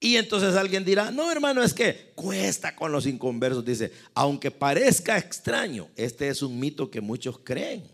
Y 0.00 0.16
entonces 0.16 0.56
alguien 0.56 0.84
dirá, 0.84 1.12
no 1.12 1.30
hermano, 1.30 1.62
es 1.62 1.72
que 1.72 2.12
cuesta 2.16 2.74
con 2.74 2.90
los 2.90 3.06
inconversos. 3.06 3.64
Dice, 3.64 3.92
aunque 4.14 4.50
parezca 4.50 5.16
extraño, 5.16 5.88
este 5.94 6.26
es 6.26 6.42
un 6.42 6.58
mito 6.58 6.90
que 6.90 7.00
muchos 7.00 7.38
creen. 7.38 7.88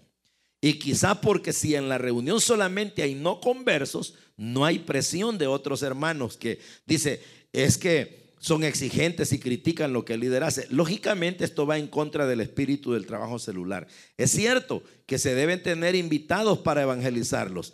Y 0.60 0.78
quizá 0.78 1.20
porque 1.20 1.52
si 1.52 1.74
en 1.74 1.88
la 1.88 1.98
reunión 1.98 2.40
solamente 2.40 3.02
hay 3.02 3.14
no 3.14 3.40
conversos, 3.40 4.14
no 4.38 4.64
hay 4.64 4.78
presión 4.78 5.36
de 5.36 5.46
otros 5.46 5.82
hermanos 5.82 6.38
que 6.38 6.60
dice, 6.86 7.22
es 7.52 7.76
que 7.76 8.27
son 8.38 8.64
exigentes 8.64 9.32
y 9.32 9.38
critican 9.38 9.92
lo 9.92 10.04
que 10.04 10.14
el 10.14 10.20
líder 10.20 10.44
hace. 10.44 10.66
Lógicamente 10.70 11.44
esto 11.44 11.66
va 11.66 11.78
en 11.78 11.88
contra 11.88 12.26
del 12.26 12.40
espíritu 12.40 12.92
del 12.92 13.06
trabajo 13.06 13.38
celular. 13.38 13.86
Es 14.16 14.30
cierto 14.30 14.82
que 15.06 15.18
se 15.18 15.34
deben 15.34 15.62
tener 15.62 15.94
invitados 15.94 16.58
para 16.58 16.82
evangelizarlos. 16.82 17.72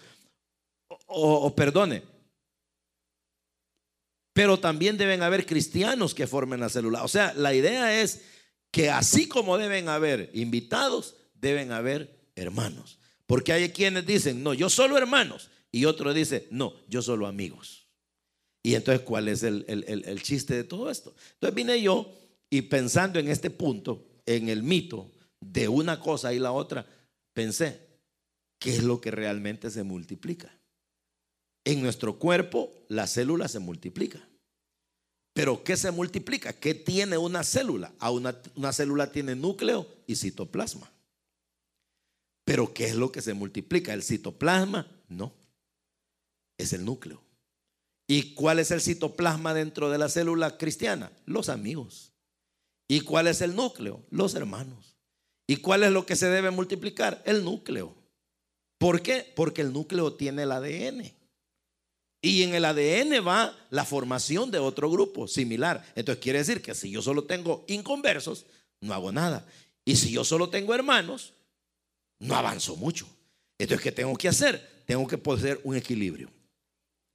O, 1.07 1.55
perdone, 1.55 2.03
pero 4.33 4.59
también 4.59 4.97
deben 4.97 5.23
haber 5.23 5.47
cristianos 5.47 6.15
que 6.15 6.27
formen 6.27 6.61
la 6.61 6.69
célula. 6.69 7.05
O 7.05 7.09
sea, 7.09 7.33
la 7.35 7.55
idea 7.55 8.01
es 8.01 8.23
que 8.71 8.91
así 8.91 9.29
como 9.29 9.59
deben 9.59 9.89
haber 9.89 10.31
invitados, 10.35 11.17
deben 11.35 11.73
haber 11.73 12.29
hermanos. 12.35 12.99
Porque 13.27 13.53
hay 13.53 13.71
quienes 13.71 14.07
dicen, 14.07 14.43
no, 14.43 14.55
yo 14.55 14.69
solo 14.69 14.99
hermanos. 14.99 15.51
Y 15.71 15.85
otro 15.85 16.13
dice, 16.13 16.49
no, 16.51 16.75
yo 16.89 17.03
solo 17.03 17.27
amigos. 17.27 17.84
Y 18.65 18.75
entonces, 18.75 19.05
¿cuál 19.05 19.29
es 19.29 19.43
el, 19.43 19.65
el 19.69 20.23
chiste 20.23 20.55
de 20.55 20.65
todo 20.65 20.91
esto? 20.91 21.15
Entonces 21.35 21.55
vine 21.55 21.81
yo 21.83 22.11
y 22.49 22.63
pensando 22.63 23.19
en 23.19 23.29
este 23.29 23.51
punto, 23.51 24.07
en 24.25 24.49
el 24.49 24.63
mito 24.63 25.13
de 25.41 25.69
una 25.69 26.01
cosa 26.01 26.33
y 26.33 26.39
la 26.39 26.53
otra, 26.53 26.87
pensé, 27.35 27.81
¿qué 28.59 28.71
es 28.71 28.83
lo 28.83 29.01
que 29.01 29.11
realmente 29.11 29.71
se 29.71 29.83
multiplica? 29.83 30.51
En 31.65 31.83
nuestro 31.83 32.19
cuerpo 32.19 32.73
la 32.89 33.07
célula 33.07 33.49
se 33.49 33.59
multiplica. 33.59 34.27
Pero 35.33 35.65
¿qué 35.65 35.77
se 35.77 35.91
multiplica? 35.91 36.53
¿Qué 36.53 36.75
tiene 36.75 37.19
una 37.19 37.43
célula? 37.43 37.93
A 37.99 38.11
una, 38.11 38.41
una, 38.55 38.73
célula 38.73 39.11
tiene 39.11 39.35
núcleo 39.35 39.87
y 40.07 40.15
citoplasma. 40.15 40.91
Pero 42.45 42.73
¿qué 42.73 42.87
es 42.87 42.95
lo 42.95 43.11
que 43.11 43.21
se 43.21 43.35
multiplica? 43.35 43.93
¿El 43.93 44.05
citoplasma? 44.05 44.87
No. 45.09 45.35
Es 46.57 46.73
el 46.73 46.85
núcleo. 46.85 47.24
¿Y 48.07 48.35
cuál 48.35 48.59
es 48.59 48.71
el 48.71 48.81
citoplasma 48.81 49.55
dentro 49.55 49.91
de 49.91 49.99
la 49.99 50.09
célula 50.09 50.59
cristiana? 50.59 51.11
Los 51.25 51.49
amigos. 51.49 52.13
¿Y 52.87 53.01
cuál 53.01 53.27
es 53.27 53.41
el 53.41 53.57
núcleo? 53.57 54.05
Los 54.11 54.35
hermanos. 54.35 54.97
¿Y 55.47 55.57
cuál 55.57 55.85
es 55.85 55.93
lo 55.93 56.05
que 56.07 56.17
se 56.17 56.29
debe 56.29 56.51
multiplicar? 56.51 57.23
El 57.25 57.45
núcleo. 57.45 57.95
¿Por 58.79 59.03
qué? 59.03 59.33
Porque 59.35 59.63
el 59.63 59.73
núcleo 59.73 60.13
tiene 60.13 60.43
el 60.43 60.53
ADN. 60.53 61.13
Y 62.21 62.43
en 62.43 62.55
el 62.55 62.65
ADN 62.65 63.27
va 63.27 63.57
la 63.71 63.85
formación 63.85 64.51
de 64.51 64.59
otro 64.59 64.91
grupo 64.91 65.29
similar. 65.29 65.85
Entonces 65.95 66.23
quiere 66.23 66.39
decir 66.39 66.63
que 66.63 66.75
si 66.75 66.91
yo 66.91 67.03
solo 67.03 67.25
tengo 67.25 67.65
inconversos, 67.69 68.47
no 68.81 68.95
hago 68.95 69.13
nada. 69.13 69.47
Y 69.85 69.97
si 69.97 70.11
yo 70.11 70.25
solo 70.25 70.49
tengo 70.49 70.75
hermanos, 70.75 71.35
no 72.19 72.35
avanzo 72.35 72.77
mucho. 72.77 73.07
Entonces, 73.59 73.83
¿qué 73.83 73.93
tengo 73.93 74.17
que 74.17 74.29
hacer? 74.29 74.83
Tengo 74.87 75.07
que 75.07 75.19
poseer 75.19 75.61
un 75.65 75.77
equilibrio. 75.77 76.31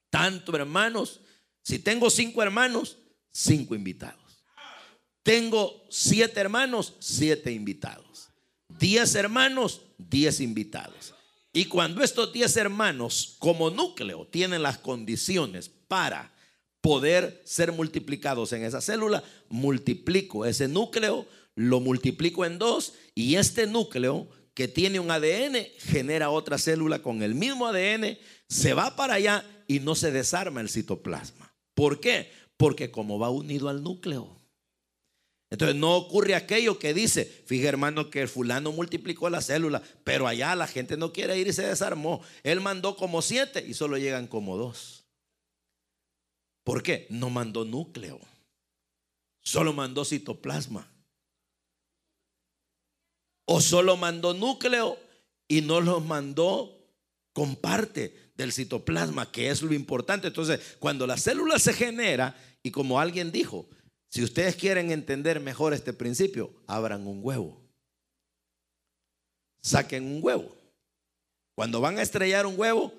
Tanto 0.10 0.55
hermanos, 0.55 1.22
si 1.62 1.80
tengo 1.80 2.10
cinco 2.10 2.41
hermanos, 2.41 2.97
cinco 3.32 3.76
invitados. 3.76 4.43
Tengo 5.24 5.86
siete 5.89 6.39
hermanos, 6.39 6.95
siete 6.99 7.51
invitados. 7.51 8.30
Diez 8.68 9.16
hermanos, 9.16 9.82
diez 9.97 10.39
invitados. 10.39 11.14
Y 11.51 11.66
cuando 11.66 12.03
estos 12.03 12.32
diez 12.32 12.55
hermanos 12.57 13.36
como 13.39 13.70
núcleo 13.70 14.28
tienen 14.28 14.64
las 14.64 14.78
condiciones 14.78 15.70
para 15.70 16.34
poder 16.82 17.41
ser 17.45 17.72
multiplicados 17.72 18.53
en 18.53 18.64
esa 18.64 18.82
célula, 18.82 19.24
multiplico 19.49 20.45
ese 20.45 20.68
núcleo, 20.68 21.28
lo 21.55 21.80
multiplico 21.80 22.45
en 22.45 22.57
dos 22.57 22.93
y 23.16 23.36
este 23.36 23.68
núcleo 23.68 24.30
que 24.53 24.68
tiene 24.68 24.99
un 24.99 25.12
ADN 25.12 25.57
genera 25.80 26.30
otra 26.30 26.57
célula 26.57 27.01
con 27.01 27.22
el 27.22 27.36
mismo 27.36 27.68
ADN, 27.68 28.18
se 28.47 28.74
va 28.74 28.95
para 28.95 29.16
allá 29.16 29.45
y 29.70 29.80
no 29.80 29.93
se 29.93 30.11
desarma 30.11 30.61
el 30.61 30.70
citoplasma. 30.70 31.53
¿Por 31.76 32.01
qué? 32.01 32.32
Porque 32.57 32.89
como 32.89 33.20
va 33.20 33.30
unido 33.30 33.70
al 33.70 33.84
núcleo. 33.84 34.36
Entonces 35.51 35.76
no 35.78 35.95
ocurre 35.95 36.34
aquello 36.34 36.80
que 36.80 36.93
dice, 36.95 37.26
fíjate 37.45 37.70
hermano 37.70 38.09
que 38.09 38.22
el 38.22 38.28
fulano 38.28 38.72
multiplicó 38.72 39.30
la 39.30 39.41
célula, 39.41 39.84
pero 40.03 40.28
allá 40.28 40.55
la 40.55 40.65
gente 40.65 40.97
no 40.97 41.13
quiere 41.13 41.38
ir 41.38 41.47
y 41.47 41.53
se 41.53 41.67
desarmó. 41.67 42.22
Él 42.41 42.61
mandó 42.61 42.97
como 42.97 43.22
siete 43.22 43.63
y 43.65 43.76
solo 43.76 43.99
llegan 43.99 44.28
como 44.28 44.57
dos. 44.57 45.05
¿Por 46.63 46.82
qué? 46.82 47.05
No 47.11 47.30
mandó 47.30 47.63
núcleo, 47.63 48.20
solo 49.41 49.72
mandó 49.72 50.03
citoplasma. 50.03 50.91
O 53.45 53.61
solo 53.61 53.97
mandó 53.97 54.34
núcleo 54.34 54.97
y 55.47 55.61
no 55.61 55.80
los 55.80 56.03
mandó 56.03 56.76
con 57.34 57.55
parte 57.55 58.29
del 58.40 58.54
citoplasma, 58.54 59.30
que 59.30 59.50
es 59.50 59.62
lo 59.62 59.74
importante. 59.74 60.28
Entonces, 60.28 60.78
cuando 60.80 61.06
la 61.06 61.18
célula 61.18 61.60
se 61.60 61.74
genera, 61.74 62.38
y 62.64 62.72
como 62.72 63.00
alguien 63.00 63.34
dijo, 63.34 63.68
si 64.10 64.24
ustedes 64.24 64.56
quieren 64.56 64.92
entender 64.92 65.42
mejor 65.42 65.74
este 65.74 65.92
principio, 65.92 66.54
abran 66.66 67.06
un 67.06 67.20
huevo. 67.22 67.62
Saquen 69.62 70.06
un 70.06 70.20
huevo. 70.24 70.56
Cuando 71.54 71.82
van 71.82 71.98
a 71.98 72.02
estrellar 72.02 72.46
un 72.46 72.58
huevo, 72.58 72.94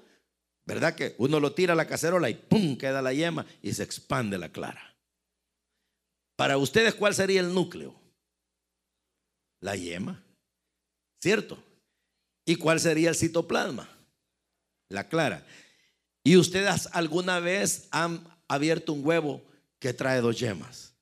¿verdad 0.66 0.94
que 0.94 1.14
uno 1.16 1.40
lo 1.40 1.54
tira 1.54 1.72
a 1.72 1.76
la 1.76 1.86
cacerola 1.86 2.28
y 2.28 2.34
¡pum! 2.34 2.76
queda 2.76 3.00
la 3.00 3.14
yema 3.14 3.46
y 3.62 3.72
se 3.72 3.82
expande 3.82 4.36
la 4.36 4.50
clara? 4.50 4.94
Para 6.36 6.58
ustedes, 6.58 6.94
¿cuál 6.94 7.14
sería 7.14 7.40
el 7.40 7.54
núcleo? 7.54 7.98
La 9.60 9.74
yema, 9.74 10.22
¿cierto? 11.18 11.62
¿Y 12.44 12.56
cuál 12.56 12.78
sería 12.78 13.08
el 13.08 13.16
citoplasma? 13.16 13.99
La 14.90 15.08
clara. 15.08 15.46
¿Y 16.22 16.36
ustedes 16.36 16.88
alguna 16.92 17.40
vez 17.40 17.88
han 17.90 18.22
abierto 18.48 18.92
un 18.92 19.06
huevo 19.06 19.42
que 19.78 19.94
trae 19.94 20.20
dos 20.20 20.38
yemas? 20.38 20.92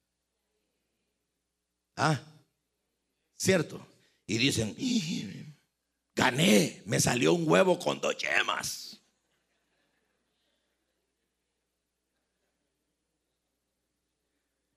Ah, 1.97 2.21
cierto. 3.37 3.85
Y 4.27 4.39
dicen, 4.39 4.77
gané, 6.15 6.83
me 6.85 7.01
salió 7.01 7.33
un 7.33 7.51
huevo 7.51 7.79
con 7.79 8.01
dos 8.01 8.17
yemas. 8.19 9.01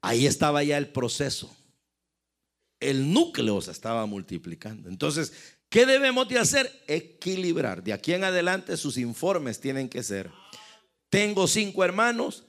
Ahí 0.02 0.26
estaba 0.26 0.64
ya 0.64 0.78
el 0.78 0.90
proceso. 0.90 1.56
El 2.80 3.14
núcleo 3.14 3.62
se 3.62 3.72
estaba 3.72 4.06
multiplicando. 4.08 4.90
Entonces, 4.90 5.61
¿Qué 5.72 5.86
debemos 5.86 6.28
de 6.28 6.38
hacer? 6.38 6.84
Equilibrar. 6.86 7.82
De 7.82 7.94
aquí 7.94 8.12
en 8.14 8.26
adelante 8.26 8.76
sus 8.76 8.98
informes 8.98 9.62
tienen 9.62 9.88
que 9.88 10.04
ser. 10.04 10.30
Tengo 11.10 11.48
cinco 11.48 11.86
hermanos, 11.86 12.44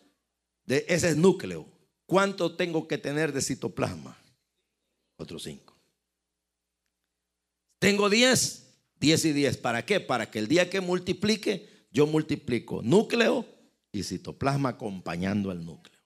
ese 0.66 1.10
es 1.10 1.16
núcleo. 1.16 1.68
¿Cuánto 2.04 2.56
tengo 2.56 2.88
que 2.88 2.98
tener 2.98 3.32
de 3.32 3.40
citoplasma? 3.40 4.20
Otros 5.16 5.44
cinco. 5.44 5.78
Tengo 7.78 8.10
diez, 8.10 8.74
diez 8.98 9.24
y 9.24 9.32
diez. 9.32 9.56
¿Para 9.56 9.86
qué? 9.86 10.00
Para 10.00 10.28
que 10.28 10.40
el 10.40 10.48
día 10.48 10.68
que 10.68 10.80
multiplique, 10.80 11.86
yo 11.92 12.08
multiplico 12.08 12.82
núcleo 12.82 13.46
y 13.92 14.02
citoplasma 14.02 14.70
acompañando 14.70 15.52
al 15.52 15.64
núcleo. 15.64 16.00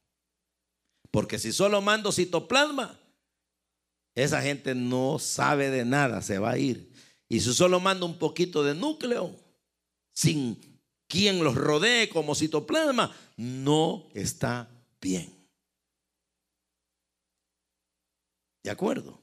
Porque 1.11 1.39
si 1.39 1.51
solo 1.51 1.81
mando 1.81 2.13
citoplasma, 2.13 3.01
esa 4.15 4.43
gente 4.43 4.75
no 4.75 5.19
sabe 5.19 5.71
de 5.71 5.87
nada, 5.87 6.21
se 6.21 6.39
va 6.39 6.51
a 6.51 6.59
ir. 6.59 6.95
Y 7.29 7.41
si 7.41 7.53
solo 7.53 7.81
mando 7.81 8.07
un 8.07 8.19
poquito 8.19 8.63
de 8.63 8.75
núcleo, 8.75 9.35
sin 10.13 10.81
quien 11.09 11.43
los 11.43 11.55
rodee 11.55 12.09
como 12.09 12.35
citoplasma, 12.35 13.15
no 13.37 14.09
está 14.15 14.69
bien. 15.01 15.33
¿De 18.63 18.71
acuerdo? 18.71 19.21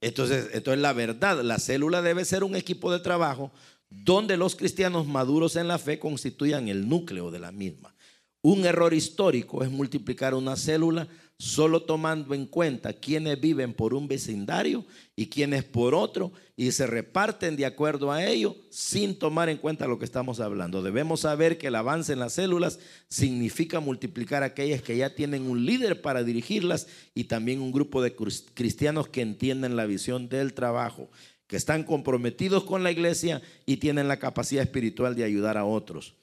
Entonces, 0.00 0.48
esto 0.52 0.72
es 0.72 0.78
la 0.78 0.92
verdad. 0.92 1.42
La 1.42 1.58
célula 1.58 2.02
debe 2.02 2.24
ser 2.24 2.44
un 2.44 2.54
equipo 2.54 2.92
de 2.92 3.00
trabajo 3.00 3.50
donde 3.88 4.36
los 4.36 4.56
cristianos 4.56 5.06
maduros 5.06 5.56
en 5.56 5.68
la 5.68 5.78
fe 5.78 5.98
constituyan 5.98 6.68
el 6.68 6.88
núcleo 6.88 7.30
de 7.30 7.38
la 7.38 7.52
misma. 7.52 7.94
Un 8.42 8.64
error 8.64 8.94
histórico 8.94 9.64
es 9.64 9.70
multiplicar 9.70 10.34
una 10.34 10.56
célula 10.56 11.08
solo 11.38 11.82
tomando 11.82 12.34
en 12.34 12.46
cuenta 12.46 12.94
quienes 12.94 13.38
viven 13.40 13.74
por 13.74 13.92
un 13.92 14.08
vecindario 14.08 14.84
y 15.14 15.26
quienes 15.26 15.64
por 15.64 15.94
otro 15.94 16.32
y 16.56 16.72
se 16.72 16.86
reparten 16.86 17.56
de 17.56 17.66
acuerdo 17.66 18.10
a 18.10 18.24
ello 18.24 18.56
sin 18.70 19.18
tomar 19.18 19.48
en 19.50 19.58
cuenta 19.58 19.86
lo 19.86 19.98
que 19.98 20.06
estamos 20.06 20.40
hablando. 20.40 20.82
Debemos 20.82 21.20
saber 21.20 21.58
que 21.58 21.66
el 21.66 21.74
avance 21.74 22.14
en 22.14 22.20
las 22.20 22.34
células 22.34 22.78
significa 23.08 23.80
multiplicar 23.80 24.42
aquellas 24.42 24.80
que 24.80 24.96
ya 24.96 25.14
tienen 25.14 25.42
un 25.42 25.66
líder 25.66 26.00
para 26.00 26.24
dirigirlas 26.24 26.86
y 27.14 27.24
también 27.24 27.60
un 27.60 27.72
grupo 27.72 28.02
de 28.02 28.14
cristianos 28.14 29.08
que 29.08 29.20
entienden 29.20 29.76
la 29.76 29.84
visión 29.84 30.30
del 30.30 30.54
trabajo, 30.54 31.10
que 31.46 31.56
están 31.56 31.84
comprometidos 31.84 32.64
con 32.64 32.82
la 32.82 32.90
iglesia 32.90 33.42
y 33.66 33.76
tienen 33.76 34.08
la 34.08 34.18
capacidad 34.18 34.62
espiritual 34.62 35.14
de 35.14 35.24
ayudar 35.24 35.58
a 35.58 35.66
otros. 35.66 36.14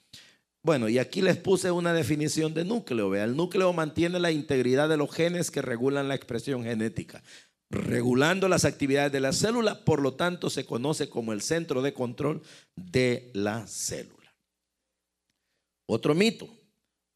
Bueno, 0.64 0.88
y 0.88 0.98
aquí 0.98 1.22
les 1.22 1.36
puse 1.36 1.72
una 1.72 1.94
definición 1.94 2.54
de 2.54 2.64
núcleo. 2.64 3.10
Vea, 3.10 3.26
el 3.26 3.36
núcleo 3.36 3.74
mantiene 3.74 4.18
la 4.20 4.32
integridad 4.32 4.88
de 4.88 4.96
los 4.96 5.14
genes 5.14 5.52
que 5.52 5.62
regulan 5.62 6.08
la 6.08 6.16
expresión 6.16 6.64
genética, 6.64 7.22
regulando 7.70 8.48
las 8.48 8.64
actividades 8.64 9.12
de 9.12 9.20
la 9.20 9.34
célula, 9.34 9.84
por 9.84 10.02
lo 10.02 10.14
tanto 10.14 10.50
se 10.50 10.66
conoce 10.66 11.10
como 11.10 11.34
el 11.34 11.42
centro 11.42 11.82
de 11.82 11.94
control 11.94 12.42
de 12.78 13.30
la 13.34 13.68
célula. 13.68 14.34
Otro 15.86 16.16
mito, 16.16 16.48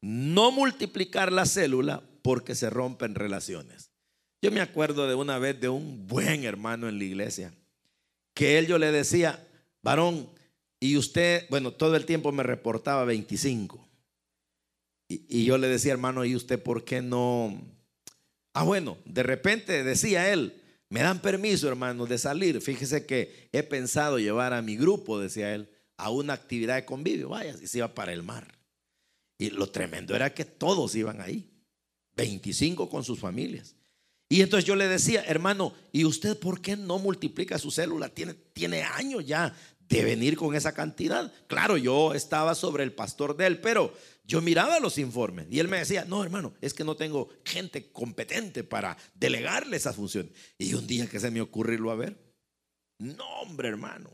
no 0.02 0.50
multiplicar 0.50 1.32
la 1.32 1.46
célula 1.46 2.02
porque 2.20 2.54
se 2.54 2.68
rompen 2.68 3.14
relaciones. 3.14 3.92
Yo 4.42 4.52
me 4.52 4.60
acuerdo 4.60 5.08
de 5.08 5.14
una 5.14 5.38
vez 5.38 5.58
de 5.58 5.70
un 5.70 6.06
buen 6.06 6.44
hermano 6.44 6.86
en 6.86 6.98
la 6.98 7.04
iglesia, 7.04 7.54
que 8.34 8.58
él 8.58 8.66
yo 8.66 8.76
le 8.76 8.92
decía, 8.92 9.42
varón, 9.82 10.28
y 10.80 10.96
usted, 10.96 11.46
bueno, 11.50 11.72
todo 11.72 11.96
el 11.96 12.06
tiempo 12.06 12.30
me 12.32 12.42
reportaba 12.42 13.04
25. 13.04 13.86
Y, 15.08 15.44
yo 15.44 15.58
le 15.58 15.68
decía, 15.68 15.92
hermano, 15.92 16.24
¿y 16.24 16.36
usted 16.36 16.62
por 16.62 16.84
qué 16.84 17.00
no? 17.00 17.60
Ah, 18.52 18.62
bueno, 18.62 18.98
de 19.04 19.22
repente 19.22 19.82
decía 19.82 20.32
él, 20.32 20.62
me 20.90 21.00
dan 21.00 21.20
permiso, 21.20 21.68
hermano, 21.68 22.06
de 22.06 22.18
salir. 22.18 22.60
Fíjese 22.60 23.06
que 23.06 23.48
he 23.52 23.62
pensado 23.62 24.18
llevar 24.18 24.52
a 24.52 24.62
mi 24.62 24.76
grupo, 24.76 25.18
decía 25.18 25.54
él, 25.54 25.70
a 25.96 26.10
una 26.10 26.34
actividad 26.34 26.76
de 26.76 26.84
convivio. 26.84 27.30
Vaya, 27.30 27.56
y 27.60 27.66
se 27.66 27.78
iba 27.78 27.94
para 27.94 28.12
el 28.12 28.22
mar. 28.22 28.58
Y 29.38 29.50
lo 29.50 29.70
tremendo 29.70 30.14
era 30.14 30.34
que 30.34 30.44
todos 30.44 30.94
iban 30.94 31.20
ahí. 31.20 31.48
25 32.16 32.88
con 32.90 33.04
sus 33.04 33.18
familias. 33.18 33.76
Y 34.28 34.42
entonces 34.42 34.66
yo 34.66 34.76
le 34.76 34.88
decía, 34.88 35.24
hermano, 35.26 35.72
¿y 35.90 36.04
usted 36.04 36.38
por 36.38 36.60
qué 36.60 36.76
no 36.76 36.98
multiplica 36.98 37.58
su 37.58 37.70
célula? 37.70 38.10
Tiene, 38.10 38.34
tiene 38.34 38.82
años 38.82 39.24
ya 39.24 39.56
de 39.88 40.04
venir 40.04 40.36
con 40.36 40.54
esa 40.54 40.74
cantidad. 40.74 41.32
Claro, 41.46 41.76
yo 41.76 42.14
estaba 42.14 42.54
sobre 42.54 42.84
el 42.84 42.92
pastor 42.92 43.36
de 43.36 43.46
él, 43.46 43.60
pero 43.60 43.94
yo 44.24 44.42
miraba 44.42 44.80
los 44.80 44.98
informes 44.98 45.46
y 45.50 45.58
él 45.58 45.68
me 45.68 45.78
decía, 45.78 46.04
no 46.04 46.22
hermano, 46.22 46.54
es 46.60 46.74
que 46.74 46.84
no 46.84 46.96
tengo 46.96 47.30
gente 47.44 47.90
competente 47.90 48.64
para 48.64 48.96
delegarle 49.14 49.76
esa 49.76 49.92
función. 49.92 50.30
Y 50.58 50.74
un 50.74 50.86
día 50.86 51.06
que 51.06 51.20
se 51.20 51.30
me 51.30 51.40
ocurre 51.40 51.74
irlo 51.74 51.90
a 51.90 51.96
ver, 51.96 52.16
no 52.98 53.26
hombre 53.40 53.68
hermano, 53.68 54.10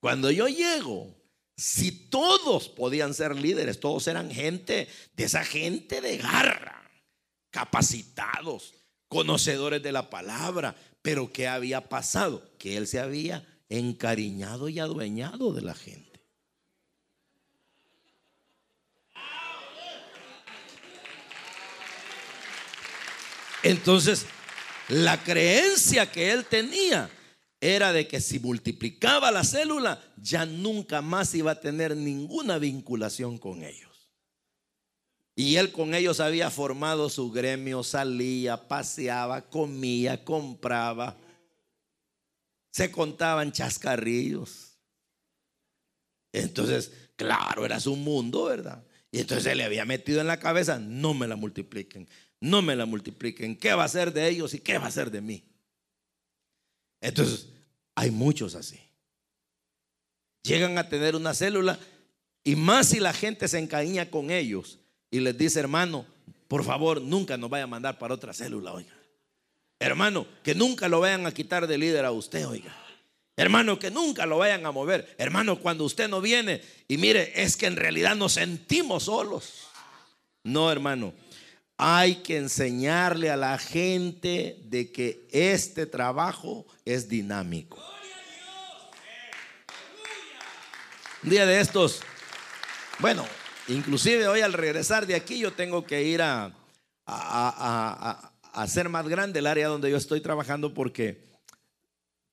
cuando 0.00 0.30
yo 0.30 0.46
llego, 0.48 1.16
si 1.56 1.90
todos 1.90 2.68
podían 2.68 3.14
ser 3.14 3.34
líderes, 3.34 3.80
todos 3.80 4.06
eran 4.08 4.30
gente, 4.30 4.88
de 5.14 5.24
esa 5.24 5.44
gente 5.44 6.02
de 6.02 6.18
garra, 6.18 6.90
capacitados, 7.50 8.74
conocedores 9.08 9.82
de 9.82 9.92
la 9.92 10.10
palabra, 10.10 10.76
pero 11.00 11.32
¿qué 11.32 11.48
había 11.48 11.88
pasado? 11.88 12.52
Que 12.58 12.76
él 12.76 12.86
se 12.86 13.00
había 13.00 13.46
encariñado 13.68 14.68
y 14.68 14.78
adueñado 14.78 15.52
de 15.52 15.62
la 15.62 15.74
gente. 15.74 16.20
Entonces, 23.62 24.26
la 24.88 25.22
creencia 25.22 26.10
que 26.10 26.30
él 26.30 26.44
tenía 26.44 27.10
era 27.60 27.92
de 27.92 28.06
que 28.06 28.20
si 28.20 28.38
multiplicaba 28.38 29.32
la 29.32 29.42
célula, 29.42 30.00
ya 30.16 30.46
nunca 30.46 31.02
más 31.02 31.34
iba 31.34 31.52
a 31.52 31.60
tener 31.60 31.96
ninguna 31.96 32.58
vinculación 32.58 33.38
con 33.38 33.64
ellos. 33.64 34.12
Y 35.34 35.56
él 35.56 35.72
con 35.72 35.94
ellos 35.94 36.20
había 36.20 36.50
formado 36.50 37.10
su 37.10 37.30
gremio, 37.32 37.82
salía, 37.82 38.68
paseaba, 38.68 39.50
comía, 39.50 40.24
compraba 40.24 41.16
se 42.76 42.90
contaban 42.90 43.52
chascarrillos. 43.52 44.76
Entonces, 46.30 46.92
claro, 47.16 47.64
era 47.64 47.80
su 47.80 47.96
mundo, 47.96 48.44
¿verdad? 48.44 48.84
Y 49.10 49.20
entonces 49.20 49.46
él 49.46 49.56
le 49.56 49.64
había 49.64 49.86
metido 49.86 50.20
en 50.20 50.26
la 50.26 50.38
cabeza, 50.38 50.78
no 50.78 51.14
me 51.14 51.26
la 51.26 51.36
multipliquen, 51.36 52.06
no 52.38 52.60
me 52.60 52.76
la 52.76 52.84
multipliquen, 52.84 53.56
¿qué 53.56 53.72
va 53.72 53.84
a 53.84 53.88
ser 53.88 54.12
de 54.12 54.28
ellos 54.28 54.52
y 54.52 54.58
qué 54.58 54.76
va 54.76 54.88
a 54.88 54.90
ser 54.90 55.10
de 55.10 55.22
mí? 55.22 55.42
Entonces, 57.00 57.48
hay 57.94 58.10
muchos 58.10 58.54
así. 58.54 58.78
Llegan 60.42 60.76
a 60.76 60.86
tener 60.86 61.16
una 61.16 61.32
célula 61.32 61.78
y 62.44 62.56
más 62.56 62.88
si 62.88 63.00
la 63.00 63.14
gente 63.14 63.48
se 63.48 63.58
encariña 63.58 64.10
con 64.10 64.30
ellos 64.30 64.80
y 65.10 65.20
les 65.20 65.38
dice, 65.38 65.60
hermano, 65.60 66.04
por 66.46 66.62
favor, 66.62 67.00
nunca 67.00 67.38
nos 67.38 67.48
vaya 67.48 67.64
a 67.64 67.68
mandar 67.68 67.98
para 67.98 68.12
otra 68.12 68.34
célula, 68.34 68.74
oiga. 68.74 68.95
Hermano, 69.78 70.26
que 70.42 70.54
nunca 70.54 70.88
lo 70.88 71.00
vayan 71.00 71.26
a 71.26 71.32
quitar 71.32 71.66
de 71.66 71.78
líder 71.78 72.04
a 72.04 72.12
usted, 72.12 72.46
oiga. 72.46 72.74
Hermano, 73.36 73.78
que 73.78 73.90
nunca 73.90 74.24
lo 74.24 74.38
vayan 74.38 74.64
a 74.64 74.70
mover. 74.70 75.14
Hermano, 75.18 75.60
cuando 75.60 75.84
usted 75.84 76.08
no 76.08 76.22
viene 76.22 76.62
y 76.88 76.96
mire, 76.96 77.32
es 77.42 77.56
que 77.56 77.66
en 77.66 77.76
realidad 77.76 78.16
nos 78.16 78.32
sentimos 78.32 79.04
solos. 79.04 79.68
No, 80.42 80.72
hermano. 80.72 81.12
Hay 81.76 82.22
que 82.22 82.38
enseñarle 82.38 83.28
a 83.28 83.36
la 83.36 83.58
gente 83.58 84.58
de 84.64 84.90
que 84.90 85.28
este 85.30 85.84
trabajo 85.84 86.66
es 86.86 87.10
dinámico. 87.10 87.84
Un 91.22 91.28
día 91.28 91.44
de 91.44 91.60
estos, 91.60 92.00
bueno, 93.00 93.26
inclusive 93.68 94.26
hoy 94.28 94.40
al 94.40 94.54
regresar 94.54 95.06
de 95.06 95.16
aquí 95.16 95.38
yo 95.38 95.52
tengo 95.52 95.84
que 95.84 96.02
ir 96.04 96.22
a, 96.22 96.46
a, 96.46 96.52
a 97.04 98.32
hacer 98.56 98.88
más 98.88 99.06
grande 99.08 99.38
el 99.38 99.46
área 99.46 99.68
donde 99.68 99.90
yo 99.90 99.96
estoy 99.96 100.20
trabajando 100.20 100.74
porque 100.74 101.26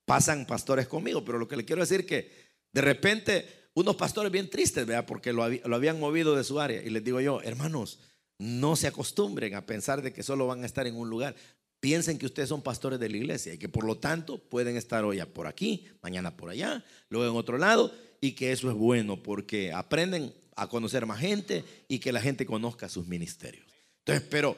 pasan 0.05 0.45
pastores 0.45 0.87
conmigo, 0.87 1.23
pero 1.23 1.37
lo 1.37 1.47
que 1.47 1.57
le 1.57 1.65
quiero 1.65 1.81
decir 1.81 2.05
que 2.05 2.31
de 2.71 2.81
repente 2.81 3.63
unos 3.73 3.95
pastores 3.95 4.31
bien 4.31 4.49
tristes, 4.49 4.85
vea, 4.85 5.05
porque 5.05 5.33
lo, 5.33 5.47
lo 5.49 5.75
habían 5.75 5.99
movido 5.99 6.35
de 6.35 6.43
su 6.43 6.59
área 6.59 6.81
y 6.81 6.89
les 6.89 7.03
digo 7.03 7.19
yo, 7.19 7.41
hermanos, 7.41 7.99
no 8.37 8.75
se 8.75 8.87
acostumbren 8.87 9.55
a 9.55 9.65
pensar 9.65 10.01
de 10.01 10.13
que 10.13 10.23
solo 10.23 10.47
van 10.47 10.63
a 10.63 10.65
estar 10.65 10.87
en 10.87 10.95
un 10.95 11.09
lugar. 11.09 11.35
Piensen 11.79 12.17
que 12.17 12.25
ustedes 12.25 12.49
son 12.49 12.61
pastores 12.61 12.99
de 12.99 13.09
la 13.09 13.17
iglesia 13.17 13.53
y 13.53 13.57
que 13.57 13.69
por 13.69 13.83
lo 13.83 13.97
tanto 13.97 14.37
pueden 14.37 14.77
estar 14.77 15.03
hoy 15.03 15.21
por 15.33 15.47
aquí, 15.47 15.87
mañana 16.01 16.37
por 16.37 16.49
allá, 16.49 16.83
luego 17.09 17.29
en 17.29 17.37
otro 17.37 17.57
lado 17.57 17.93
y 18.21 18.31
que 18.33 18.51
eso 18.51 18.69
es 18.69 18.75
bueno 18.75 19.21
porque 19.21 19.73
aprenden 19.73 20.33
a 20.55 20.69
conocer 20.69 21.05
más 21.05 21.19
gente 21.19 21.65
y 21.89 21.99
que 21.99 22.13
la 22.13 22.21
gente 22.21 22.45
conozca 22.45 22.87
sus 22.87 23.07
ministerios. 23.07 23.65
Entonces, 23.99 24.27
pero 24.29 24.57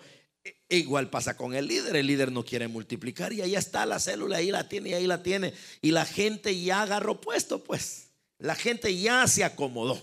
Igual 0.69 1.09
pasa 1.09 1.35
con 1.35 1.55
el 1.55 1.67
líder, 1.67 1.95
el 1.95 2.07
líder 2.07 2.31
no 2.31 2.43
quiere 2.43 2.67
multiplicar 2.67 3.33
y 3.33 3.41
ahí 3.41 3.55
está 3.55 3.85
la 3.85 3.99
célula, 3.99 4.37
ahí 4.37 4.51
la 4.51 4.67
tiene 4.67 4.89
y 4.89 4.93
ahí 4.93 5.07
la 5.07 5.23
tiene. 5.23 5.53
Y 5.81 5.91
la 5.91 6.05
gente 6.05 6.59
ya 6.59 6.81
agarró 6.81 7.19
puesto, 7.19 7.63
pues. 7.63 8.09
La 8.37 8.55
gente 8.55 8.95
ya 8.95 9.27
se 9.27 9.43
acomodó, 9.43 10.01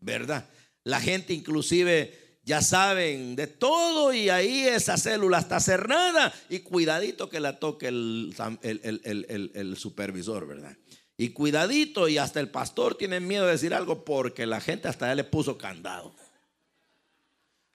¿verdad? 0.00 0.48
La 0.82 1.00
gente 1.00 1.34
inclusive 1.34 2.38
ya 2.44 2.60
saben 2.62 3.36
de 3.36 3.46
todo 3.46 4.12
y 4.12 4.28
ahí 4.28 4.66
esa 4.66 4.96
célula 4.96 5.38
está 5.38 5.60
cerrada 5.60 6.32
y 6.48 6.60
cuidadito 6.60 7.28
que 7.30 7.40
la 7.40 7.58
toque 7.58 7.88
el, 7.88 8.34
el, 8.62 9.76
supervisor, 9.76 10.46
¿verdad? 10.46 10.76
Y 11.16 11.30
cuidadito 11.30 12.08
y 12.08 12.18
hasta 12.18 12.40
el 12.40 12.50
pastor 12.50 12.96
tiene 12.96 13.20
miedo 13.20 13.46
de 13.46 13.52
decir 13.52 13.72
algo 13.72 14.04
porque 14.04 14.46
la 14.46 14.60
gente 14.60 14.88
hasta 14.88 15.08
ya 15.08 15.14
le 15.14 15.24
puso 15.24 15.56
candado. 15.56 16.14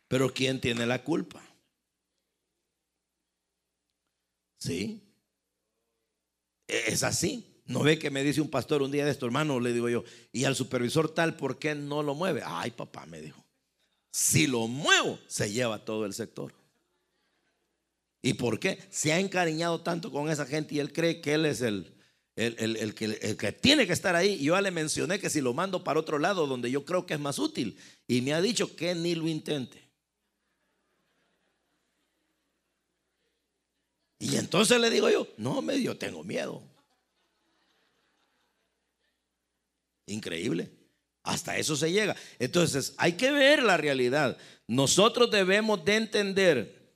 Pero 0.08 0.34
¿quién 0.34 0.62
tiene 0.62 0.86
la 0.86 1.04
culpa? 1.04 1.42
¿Sí? 4.60 5.02
Es 6.68 7.04
así. 7.04 7.46
¿No 7.66 7.84
ve 7.84 8.00
que 8.00 8.10
me 8.10 8.24
dice 8.24 8.42
un 8.42 8.50
pastor 8.50 8.82
un 8.82 8.92
día 8.92 9.06
de 9.06 9.12
esto, 9.12 9.26
hermano? 9.26 9.60
Le 9.60 9.74
digo 9.74 9.90
yo, 9.90 10.04
y 10.32 10.44
al 10.46 10.56
supervisor 10.56 11.14
tal, 11.14 11.36
¿por 11.36 11.60
qué 11.60 11.76
no 11.76 12.04
lo 12.04 12.16
mueve? 12.16 12.42
Ay, 12.44 12.72
papá, 12.72 13.06
me 13.06 13.22
dijo. 13.22 13.44
Si 14.12 14.48
lo 14.48 14.68
muevo, 14.68 15.20
se 15.28 15.52
lleva 15.52 15.86
todo 15.86 16.06
el 16.06 16.14
sector. 16.14 16.54
¿Y 18.22 18.34
por 18.34 18.60
qué? 18.60 18.80
Se 18.90 19.14
ha 19.14 19.20
encariñado 19.20 19.82
tanto 19.82 20.12
con 20.12 20.30
esa 20.30 20.46
gente 20.46 20.76
y 20.76 20.80
él 20.80 20.92
cree 20.92 21.22
que 21.22 21.34
él 21.34 21.46
es 21.46 21.62
el, 21.62 21.94
el, 22.36 22.96
que, 22.96 23.06
el, 23.06 23.38
que, 23.38 23.52
tiene 23.52 23.86
que 23.86 23.94
estar 23.94 24.16
ahí. 24.16 24.40
Yo 24.40 24.60
le 24.60 24.72
mencioné 24.72 25.20
que 25.20 25.30
si 25.30 25.40
lo 25.40 25.54
mando 25.54 25.84
para 25.84 26.00
otro 26.00 26.18
lado 26.20 26.48
donde 26.48 26.72
yo 26.72 26.86
creo 26.86 27.06
que 27.06 27.14
es 27.14 27.20
más 27.20 27.38
útil. 27.38 27.78
Y 28.08 28.22
me 28.22 28.34
ha 28.34 28.42
dicho 28.42 28.76
que 28.76 28.96
ni 28.96 29.14
lo 29.14 29.28
intente. 29.28 29.89
Y 34.20 34.36
entonces 34.36 34.80
le 34.80 34.90
digo 34.90 35.10
yo, 35.10 35.28
no, 35.38 35.62
medio 35.62 35.98
tengo 35.98 36.24
miedo. 36.24 36.62
Increíble. 40.06 40.70
Hasta 41.24 41.58
eso 41.58 41.76
se 41.76 41.92
llega. 41.92 42.16
Entonces, 42.38 42.94
hay 42.98 43.14
que 43.14 43.32
ver 43.32 43.64
la 43.64 43.78
realidad. 43.78 44.38
Nosotros 44.68 45.32
debemos 45.32 45.84
de 45.86 45.96
entender 45.96 46.94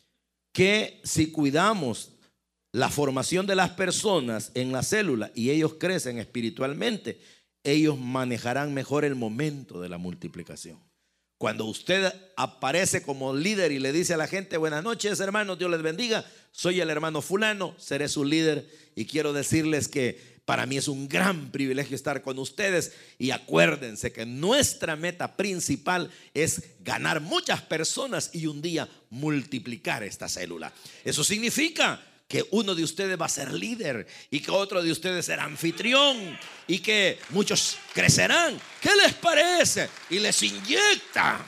que 0.51 0.99
si 1.03 1.31
cuidamos 1.31 2.11
la 2.71 2.89
formación 2.89 3.45
de 3.45 3.55
las 3.55 3.71
personas 3.71 4.51
en 4.55 4.71
la 4.71 4.83
célula 4.83 5.31
y 5.35 5.51
ellos 5.51 5.75
crecen 5.75 6.17
espiritualmente, 6.17 7.21
ellos 7.63 7.97
manejarán 7.97 8.73
mejor 8.73 9.05
el 9.05 9.15
momento 9.15 9.79
de 9.79 9.89
la 9.89 9.97
multiplicación. 9.97 10.79
Cuando 11.37 11.65
usted 11.65 12.13
aparece 12.37 13.03
como 13.03 13.35
líder 13.35 13.71
y 13.71 13.79
le 13.79 13.91
dice 13.91 14.13
a 14.13 14.17
la 14.17 14.27
gente, 14.27 14.57
buenas 14.57 14.83
noches 14.83 15.19
hermanos, 15.19 15.59
Dios 15.59 15.69
les 15.69 15.81
bendiga, 15.81 16.25
soy 16.51 16.79
el 16.79 16.89
hermano 16.89 17.21
fulano, 17.21 17.75
seré 17.77 18.07
su 18.07 18.23
líder 18.23 18.69
y 18.95 19.05
quiero 19.05 19.33
decirles 19.33 19.87
que 19.87 20.33
para 20.45 20.65
mí 20.65 20.75
es 20.77 20.87
un 20.87 21.07
gran 21.07 21.51
privilegio 21.51 21.95
estar 21.95 22.21
con 22.21 22.37
ustedes. 22.37 22.93
Y 23.17 23.31
acuérdense 23.31 24.11
que 24.11 24.25
nuestra 24.25 24.95
meta 24.95 25.37
principal 25.37 26.11
es 26.33 26.63
ganar 26.81 27.21
muchas 27.21 27.61
personas 27.61 28.29
y 28.33 28.47
un 28.47 28.61
día 28.61 28.89
multiplicar 29.09 30.03
esta 30.03 30.27
célula. 30.27 30.73
Eso 31.03 31.23
significa 31.23 32.01
que 32.27 32.45
uno 32.51 32.73
de 32.73 32.83
ustedes 32.83 33.19
va 33.19 33.25
a 33.25 33.29
ser 33.29 33.53
líder 33.53 34.07
y 34.29 34.39
que 34.39 34.51
otro 34.51 34.81
de 34.81 34.91
ustedes 34.91 35.25
será 35.25 35.43
anfitrión 35.43 36.37
y 36.67 36.79
que 36.79 37.19
muchos 37.29 37.77
crecerán. 37.93 38.59
¿Qué 38.81 38.89
les 38.95 39.13
parece? 39.13 39.89
Y 40.09 40.19
les 40.19 40.41
inyecta. 40.43 41.45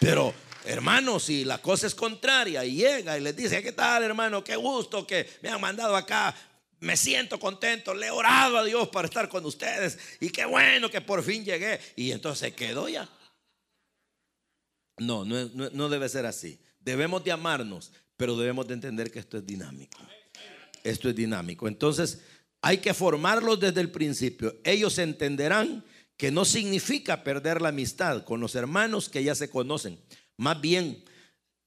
Pero 0.00 0.34
Hermano, 0.64 1.18
si 1.18 1.46
la 1.46 1.62
cosa 1.62 1.86
es 1.86 1.94
contraria 1.94 2.62
y 2.62 2.74
llega 2.74 3.16
y 3.16 3.22
les 3.22 3.34
dice, 3.34 3.62
¿qué 3.62 3.72
tal 3.72 4.02
hermano? 4.02 4.44
Qué 4.44 4.54
gusto 4.54 5.06
que 5.06 5.26
me 5.40 5.48
han 5.48 5.60
mandado 5.62 5.96
acá 5.96 6.34
me 6.80 6.96
siento 6.96 7.40
contento, 7.40 7.94
le 7.94 8.06
he 8.06 8.10
orado 8.10 8.58
a 8.58 8.64
Dios 8.64 8.88
para 8.88 9.08
estar 9.08 9.28
con 9.28 9.44
ustedes 9.44 9.98
y 10.20 10.30
qué 10.30 10.44
bueno 10.44 10.90
que 10.90 11.00
por 11.00 11.22
fin 11.22 11.44
llegué. 11.44 11.80
Y 11.96 12.12
entonces 12.12 12.54
quedó 12.54 12.88
ya. 12.88 13.08
No, 14.98 15.24
no, 15.24 15.48
no, 15.48 15.88
debe 15.88 16.08
ser 16.08 16.26
así. 16.26 16.60
Debemos 16.80 17.22
de 17.24 17.32
amarnos, 17.32 17.92
pero 18.18 18.36
debemos 18.36 18.66
de 18.66 18.74
entender 18.74 19.10
que 19.10 19.20
esto 19.20 19.38
es 19.38 19.46
dinámico. 19.46 19.96
Esto 20.84 21.08
es 21.08 21.14
dinámico. 21.14 21.66
Entonces 21.68 22.20
hay 22.60 22.78
que 22.78 22.92
formarlos 22.92 23.60
desde 23.60 23.80
el 23.80 23.90
principio. 23.90 24.56
Ellos 24.64 24.98
entenderán 24.98 25.84
que 26.16 26.32
no 26.32 26.44
significa 26.44 27.22
perder 27.22 27.62
la 27.62 27.68
amistad 27.68 28.24
con 28.24 28.40
los 28.40 28.56
hermanos 28.56 29.08
que 29.08 29.22
ya 29.22 29.36
se 29.36 29.48
conocen. 29.48 30.00
Más 30.36 30.60
bien 30.60 31.04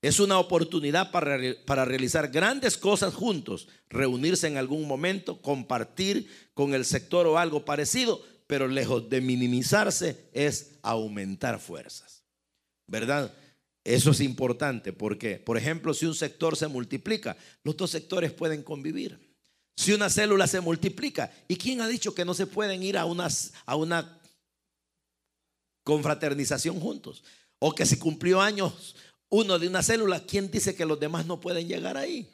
es 0.01 0.19
una 0.19 0.39
oportunidad 0.39 1.09
para, 1.11 1.39
para, 1.65 1.85
realizar 1.85 2.29
grandes 2.29 2.77
cosas 2.77 3.13
juntos, 3.13 3.69
reunirse 3.89 4.47
en 4.47 4.57
algún 4.57 4.87
momento, 4.87 5.41
compartir 5.41 6.27
con 6.53 6.73
el 6.73 6.83
sector 6.83 7.27
o 7.27 7.37
algo 7.37 7.63
parecido, 7.63 8.21
pero 8.45 8.67
lejos 8.67 9.09
de 9.09 9.21
minimizarse 9.21 10.25
es 10.33 10.79
aumentar 10.81 11.59
fuerzas. 11.59 12.25
¿Verdad? 12.87 13.33
Eso 13.83 14.11
es 14.11 14.21
importante 14.21 14.93
porque, 14.93 15.37
por 15.37 15.57
ejemplo, 15.57 15.93
si 15.93 16.05
un 16.05 16.13
sector 16.13 16.55
se 16.55 16.67
multiplica, 16.67 17.35
los 17.63 17.75
dos 17.75 17.89
sectores 17.89 18.31
pueden 18.31 18.61
convivir. 18.61 19.31
Si 19.75 19.93
una 19.93 20.09
célula 20.09 20.45
se 20.45 20.61
multiplica, 20.61 21.31
¿y 21.47 21.55
quién 21.55 21.81
ha 21.81 21.87
dicho 21.87 22.13
que 22.13 22.25
no 22.25 22.33
se 22.33 22.45
pueden 22.45 22.83
ir 22.83 22.97
a, 22.97 23.05
unas, 23.05 23.53
a 23.65 23.75
una 23.75 24.21
confraternización 25.83 26.79
juntos? 26.79 27.23
O 27.57 27.73
que 27.73 27.85
si 27.85 27.97
cumplió 27.97 28.41
años 28.41 28.95
uno 29.29 29.57
de 29.57 29.67
una 29.67 29.81
célula, 29.81 30.23
¿quién 30.25 30.51
dice 30.51 30.75
que 30.75 30.85
los 30.85 30.99
demás 30.99 31.25
no 31.25 31.39
pueden 31.39 31.67
llegar 31.67 31.97
ahí? 31.97 32.29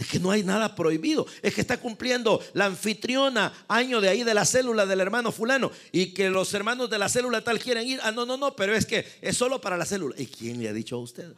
Es 0.00 0.08
que 0.08 0.18
no 0.18 0.30
hay 0.30 0.42
nada 0.42 0.74
prohibido. 0.74 1.26
Es 1.42 1.54
que 1.54 1.60
está 1.60 1.78
cumpliendo 1.78 2.42
la 2.54 2.64
anfitriona 2.64 3.52
año 3.68 4.00
de 4.00 4.08
ahí 4.08 4.24
de 4.24 4.32
la 4.32 4.46
célula 4.46 4.86
del 4.86 4.98
hermano 4.98 5.30
fulano 5.30 5.70
y 5.92 6.14
que 6.14 6.30
los 6.30 6.54
hermanos 6.54 6.88
de 6.88 6.98
la 6.98 7.10
célula 7.10 7.44
tal 7.44 7.58
quieren 7.58 7.86
ir. 7.86 8.00
Ah, 8.02 8.10
no, 8.10 8.24
no, 8.24 8.38
no, 8.38 8.56
pero 8.56 8.74
es 8.74 8.86
que 8.86 9.04
es 9.20 9.36
solo 9.36 9.60
para 9.60 9.76
la 9.76 9.84
célula. 9.84 10.14
¿Y 10.16 10.24
quién 10.24 10.62
le 10.62 10.70
ha 10.70 10.72
dicho 10.72 10.96
a 10.96 11.00
usted? 11.00 11.34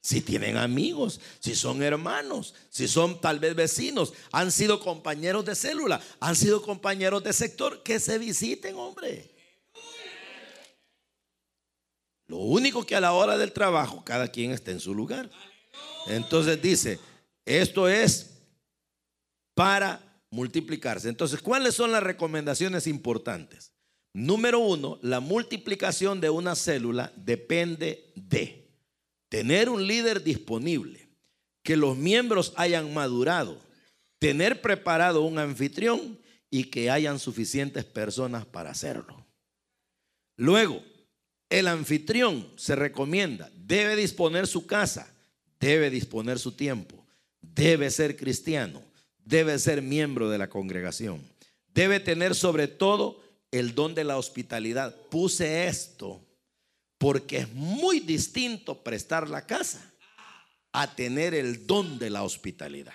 Si 0.00 0.20
tienen 0.20 0.56
amigos, 0.56 1.20
si 1.38 1.54
son 1.54 1.80
hermanos, 1.80 2.54
si 2.70 2.88
son 2.88 3.20
tal 3.20 3.38
vez 3.38 3.54
vecinos, 3.54 4.12
han 4.32 4.50
sido 4.50 4.80
compañeros 4.80 5.44
de 5.44 5.54
célula, 5.54 6.02
han 6.18 6.34
sido 6.34 6.60
compañeros 6.60 7.22
de 7.22 7.32
sector, 7.32 7.84
que 7.84 8.00
se 8.00 8.18
visiten, 8.18 8.74
hombre. 8.74 9.30
Lo 12.26 12.38
único 12.38 12.84
que 12.84 12.96
a 12.96 13.00
la 13.00 13.12
hora 13.12 13.38
del 13.38 13.52
trabajo 13.52 14.02
cada 14.04 14.26
quien 14.26 14.50
está 14.50 14.72
en 14.72 14.80
su 14.80 14.92
lugar. 14.92 15.30
Entonces 16.08 16.60
dice, 16.60 16.98
esto 17.44 17.88
es 17.88 18.42
para 19.54 20.00
multiplicarse. 20.30 21.08
Entonces, 21.08 21.40
¿cuáles 21.40 21.74
son 21.74 21.92
las 21.92 22.02
recomendaciones 22.02 22.86
importantes? 22.86 23.72
Número 24.14 24.58
uno, 24.58 24.98
la 25.02 25.20
multiplicación 25.20 26.20
de 26.20 26.30
una 26.30 26.54
célula 26.54 27.12
depende 27.16 28.12
de 28.14 28.70
tener 29.28 29.70
un 29.70 29.86
líder 29.86 30.22
disponible, 30.22 31.08
que 31.62 31.76
los 31.76 31.96
miembros 31.96 32.52
hayan 32.56 32.92
madurado, 32.92 33.58
tener 34.18 34.60
preparado 34.60 35.22
un 35.22 35.38
anfitrión 35.38 36.18
y 36.50 36.64
que 36.64 36.90
hayan 36.90 37.18
suficientes 37.18 37.84
personas 37.84 38.44
para 38.44 38.70
hacerlo. 38.70 39.26
Luego, 40.36 40.82
el 41.48 41.68
anfitrión 41.68 42.50
se 42.56 42.76
recomienda, 42.76 43.50
debe 43.54 43.96
disponer 43.96 44.46
su 44.46 44.66
casa, 44.66 45.14
debe 45.58 45.88
disponer 45.88 46.38
su 46.38 46.52
tiempo, 46.52 47.01
debe 47.54 47.90
ser 47.90 48.16
cristiano, 48.16 48.82
debe 49.24 49.58
ser 49.58 49.82
miembro 49.82 50.30
de 50.30 50.38
la 50.38 50.48
congregación, 50.48 51.22
debe 51.68 52.00
tener 52.00 52.34
sobre 52.34 52.68
todo 52.68 53.22
el 53.50 53.74
don 53.74 53.94
de 53.94 54.04
la 54.04 54.16
hospitalidad. 54.18 54.96
Puse 55.10 55.66
esto 55.66 56.20
porque 56.98 57.38
es 57.38 57.52
muy 57.52 58.00
distinto 58.00 58.82
prestar 58.82 59.28
la 59.28 59.46
casa 59.46 59.92
a 60.72 60.94
tener 60.94 61.34
el 61.34 61.66
don 61.66 61.98
de 61.98 62.10
la 62.10 62.22
hospitalidad. 62.22 62.94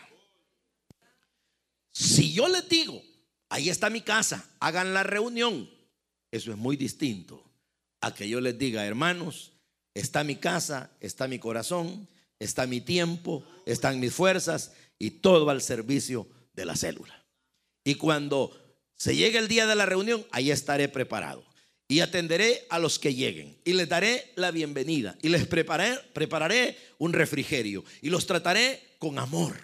Si 1.91 2.33
yo 2.33 2.47
les 2.47 2.67
digo, 2.69 3.01
ahí 3.49 3.69
está 3.69 3.89
mi 3.89 4.01
casa, 4.01 4.47
hagan 4.59 4.93
la 4.93 5.03
reunión, 5.03 5.69
eso 6.31 6.51
es 6.51 6.57
muy 6.57 6.75
distinto 6.75 7.43
a 8.01 8.13
que 8.13 8.29
yo 8.29 8.39
les 8.41 8.57
diga, 8.57 8.85
hermanos, 8.85 9.53
está 9.93 10.23
mi 10.23 10.35
casa, 10.35 10.91
está 10.99 11.27
mi 11.27 11.39
corazón, 11.39 12.07
está 12.39 12.67
mi 12.67 12.81
tiempo, 12.81 13.43
están 13.65 13.99
mis 13.99 14.13
fuerzas 14.13 14.73
y 14.99 15.11
todo 15.11 15.49
al 15.49 15.61
servicio 15.61 16.27
de 16.53 16.65
la 16.65 16.75
célula. 16.75 17.25
Y 17.83 17.95
cuando 17.95 18.51
se 18.95 19.15
llegue 19.15 19.37
el 19.37 19.47
día 19.47 19.67
de 19.67 19.75
la 19.75 19.85
reunión, 19.85 20.25
ahí 20.31 20.51
estaré 20.51 20.89
preparado. 20.89 21.45
Y 21.87 22.01
atenderé 22.01 22.65
a 22.69 22.79
los 22.79 22.99
que 22.99 23.13
lleguen. 23.13 23.57
Y 23.63 23.73
les 23.73 23.87
daré 23.87 24.33
la 24.35 24.51
bienvenida. 24.51 25.17
Y 25.21 25.29
les 25.29 25.47
prepararé, 25.47 26.77
un 26.97 27.13
refrigerio. 27.13 27.85
Y 28.01 28.09
los 28.09 28.27
trataré 28.27 28.95
con 28.99 29.19
amor. 29.19 29.55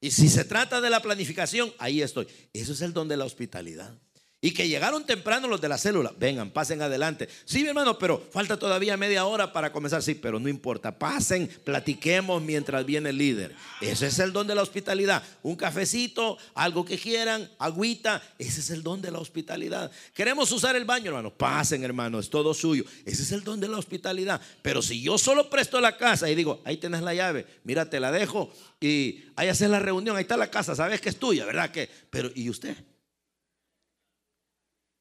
Y 0.00 0.12
si 0.12 0.28
se 0.28 0.44
trata 0.44 0.80
de 0.80 0.90
la 0.90 1.02
planificación, 1.02 1.74
ahí 1.78 2.00
estoy. 2.00 2.28
Eso 2.52 2.72
es 2.72 2.80
el 2.82 2.92
don 2.92 3.08
de 3.08 3.16
la 3.16 3.24
hospitalidad. 3.24 3.98
Y 4.40 4.52
que 4.52 4.68
llegaron 4.68 5.04
temprano 5.04 5.48
los 5.48 5.60
de 5.60 5.68
la 5.68 5.78
célula. 5.78 6.12
Vengan, 6.16 6.52
pasen 6.52 6.80
adelante. 6.80 7.28
Sí, 7.44 7.62
mi 7.62 7.70
hermano, 7.70 7.98
pero 7.98 8.24
falta 8.30 8.56
todavía 8.56 8.96
media 8.96 9.24
hora 9.24 9.52
para 9.52 9.72
comenzar. 9.72 10.00
Sí, 10.00 10.14
pero 10.14 10.38
no 10.38 10.48
importa. 10.48 10.96
Pasen, 10.96 11.48
platiquemos 11.64 12.40
mientras 12.40 12.86
viene 12.86 13.10
el 13.10 13.18
líder. 13.18 13.52
Ese 13.80 14.06
es 14.06 14.18
el 14.20 14.32
don 14.32 14.46
de 14.46 14.54
la 14.54 14.62
hospitalidad. 14.62 15.24
Un 15.42 15.56
cafecito, 15.56 16.38
algo 16.54 16.84
que 16.84 16.96
quieran, 16.96 17.50
agüita. 17.58 18.22
Ese 18.38 18.60
es 18.60 18.70
el 18.70 18.84
don 18.84 19.02
de 19.02 19.10
la 19.10 19.18
hospitalidad. 19.18 19.90
Queremos 20.14 20.52
usar 20.52 20.76
el 20.76 20.84
baño, 20.84 21.08
hermano. 21.08 21.34
Pasen, 21.34 21.82
hermano, 21.82 22.20
es 22.20 22.30
todo 22.30 22.54
suyo. 22.54 22.84
Ese 23.04 23.22
es 23.22 23.32
el 23.32 23.42
don 23.42 23.58
de 23.58 23.66
la 23.66 23.78
hospitalidad. 23.78 24.40
Pero 24.62 24.82
si 24.82 25.02
yo 25.02 25.18
solo 25.18 25.50
presto 25.50 25.80
la 25.80 25.96
casa 25.96 26.30
y 26.30 26.36
digo, 26.36 26.62
ahí 26.64 26.76
tenés 26.76 27.02
la 27.02 27.12
llave, 27.12 27.44
mira, 27.64 27.90
te 27.90 27.98
la 27.98 28.12
dejo 28.12 28.52
y 28.80 29.24
ahí 29.34 29.48
haces 29.48 29.68
la 29.68 29.80
reunión, 29.80 30.16
ahí 30.16 30.22
está 30.22 30.36
la 30.36 30.48
casa, 30.48 30.76
sabes 30.76 31.00
que 31.00 31.08
es 31.08 31.18
tuya, 31.18 31.44
¿verdad? 31.44 31.72
Que, 31.72 31.90
pero, 32.10 32.30
¿y 32.36 32.48
usted? 32.48 32.76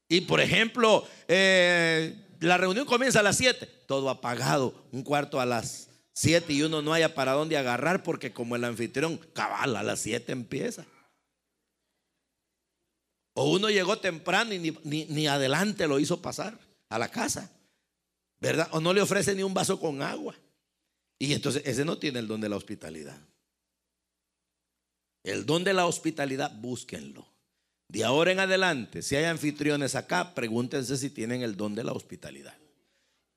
Y 0.10 0.22
por 0.22 0.40
ejemplo, 0.40 1.08
eh, 1.28 2.16
la 2.40 2.58
reunión 2.58 2.86
comienza 2.86 3.20
a 3.20 3.24
las 3.24 3.38
7, 3.38 3.68
todo 3.88 4.10
apagado, 4.10 4.88
un 4.92 5.04
cuarto 5.04 5.40
a 5.40 5.46
las 5.46 5.90
7 6.14 6.52
y 6.54 6.64
uno 6.64 6.82
no 6.82 6.94
haya 6.94 7.14
para 7.14 7.34
dónde 7.34 7.58
agarrar 7.58 8.04
porque 8.04 8.32
como 8.32 8.56
el 8.56 8.64
anfitrión, 8.64 9.18
cabal, 9.34 9.76
a 9.76 9.84
las 9.84 10.00
7 10.00 10.32
empieza. 10.32 10.86
O 13.34 13.52
uno 13.52 13.70
llegó 13.70 14.00
temprano 14.00 14.54
y 14.54 14.60
ni, 14.60 15.06
ni, 15.06 15.28
adelante 15.28 15.88
lo 15.88 16.00
hizo 16.00 16.22
pasar 16.24 16.58
a 16.90 16.98
la 16.98 17.10
casa, 17.10 17.52
¿verdad? 18.40 18.68
O 18.72 18.80
no 18.80 18.94
le 18.94 19.02
ofrece 19.02 19.36
ni 19.36 19.44
un 19.44 19.54
vaso 19.54 19.80
con 19.80 20.02
agua. 20.02 20.36
Y 21.20 21.34
entonces 21.34 21.62
ese 21.66 21.86
no 21.86 22.00
tiene 22.00 22.18
el 22.18 22.28
don 22.28 22.42
de 22.42 22.50
la 22.50 22.56
hospitalidad. 22.56 23.20
El 25.24 25.46
don 25.46 25.64
de 25.64 25.74
la 25.74 25.86
hospitalidad, 25.86 26.52
búsquenlo. 26.60 27.28
De 27.90 28.04
ahora 28.04 28.32
en 28.32 28.40
adelante, 28.40 29.02
si 29.02 29.16
hay 29.16 29.26
anfitriones 29.26 29.96
acá, 29.96 30.36
pregúntense 30.36 30.98
si 30.98 31.10
tienen 31.10 31.42
el 31.42 31.56
don 31.56 31.74
de 31.74 31.86
la 31.86 31.94
hospitalidad. 31.94 32.58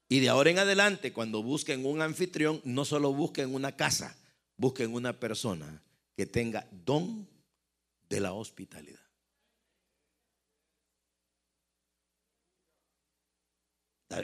Y 0.09 0.19
de 0.19 0.29
ahora 0.29 0.51
en 0.51 0.59
adelante, 0.59 1.13
cuando 1.13 1.43
busquen 1.43 1.87
un 1.87 2.03
anfitrión, 2.03 2.61
no 2.65 2.85
solo 2.85 3.13
busquen 3.13 3.55
una 3.55 3.77
casa, 3.77 4.17
busquen 4.57 4.93
una 4.93 5.19
persona 5.21 5.83
que 6.17 6.27
tenga 6.27 6.67
don 6.73 7.29
de 8.09 8.21
la 8.21 8.33
hospitalidad. 8.33 8.99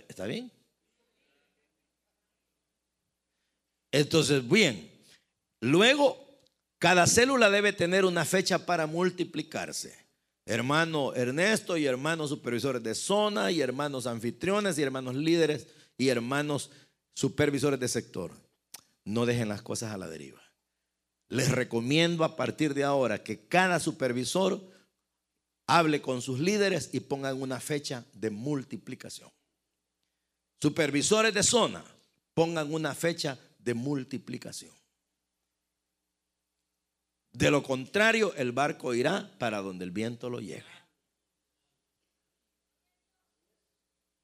¿Está 0.08 0.26
bien? 0.26 0.50
Entonces, 3.92 4.46
bien, 4.48 4.90
luego 5.60 6.40
cada 6.80 7.06
célula 7.06 7.48
debe 7.48 7.72
tener 7.72 8.04
una 8.04 8.24
fecha 8.24 8.66
para 8.66 8.88
multiplicarse 8.88 10.05
hermano 10.46 11.12
Ernesto 11.14 11.76
y 11.76 11.86
hermanos 11.86 12.30
supervisores 12.30 12.82
de 12.82 12.94
zona 12.94 13.50
y 13.50 13.60
hermanos 13.60 14.06
anfitriones 14.06 14.78
y 14.78 14.82
hermanos 14.82 15.16
líderes 15.16 15.66
y 15.98 16.08
hermanos 16.08 16.70
supervisores 17.14 17.80
de 17.80 17.88
sector. 17.88 18.30
No 19.04 19.26
dejen 19.26 19.48
las 19.48 19.62
cosas 19.62 19.92
a 19.92 19.98
la 19.98 20.08
deriva. 20.08 20.40
Les 21.28 21.50
recomiendo 21.50 22.22
a 22.24 22.36
partir 22.36 22.74
de 22.74 22.84
ahora 22.84 23.22
que 23.22 23.46
cada 23.46 23.80
supervisor 23.80 24.62
hable 25.66 26.00
con 26.00 26.22
sus 26.22 26.38
líderes 26.38 26.90
y 26.92 27.00
pongan 27.00 27.42
una 27.42 27.58
fecha 27.58 28.04
de 28.12 28.30
multiplicación. 28.30 29.30
Supervisores 30.60 31.34
de 31.34 31.42
zona, 31.42 31.84
pongan 32.34 32.72
una 32.72 32.94
fecha 32.94 33.38
de 33.58 33.74
multiplicación. 33.74 34.75
De 37.36 37.50
lo 37.50 37.62
contrario, 37.62 38.34
el 38.36 38.52
barco 38.52 38.94
irá 38.94 39.30
para 39.38 39.58
donde 39.58 39.84
el 39.84 39.90
viento 39.90 40.30
lo 40.30 40.40
lleve. 40.40 40.64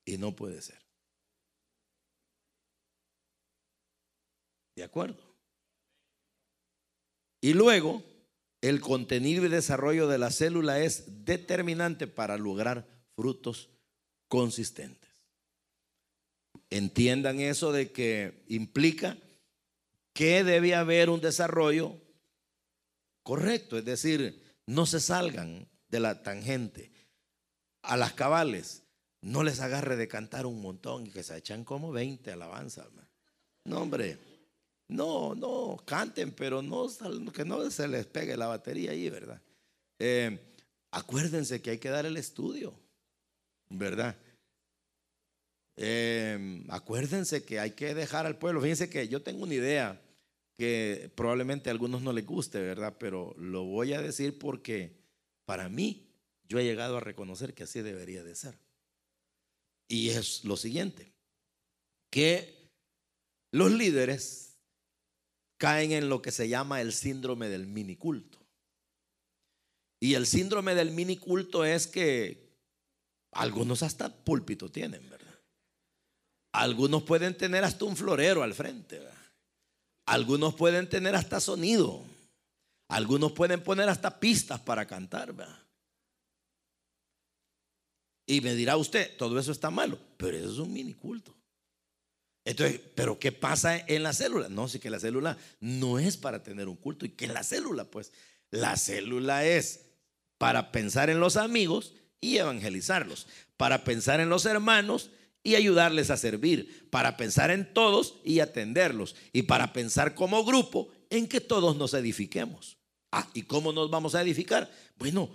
Y 0.06 0.16
no 0.16 0.34
puede 0.34 0.62
ser. 0.62 0.80
¿De 4.74 4.82
acuerdo? 4.82 5.22
Y 7.42 7.52
luego, 7.52 8.02
el 8.62 8.80
contenido 8.80 9.44
y 9.44 9.50
desarrollo 9.50 10.08
de 10.08 10.16
la 10.16 10.30
célula 10.30 10.80
es 10.80 11.26
determinante 11.26 12.06
para 12.06 12.38
lograr 12.38 12.88
frutos 13.14 13.68
consistentes. 14.26 15.10
Entiendan 16.70 17.40
eso 17.40 17.72
de 17.72 17.92
que 17.92 18.42
implica 18.48 19.18
que 20.14 20.44
debe 20.44 20.74
haber 20.74 21.10
un 21.10 21.20
desarrollo 21.20 22.00
correcto, 23.22 23.78
es 23.78 23.84
decir, 23.84 24.42
no 24.66 24.86
se 24.86 25.00
salgan 25.00 25.68
de 25.88 26.00
la 26.00 26.22
tangente. 26.22 26.92
A 27.82 27.96
las 27.96 28.12
cabales, 28.12 28.82
no 29.20 29.42
les 29.42 29.60
agarre 29.60 29.96
de 29.96 30.08
cantar 30.08 30.46
un 30.46 30.60
montón 30.60 31.06
y 31.06 31.10
que 31.10 31.22
se 31.22 31.36
echan 31.36 31.64
como 31.64 31.92
20 31.92 32.32
alabanzas. 32.32 32.88
No, 33.64 33.82
hombre, 33.82 34.18
no, 34.88 35.34
no, 35.34 35.82
canten, 35.84 36.32
pero 36.32 36.62
no, 36.62 36.88
que 37.32 37.44
no 37.44 37.70
se 37.70 37.88
les 37.88 38.06
pegue 38.06 38.36
la 38.36 38.46
batería 38.46 38.90
ahí, 38.90 39.08
¿verdad? 39.08 39.40
Eh, 39.98 40.38
acuérdense 40.90 41.62
que 41.62 41.70
hay 41.70 41.78
que 41.78 41.88
dar 41.88 42.06
el 42.06 42.16
estudio, 42.16 42.74
¿verdad? 43.68 44.16
Eh, 45.76 46.64
acuérdense 46.68 47.44
que 47.44 47.58
hay 47.58 47.72
que 47.72 47.94
dejar 47.94 48.26
al 48.26 48.38
pueblo. 48.38 48.60
Fíjense 48.60 48.90
que 48.90 49.08
yo 49.08 49.22
tengo 49.22 49.44
una 49.44 49.54
idea 49.54 50.00
que 50.56 51.10
probablemente 51.14 51.70
a 51.70 51.72
algunos 51.72 52.02
no 52.02 52.12
les 52.12 52.26
guste, 52.26 52.60
¿verdad? 52.60 52.96
Pero 52.98 53.34
lo 53.38 53.64
voy 53.64 53.92
a 53.92 54.02
decir 54.02 54.38
porque 54.38 54.96
para 55.44 55.68
mí 55.68 56.08
yo 56.48 56.58
he 56.58 56.64
llegado 56.64 56.96
a 56.96 57.00
reconocer 57.00 57.54
que 57.54 57.64
así 57.64 57.80
debería 57.80 58.22
de 58.22 58.34
ser. 58.34 58.58
Y 59.88 60.10
es 60.10 60.44
lo 60.44 60.56
siguiente, 60.56 61.12
que 62.10 62.70
los 63.50 63.70
líderes 63.70 64.58
caen 65.58 65.92
en 65.92 66.08
lo 66.08 66.22
que 66.22 66.32
se 66.32 66.48
llama 66.48 66.80
el 66.80 66.92
síndrome 66.92 67.48
del 67.48 67.66
miniculto. 67.66 68.38
Y 70.00 70.14
el 70.14 70.26
síndrome 70.26 70.74
del 70.74 70.90
miniculto 70.90 71.64
es 71.64 71.86
que 71.86 72.50
algunos 73.32 73.82
hasta 73.82 74.12
púlpito 74.24 74.70
tienen, 74.70 75.08
¿verdad? 75.08 75.38
Algunos 76.52 77.04
pueden 77.04 77.36
tener 77.36 77.64
hasta 77.64 77.84
un 77.84 77.96
florero 77.96 78.42
al 78.42 78.54
frente, 78.54 78.98
¿verdad? 78.98 79.21
Algunos 80.06 80.54
pueden 80.54 80.88
tener 80.88 81.14
hasta 81.14 81.40
sonido. 81.40 82.02
Algunos 82.88 83.32
pueden 83.32 83.62
poner 83.62 83.88
hasta 83.88 84.20
pistas 84.20 84.60
para 84.60 84.86
cantar. 84.86 85.34
Y 88.26 88.40
me 88.40 88.54
dirá 88.54 88.76
usted, 88.76 89.16
todo 89.16 89.38
eso 89.38 89.52
está 89.52 89.70
malo, 89.70 89.98
pero 90.16 90.36
eso 90.36 90.52
es 90.52 90.58
un 90.58 90.72
mini 90.72 90.94
culto. 90.94 91.34
Entonces, 92.44 92.80
¿pero 92.94 93.18
qué 93.18 93.30
pasa 93.30 93.78
en 93.78 94.02
la 94.02 94.12
célula? 94.12 94.48
No, 94.48 94.68
sí 94.68 94.78
que 94.78 94.90
la 94.90 94.98
célula 94.98 95.38
no 95.60 95.98
es 95.98 96.16
para 96.16 96.42
tener 96.42 96.68
un 96.68 96.76
culto. 96.76 97.06
¿Y 97.06 97.10
qué 97.10 97.26
es 97.26 97.32
la 97.32 97.44
célula? 97.44 97.84
Pues 97.84 98.12
la 98.50 98.76
célula 98.76 99.46
es 99.46 99.86
para 100.38 100.72
pensar 100.72 101.08
en 101.08 101.20
los 101.20 101.36
amigos 101.36 101.94
y 102.20 102.38
evangelizarlos, 102.38 103.26
para 103.56 103.84
pensar 103.84 104.20
en 104.20 104.28
los 104.28 104.44
hermanos 104.44 105.10
y 105.42 105.56
ayudarles 105.56 106.10
a 106.10 106.16
servir, 106.16 106.88
para 106.90 107.16
pensar 107.16 107.50
en 107.50 107.72
todos 107.72 108.16
y 108.24 108.40
atenderlos, 108.40 109.16
y 109.32 109.42
para 109.42 109.72
pensar 109.72 110.14
como 110.14 110.44
grupo 110.44 110.88
en 111.10 111.26
que 111.26 111.40
todos 111.40 111.76
nos 111.76 111.94
edifiquemos. 111.94 112.78
Ah, 113.10 113.28
¿y 113.34 113.42
cómo 113.42 113.72
nos 113.72 113.90
vamos 113.90 114.14
a 114.14 114.22
edificar? 114.22 114.70
Bueno, 114.96 115.30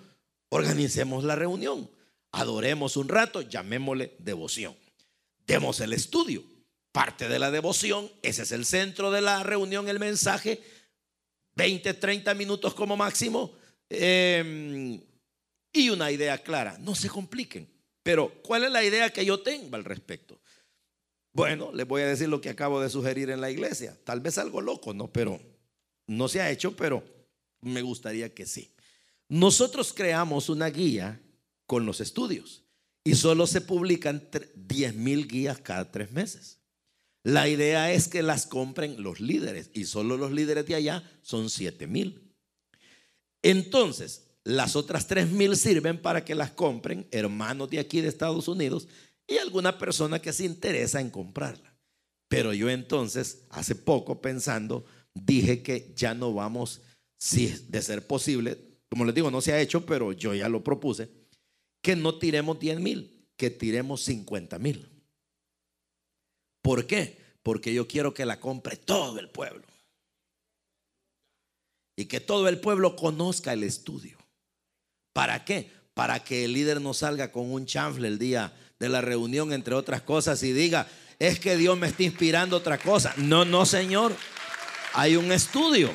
organicemos 0.49 1.23
la 1.23 1.35
reunión, 1.35 1.89
adoremos 2.31 2.97
un 2.97 3.09
rato, 3.09 3.41
llamémosle 3.41 4.15
devoción. 4.19 4.75
Demos 5.45 5.79
el 5.81 5.93
estudio, 5.93 6.43
parte 6.91 7.27
de 7.27 7.39
la 7.39 7.51
devoción, 7.51 8.09
ese 8.21 8.43
es 8.43 8.51
el 8.51 8.65
centro 8.65 9.11
de 9.11 9.21
la 9.21 9.43
reunión, 9.43 9.87
el 9.87 9.99
mensaje, 9.99 10.61
20, 11.55 11.93
30 11.93 12.33
minutos 12.33 12.73
como 12.73 12.97
máximo, 12.97 13.53
em, 13.89 15.01
y 15.71 15.89
una 15.89 16.11
idea 16.11 16.37
clara, 16.41 16.77
no 16.79 16.95
se 16.95 17.09
compliquen. 17.09 17.76
Pero, 18.07 18.31
¿cuál 18.41 18.63
es 18.63 18.71
la 18.71 18.85
idea 18.85 19.09
que 19.09 19.25
yo 19.25 19.41
tengo 19.41 19.75
al 19.75 19.83
respecto? 19.83 20.39
Bueno, 21.33 21.73
les 21.73 21.85
voy 21.85 22.03
a 22.03 22.07
decir 22.07 22.29
lo 22.29 22.39
que 22.39 22.49
acabo 22.49 22.79
de 22.79 22.89
sugerir 22.89 23.29
en 23.31 23.41
la 23.41 23.51
iglesia. 23.51 23.99
Tal 24.05 24.21
vez 24.21 24.37
algo 24.37 24.61
loco, 24.61 24.93
¿no? 24.93 25.11
Pero 25.11 25.41
no 26.07 26.29
se 26.29 26.39
ha 26.39 26.49
hecho, 26.49 26.73
pero 26.73 27.03
me 27.59 27.81
gustaría 27.81 28.33
que 28.33 28.45
sí. 28.45 28.73
Nosotros 29.27 29.91
creamos 29.91 30.47
una 30.47 30.69
guía 30.69 31.21
con 31.65 31.85
los 31.85 31.99
estudios 31.99 32.63
y 33.03 33.15
solo 33.15 33.45
se 33.45 33.59
publican 33.59 34.29
10 34.55 34.95
mil 34.95 35.27
guías 35.27 35.59
cada 35.59 35.91
tres 35.91 36.09
meses. 36.13 36.59
La 37.23 37.49
idea 37.49 37.91
es 37.91 38.07
que 38.07 38.23
las 38.23 38.47
compren 38.47 39.03
los 39.03 39.19
líderes 39.19 39.69
y 39.73 39.83
solo 39.83 40.15
los 40.15 40.31
líderes 40.31 40.65
de 40.65 40.75
allá 40.75 41.03
son 41.23 41.49
7 41.49 41.87
mil. 41.87 42.33
Entonces, 43.41 44.26
las 44.47 44.77
otras 44.77 45.07
tres 45.07 45.29
mil 45.29 45.57
sirven 45.57 46.01
para 46.01 46.23
que 46.23 46.33
las 46.33 46.51
compren 46.51 47.05
hermanos 47.11 47.69
de 47.69 47.79
aquí 47.79 47.99
de 47.99 48.07
Estados 48.07 48.47
Unidos 48.47 48.87
y 49.27 49.39
alguna 49.39 49.77
persona 49.77 50.21
que 50.21 50.31
se 50.31 50.45
interesa 50.45 51.01
en 51.01 51.09
comprarla. 51.09 51.75
Pero 52.29 52.53
yo 52.53 52.69
entonces, 52.69 53.43
hace 53.49 53.75
poco 53.75 54.21
pensando, 54.21 54.85
dije 55.13 55.61
que 55.63 55.91
ya 55.97 56.13
no 56.13 56.33
vamos, 56.33 56.81
si 57.17 57.47
de 57.67 57.81
ser 57.81 58.07
posible, 58.07 58.57
como 58.89 59.03
les 59.03 59.13
digo, 59.13 59.29
no 59.29 59.41
se 59.41 59.51
ha 59.51 59.59
hecho, 59.59 59.85
pero 59.85 60.13
yo 60.13 60.33
ya 60.33 60.47
lo 60.47 60.63
propuse, 60.63 61.09
que 61.81 61.97
no 61.97 62.17
tiremos 62.17 62.57
10 62.57 62.79
mil, 62.79 63.27
que 63.35 63.49
tiremos 63.49 64.01
50 64.03 64.59
mil. 64.59 64.89
¿Por 66.61 66.87
qué? 66.87 67.17
Porque 67.43 67.73
yo 67.73 67.85
quiero 67.85 68.13
que 68.13 68.25
la 68.25 68.39
compre 68.39 68.77
todo 68.77 69.19
el 69.19 69.29
pueblo. 69.29 69.67
Y 71.97 72.05
que 72.05 72.21
todo 72.21 72.47
el 72.47 72.61
pueblo 72.61 72.95
conozca 72.95 73.51
el 73.51 73.63
estudio. 73.63 74.16
¿Para 75.18 75.43
qué? 75.43 75.72
Para 75.95 76.24
que 76.24 76.45
el 76.45 76.53
líder 76.53 76.80
no 76.80 76.93
salga 76.93 77.32
con 77.32 77.51
un 77.51 77.65
chanfle 77.65 78.07
el 78.07 78.20
día 78.20 78.53
de 78.78 78.88
la 78.88 79.01
reunión, 79.01 79.51
entre 79.51 79.74
otras 79.74 80.03
cosas, 80.03 80.43
y 80.43 80.53
diga, 80.53 80.88
es 81.18 81.39
que 81.39 81.57
Dios 81.57 81.76
me 81.76 81.88
está 81.88 82.03
inspirando 82.03 82.55
otra 82.55 82.78
cosa. 82.78 83.15
No, 83.18 83.43
no, 83.43 83.65
Señor. 83.65 84.15
Hay 84.93 85.15
un 85.15 85.32
estudio. 85.32 85.89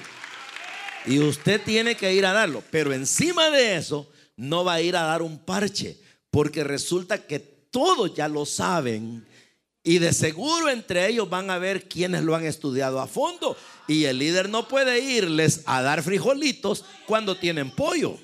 Y 1.06 1.20
usted 1.20 1.60
tiene 1.62 1.94
que 1.94 2.12
ir 2.12 2.26
a 2.26 2.32
darlo. 2.32 2.64
Pero 2.72 2.92
encima 2.92 3.48
de 3.50 3.76
eso, 3.76 4.10
no 4.34 4.64
va 4.64 4.72
a 4.72 4.80
ir 4.80 4.96
a 4.96 5.02
dar 5.02 5.22
un 5.22 5.38
parche. 5.38 6.00
Porque 6.28 6.64
resulta 6.64 7.24
que 7.24 7.38
todos 7.38 8.12
ya 8.16 8.26
lo 8.26 8.44
saben. 8.44 9.24
Y 9.84 10.00
de 10.00 10.12
seguro 10.12 10.68
entre 10.68 11.06
ellos 11.06 11.30
van 11.30 11.48
a 11.48 11.58
ver 11.58 11.88
quienes 11.88 12.24
lo 12.24 12.34
han 12.34 12.44
estudiado 12.44 13.00
a 13.00 13.06
fondo. 13.06 13.56
Y 13.86 14.06
el 14.06 14.18
líder 14.18 14.48
no 14.48 14.66
puede 14.66 14.98
irles 14.98 15.62
a 15.66 15.80
dar 15.80 16.02
frijolitos 16.02 16.84
cuando 17.06 17.36
tienen 17.36 17.70
pollo. 17.70 18.18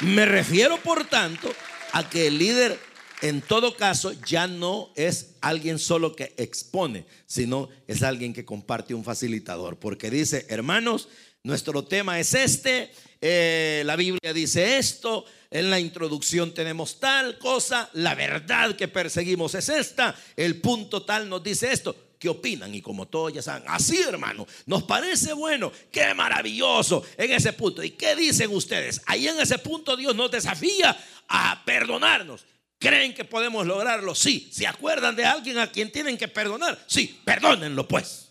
Me 0.00 0.26
refiero, 0.26 0.78
por 0.82 1.06
tanto, 1.06 1.52
a 1.92 2.08
que 2.08 2.26
el 2.26 2.38
líder 2.38 2.78
en 3.22 3.40
todo 3.40 3.76
caso 3.76 4.12
ya 4.26 4.46
no 4.46 4.92
es 4.96 5.36
alguien 5.40 5.78
solo 5.78 6.14
que 6.14 6.34
expone, 6.36 7.06
sino 7.26 7.68
es 7.86 8.02
alguien 8.02 8.34
que 8.34 8.44
comparte 8.44 8.94
un 8.94 9.04
facilitador. 9.04 9.78
Porque 9.78 10.10
dice, 10.10 10.46
hermanos, 10.48 11.08
nuestro 11.42 11.84
tema 11.84 12.18
es 12.20 12.34
este, 12.34 12.90
eh, 13.20 13.82
la 13.86 13.96
Biblia 13.96 14.32
dice 14.32 14.78
esto, 14.78 15.24
en 15.50 15.70
la 15.70 15.78
introducción 15.78 16.52
tenemos 16.52 16.98
tal 16.98 17.38
cosa, 17.38 17.88
la 17.94 18.14
verdad 18.14 18.76
que 18.76 18.88
perseguimos 18.88 19.54
es 19.54 19.68
esta, 19.68 20.14
el 20.36 20.60
punto 20.60 21.04
tal 21.04 21.28
nos 21.28 21.42
dice 21.42 21.72
esto. 21.72 21.96
¿Qué 22.24 22.30
opinan? 22.30 22.74
Y 22.74 22.80
como 22.80 23.06
todos 23.06 23.34
ya 23.34 23.42
saben, 23.42 23.64
así 23.66 24.00
hermano, 24.00 24.46
nos 24.64 24.84
parece 24.84 25.34
bueno, 25.34 25.70
qué 25.92 26.14
maravilloso 26.14 27.04
en 27.18 27.32
ese 27.32 27.52
punto. 27.52 27.82
¿Y 27.82 27.90
qué 27.90 28.16
dicen 28.16 28.50
ustedes? 28.50 29.02
Ahí 29.04 29.28
en 29.28 29.38
ese 29.38 29.58
punto 29.58 29.94
Dios 29.94 30.16
nos 30.16 30.30
desafía 30.30 30.96
a 31.28 31.62
perdonarnos. 31.66 32.46
¿Creen 32.78 33.12
que 33.12 33.26
podemos 33.26 33.66
lograrlo? 33.66 34.14
Sí. 34.14 34.48
¿Se 34.50 34.66
acuerdan 34.66 35.14
de 35.14 35.26
alguien 35.26 35.58
a 35.58 35.70
quien 35.70 35.92
tienen 35.92 36.16
que 36.16 36.26
perdonar? 36.26 36.82
Sí, 36.86 37.20
perdónenlo 37.26 37.86
pues. 37.86 38.30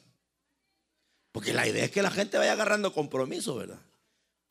Porque 1.32 1.54
la 1.54 1.68
idea 1.68 1.86
es 1.86 1.92
que 1.92 2.02
la 2.02 2.10
gente 2.10 2.40
vaya 2.40 2.54
agarrando 2.54 2.92
compromiso, 2.94 3.54
¿verdad? 3.54 3.80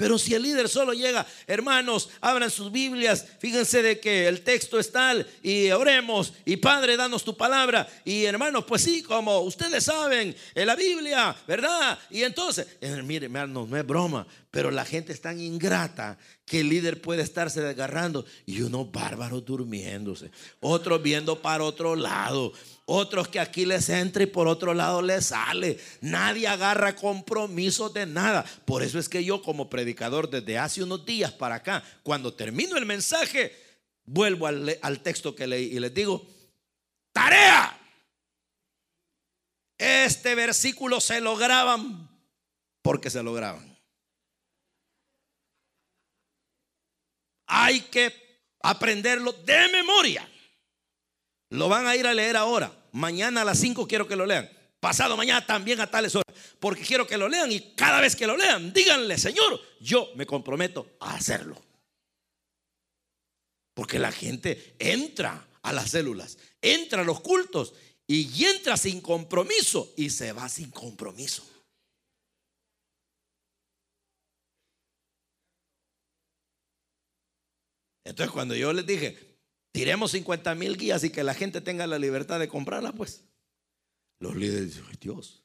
Pero 0.02 0.18
si 0.18 0.34
el 0.34 0.42
líder 0.42 0.68
solo 0.68 0.94
llega, 0.94 1.24
hermanos, 1.46 2.10
abran 2.20 2.50
sus 2.50 2.72
Biblias, 2.72 3.24
fíjense 3.38 3.82
de 3.82 4.00
que 4.00 4.26
el 4.26 4.42
texto 4.42 4.80
es 4.80 4.90
tal 4.90 5.24
y 5.44 5.70
oremos 5.70 6.32
y 6.44 6.56
Padre, 6.56 6.96
danos 6.96 7.22
tu 7.22 7.36
palabra. 7.36 7.88
Y 8.04 8.24
hermanos, 8.24 8.64
pues 8.66 8.82
sí, 8.82 9.04
como 9.04 9.38
ustedes 9.42 9.84
saben, 9.84 10.34
en 10.56 10.66
la 10.66 10.74
Biblia, 10.74 11.36
¿verdad? 11.46 11.96
Y 12.10 12.24
entonces, 12.24 12.66
eh, 12.80 13.00
mire, 13.04 13.26
hermanos, 13.26 13.68
no 13.68 13.76
es 13.76 13.86
broma, 13.86 14.26
pero 14.50 14.72
la 14.72 14.84
gente 14.84 15.12
es 15.12 15.20
tan 15.20 15.38
ingrata 15.38 16.18
que 16.46 16.62
el 16.62 16.68
líder 16.68 17.00
puede 17.00 17.22
estarse 17.22 17.60
desgarrando 17.60 18.24
y 18.44 18.60
unos 18.62 18.90
bárbaros 18.90 19.44
durmiéndose, 19.44 20.32
otros 20.58 21.00
viendo 21.00 21.40
para 21.40 21.62
otro 21.62 21.94
lado. 21.94 22.52
Otros 22.84 23.28
que 23.28 23.38
aquí 23.38 23.64
les 23.64 23.88
entra 23.88 24.24
y 24.24 24.26
por 24.26 24.48
otro 24.48 24.74
lado 24.74 25.02
les 25.02 25.26
sale. 25.26 25.78
Nadie 26.00 26.48
agarra 26.48 26.96
compromiso 26.96 27.88
de 27.88 28.06
nada. 28.06 28.44
Por 28.64 28.82
eso 28.82 28.98
es 28.98 29.08
que 29.08 29.24
yo 29.24 29.40
como 29.40 29.70
predicador 29.70 30.28
desde 30.28 30.58
hace 30.58 30.82
unos 30.82 31.04
días 31.04 31.32
para 31.32 31.56
acá, 31.56 31.84
cuando 32.02 32.34
termino 32.34 32.76
el 32.76 32.86
mensaje, 32.86 33.54
vuelvo 34.04 34.46
al, 34.46 34.78
al 34.82 35.00
texto 35.00 35.34
que 35.34 35.46
leí 35.46 35.76
y 35.76 35.78
les 35.78 35.94
digo, 35.94 36.26
tarea. 37.12 37.78
Este 39.78 40.34
versículo 40.34 41.00
se 41.00 41.20
lo 41.20 41.36
graban 41.36 42.08
porque 42.82 43.10
se 43.10 43.22
lo 43.22 43.32
graban. 43.32 43.72
Hay 47.46 47.80
que 47.82 48.12
aprenderlo 48.60 49.32
de 49.32 49.68
memoria. 49.68 50.31
Lo 51.52 51.68
van 51.68 51.86
a 51.86 51.94
ir 51.94 52.06
a 52.06 52.14
leer 52.14 52.38
ahora. 52.38 52.72
Mañana 52.92 53.42
a 53.42 53.44
las 53.44 53.58
5 53.58 53.86
quiero 53.86 54.08
que 54.08 54.16
lo 54.16 54.24
lean. 54.24 54.50
Pasado 54.80 55.18
mañana 55.18 55.44
también 55.44 55.80
a 55.80 55.90
tales 55.90 56.14
horas. 56.14 56.34
Porque 56.58 56.80
quiero 56.80 57.06
que 57.06 57.18
lo 57.18 57.28
lean 57.28 57.52
y 57.52 57.74
cada 57.74 58.00
vez 58.00 58.16
que 58.16 58.26
lo 58.26 58.38
lean, 58.38 58.72
díganle, 58.72 59.18
Señor, 59.18 59.60
yo 59.78 60.10
me 60.16 60.24
comprometo 60.24 60.96
a 60.98 61.14
hacerlo. 61.14 61.62
Porque 63.74 63.98
la 63.98 64.10
gente 64.12 64.76
entra 64.78 65.46
a 65.60 65.74
las 65.74 65.90
células, 65.90 66.38
entra 66.62 67.02
a 67.02 67.04
los 67.04 67.20
cultos 67.20 67.74
y 68.06 68.44
entra 68.46 68.78
sin 68.78 69.02
compromiso 69.02 69.92
y 69.98 70.08
se 70.08 70.32
va 70.32 70.48
sin 70.48 70.70
compromiso. 70.70 71.46
Entonces 78.04 78.32
cuando 78.32 78.54
yo 78.54 78.72
les 78.72 78.86
dije, 78.86 79.31
tiremos 79.72 80.12
50 80.12 80.54
mil 80.54 80.76
guías 80.76 81.02
y 81.04 81.10
que 81.10 81.24
la 81.24 81.34
gente 81.34 81.60
tenga 81.60 81.86
la 81.86 81.98
libertad 81.98 82.38
de 82.38 82.48
comprarla, 82.48 82.92
pues. 82.92 83.24
Los 84.20 84.36
líderes 84.36 84.66
dicen, 84.66 84.84
Dios, 85.00 85.42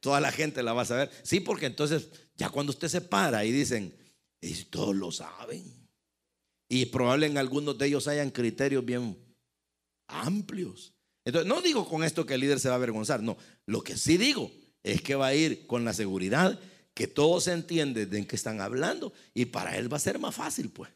toda 0.00 0.20
la 0.20 0.32
gente 0.32 0.62
la 0.62 0.72
va 0.72 0.82
a 0.82 0.86
saber. 0.86 1.10
Sí, 1.22 1.40
porque 1.40 1.66
entonces 1.66 2.08
ya 2.34 2.48
cuando 2.50 2.70
usted 2.70 2.88
se 2.88 3.00
para 3.00 3.44
y 3.44 3.52
dicen, 3.52 3.96
todos 4.70 4.96
lo 4.96 5.12
saben. 5.12 5.88
Y 6.68 6.86
probablemente 6.86 7.38
algunos 7.38 7.78
de 7.78 7.86
ellos 7.86 8.08
hayan 8.08 8.30
criterios 8.30 8.84
bien 8.84 9.16
amplios. 10.08 10.94
Entonces, 11.24 11.48
no 11.48 11.60
digo 11.60 11.88
con 11.88 12.04
esto 12.04 12.26
que 12.26 12.34
el 12.34 12.40
líder 12.40 12.60
se 12.60 12.68
va 12.68 12.74
a 12.74 12.78
avergonzar, 12.78 13.22
no. 13.22 13.36
Lo 13.66 13.82
que 13.82 13.96
sí 13.96 14.16
digo 14.16 14.50
es 14.82 15.02
que 15.02 15.14
va 15.14 15.28
a 15.28 15.34
ir 15.34 15.66
con 15.66 15.84
la 15.84 15.92
seguridad 15.92 16.58
que 16.94 17.06
todos 17.06 17.48
entienden 17.48 18.08
de 18.08 18.26
qué 18.26 18.36
están 18.36 18.60
hablando 18.60 19.12
y 19.34 19.46
para 19.46 19.76
él 19.76 19.92
va 19.92 19.98
a 19.98 20.00
ser 20.00 20.18
más 20.18 20.34
fácil, 20.34 20.70
pues. 20.70 20.90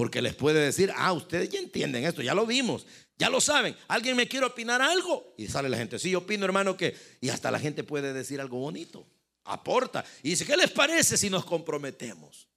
Porque 0.00 0.22
les 0.22 0.34
puede 0.34 0.64
decir, 0.64 0.90
ah, 0.96 1.12
ustedes 1.12 1.50
ya 1.50 1.58
entienden 1.58 2.06
esto, 2.06 2.22
ya 2.22 2.32
lo 2.32 2.46
vimos, 2.46 2.86
ya 3.18 3.28
lo 3.28 3.38
saben. 3.38 3.76
¿Alguien 3.86 4.16
me 4.16 4.26
quiere 4.26 4.46
opinar 4.46 4.80
algo? 4.80 5.34
Y 5.36 5.46
sale 5.46 5.68
la 5.68 5.76
gente, 5.76 5.98
sí, 5.98 6.08
yo 6.08 6.20
opino, 6.20 6.46
hermano, 6.46 6.74
que... 6.74 6.96
Y 7.20 7.28
hasta 7.28 7.50
la 7.50 7.58
gente 7.58 7.84
puede 7.84 8.14
decir 8.14 8.40
algo 8.40 8.56
bonito, 8.56 9.06
aporta. 9.44 10.02
Y 10.22 10.30
dice, 10.30 10.46
¿qué 10.46 10.56
les 10.56 10.70
parece 10.70 11.18
si 11.18 11.28
nos 11.28 11.44
comprometemos? 11.44 12.48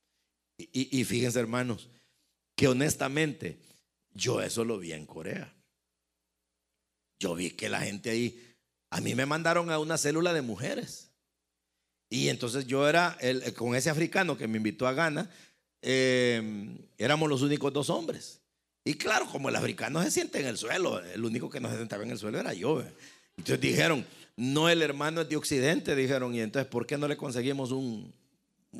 Y, 0.57 0.97
y 0.97 1.03
fíjense, 1.03 1.37
hermanos, 1.37 1.89
que 2.55 2.69
honestamente 2.69 3.59
yo 4.13 4.41
eso 4.41 4.63
lo 4.63 4.79
vi 4.79 4.93
en 4.93 5.05
Corea. 5.05 5.53
Yo 7.19 7.35
vi 7.35 7.51
que 7.51 7.67
la 7.67 7.81
gente 7.81 8.11
ahí, 8.11 8.55
a 8.89 9.01
mí 9.01 9.15
me 9.15 9.25
mandaron 9.25 9.69
a 9.69 9.79
una 9.79 9.97
célula 9.97 10.31
de 10.31 10.43
mujeres. 10.43 11.09
Y 12.09 12.29
entonces 12.29 12.67
yo 12.67 12.87
era 12.87 13.17
el, 13.19 13.53
con 13.53 13.75
ese 13.75 13.89
africano 13.89 14.37
que 14.37 14.47
me 14.47 14.59
invitó 14.59 14.87
a 14.87 14.93
Ghana, 14.93 15.29
Em, 15.85 16.77
éramos 16.97 17.29
los 17.29 17.41
únicos 17.41 17.73
dos 17.73 17.89
hombres. 17.89 18.39
Y 18.85 18.95
claro, 18.95 19.27
como 19.27 19.49
el 19.49 19.55
africano 19.55 20.01
se 20.01 20.11
siente 20.11 20.39
en 20.39 20.47
el 20.47 20.57
suelo, 20.57 21.03
el 21.03 21.23
único 21.23 21.49
que 21.49 21.59
no 21.59 21.69
se 21.69 21.77
sentaba 21.77 22.03
en 22.03 22.11
el 22.11 22.17
suelo 22.17 22.39
era 22.39 22.53
yo. 22.53 22.81
Entonces 23.37 23.59
dijeron, 23.59 24.05
no, 24.37 24.69
el 24.69 24.81
hermano 24.81 25.21
es 25.21 25.29
de 25.29 25.35
Occidente, 25.35 25.95
dijeron, 25.95 26.33
y 26.33 26.39
entonces, 26.39 26.69
¿por 26.69 26.87
qué 26.87 26.97
no 26.97 27.07
le 27.07 27.17
conseguimos 27.17 27.71
un 27.71 28.13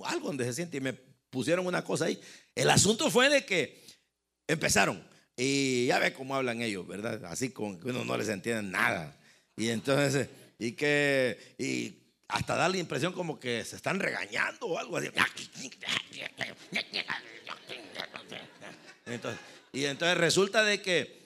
algo 0.06 0.28
donde 0.28 0.46
se 0.46 0.54
siente? 0.54 0.78
Y 0.78 0.82
me 0.82 0.94
pusieron 0.94 1.68
una 1.68 1.84
cosa 1.84 2.06
ahí. 2.06 2.20
El 2.56 2.70
asunto 2.70 3.10
fue 3.12 3.30
de 3.30 3.46
que 3.46 3.82
empezaron, 4.48 5.04
y 5.36 5.88
ya 5.88 6.00
ve 6.00 6.14
cómo 6.14 6.36
hablan 6.36 6.62
ellos, 6.62 6.88
¿verdad? 6.88 7.24
Así 7.26 7.50
con 7.50 7.80
que 7.80 7.90
uno 7.90 8.06
no 8.06 8.18
les 8.18 8.30
entiende 8.30 8.64
nada. 8.64 9.18
Y 9.58 9.70
entonces, 9.70 10.30
y 10.60 10.74
que, 10.74 11.56
y 11.58 12.03
hasta 12.28 12.56
da 12.56 12.70
la 12.70 12.78
impresión 12.78 13.14
como 13.14 13.40
que 13.40 13.64
se 13.66 13.76
están 13.76 14.00
regañando 14.00 14.68
o 14.68 14.80
algo 14.80 14.98
así. 14.98 15.10
y 19.74 19.86
entonces 19.86 20.18
resulta 20.18 20.64
de 20.64 20.82
que 20.82 21.24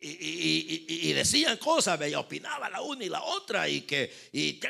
y, 0.00 1.12
decían 1.12 1.56
cosas, 1.56 1.98
y 2.08 2.14
opinaba 2.14 2.70
la 2.70 2.80
una 2.82 3.04
y 3.04 3.08
la 3.08 3.22
otra, 3.22 3.68
y 3.68 3.82
que 3.82 4.12
y, 4.32 4.60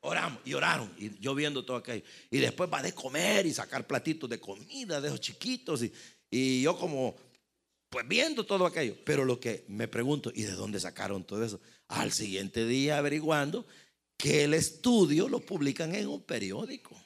oramos 0.00 0.40
y 0.44 0.54
oraron, 0.54 0.94
y 0.96 1.18
yo 1.18 1.34
viendo 1.34 1.64
todo 1.64 1.78
aquello. 1.78 2.04
Y 2.30 2.38
después 2.38 2.70
va 2.72 2.82
de 2.82 2.92
comer 2.92 3.46
y 3.46 3.54
sacar 3.54 3.86
platitos 3.86 4.30
de 4.30 4.38
comida 4.38 5.00
de 5.00 5.08
esos 5.08 5.20
chiquitos, 5.20 5.82
y, 5.82 5.92
y 6.30 6.62
yo 6.62 6.78
como, 6.78 7.16
pues 7.90 8.06
viendo 8.06 8.46
todo 8.46 8.64
aquello. 8.64 8.96
Pero 9.04 9.24
lo 9.24 9.40
que 9.40 9.64
me 9.68 9.88
pregunto, 9.88 10.30
¿y 10.32 10.42
de 10.42 10.52
dónde 10.52 10.78
sacaron 10.78 11.24
todo 11.24 11.44
eso? 11.44 11.60
Al 11.88 12.12
siguiente 12.12 12.66
día 12.66 12.98
averiguando 12.98 13.66
que 14.16 14.44
el 14.44 14.54
estudio 14.54 15.28
lo 15.28 15.40
publican 15.40 15.94
en 15.94 16.08
un 16.08 16.22
periódico. 16.22 16.96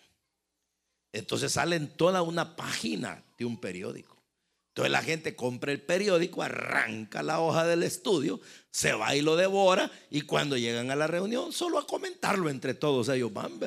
Entonces 1.13 1.53
sale 1.53 1.77
en 1.77 1.89
toda 1.97 2.23
una 2.23 2.57
página 2.57 3.23
de 3.39 3.45
un 3.45 3.61
periódico. 3.61 4.23
Entonces 4.69 4.91
la 4.91 5.03
gente 5.03 5.37
compra 5.37 5.71
el 5.71 5.83
periódico, 5.83 6.43
arranca 6.43 7.23
la 7.23 7.41
hoja 7.41 7.67
del 7.67 7.83
estudio, 7.83 8.41
se 8.71 8.95
va 8.95 9.15
y 9.15 9.21
lo 9.21 9.37
devora 9.37 9.93
y 10.11 10.23
cuando 10.23 10.57
llegan 10.57 10.91
a 10.91 10.97
la 10.97 11.07
reunión 11.07 11.53
solo 11.53 11.79
a 11.79 11.87
comentarlo 11.87 12.49
entre 12.49 12.73
todos 12.73 13.11
ellos 13.11 13.31
van. 13.31 13.61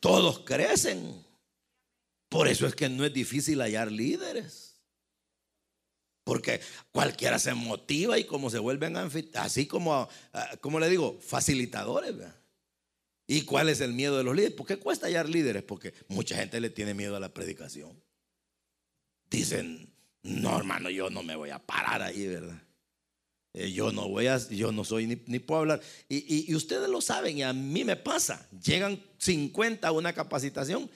Todos 0.00 0.38
crecen. 0.40 1.22
Por 2.30 2.48
eso 2.48 2.66
es 2.66 2.74
que 2.74 2.88
no 2.88 3.04
es 3.04 3.12
difícil 3.12 3.60
hallar 3.60 3.92
líderes. 3.92 4.67
Porque 6.28 6.60
cualquiera 6.92 7.38
se 7.38 7.54
motiva 7.54 8.18
y 8.18 8.24
como 8.24 8.50
se 8.50 8.58
vuelven 8.58 8.98
así 9.32 9.64
como, 9.64 10.06
ah, 10.34 10.56
como 10.60 10.78
le 10.78 10.90
digo, 10.90 11.18
facilitadores. 11.22 12.16
¿Y 13.26 13.46
cuál 13.46 13.70
es 13.70 13.80
el 13.80 13.94
miedo 13.94 14.18
de 14.18 14.24
los 14.24 14.36
líderes? 14.36 14.54
¿Por 14.54 14.66
qué 14.66 14.76
cuesta 14.76 15.06
hallar 15.06 15.26
líderes? 15.26 15.62
Porque 15.62 15.94
mucha 16.08 16.36
gente 16.36 16.60
le 16.60 16.68
tiene 16.68 16.92
miedo 16.92 17.16
a 17.16 17.20
la 17.20 17.32
predicación. 17.32 17.98
Dicen, 19.30 19.90
no 20.22 20.58
hermano, 20.58 20.90
yo 20.90 21.08
no 21.08 21.22
me 21.22 21.34
voy 21.34 21.48
a 21.48 21.60
parar 21.60 22.02
ahí, 22.02 22.26
¿verdad? 22.26 22.62
Eh, 23.54 23.72
yo 23.72 23.90
no 23.90 24.06
voy 24.06 24.26
a, 24.26 24.36
yo 24.50 24.70
no 24.70 24.84
soy 24.84 25.06
ni, 25.06 25.22
ni 25.28 25.38
puedo 25.38 25.62
hablar. 25.62 25.80
Y, 26.10 26.50
y, 26.50 26.54
ustedes 26.54 26.90
lo 26.90 27.00
saben 27.00 27.38
y 27.38 27.42
a 27.42 27.54
mí 27.54 27.84
me 27.84 27.96
pasa. 27.96 28.46
Llegan 28.62 29.02
50 29.16 29.88
a 29.88 29.92
una 29.92 30.12
capacitación, 30.12 30.90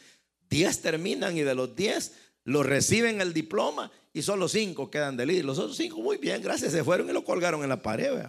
10 0.51 0.83
terminan 0.83 1.39
y 1.39 1.41
de 1.41 1.55
los 1.55 1.75
10 1.75 2.13
lo 2.45 2.63
reciben 2.63 3.21
el 3.21 3.33
diploma 3.33 3.91
y 4.13 4.23
solo 4.23 4.49
5 4.49 4.91
quedan 4.91 5.17
de 5.17 5.27
líder. 5.27 5.45
Los 5.45 5.59
otros 5.59 5.77
5 5.77 6.01
muy 6.01 6.19
bien, 6.19 6.43
gracias, 6.43 6.73
se 6.73 6.85
fueron 6.85 7.09
y 7.09 7.13
lo 7.13 7.25
colgaron 7.25 7.63
en 7.63 7.69
la 7.69 7.83
pared. 7.83 8.27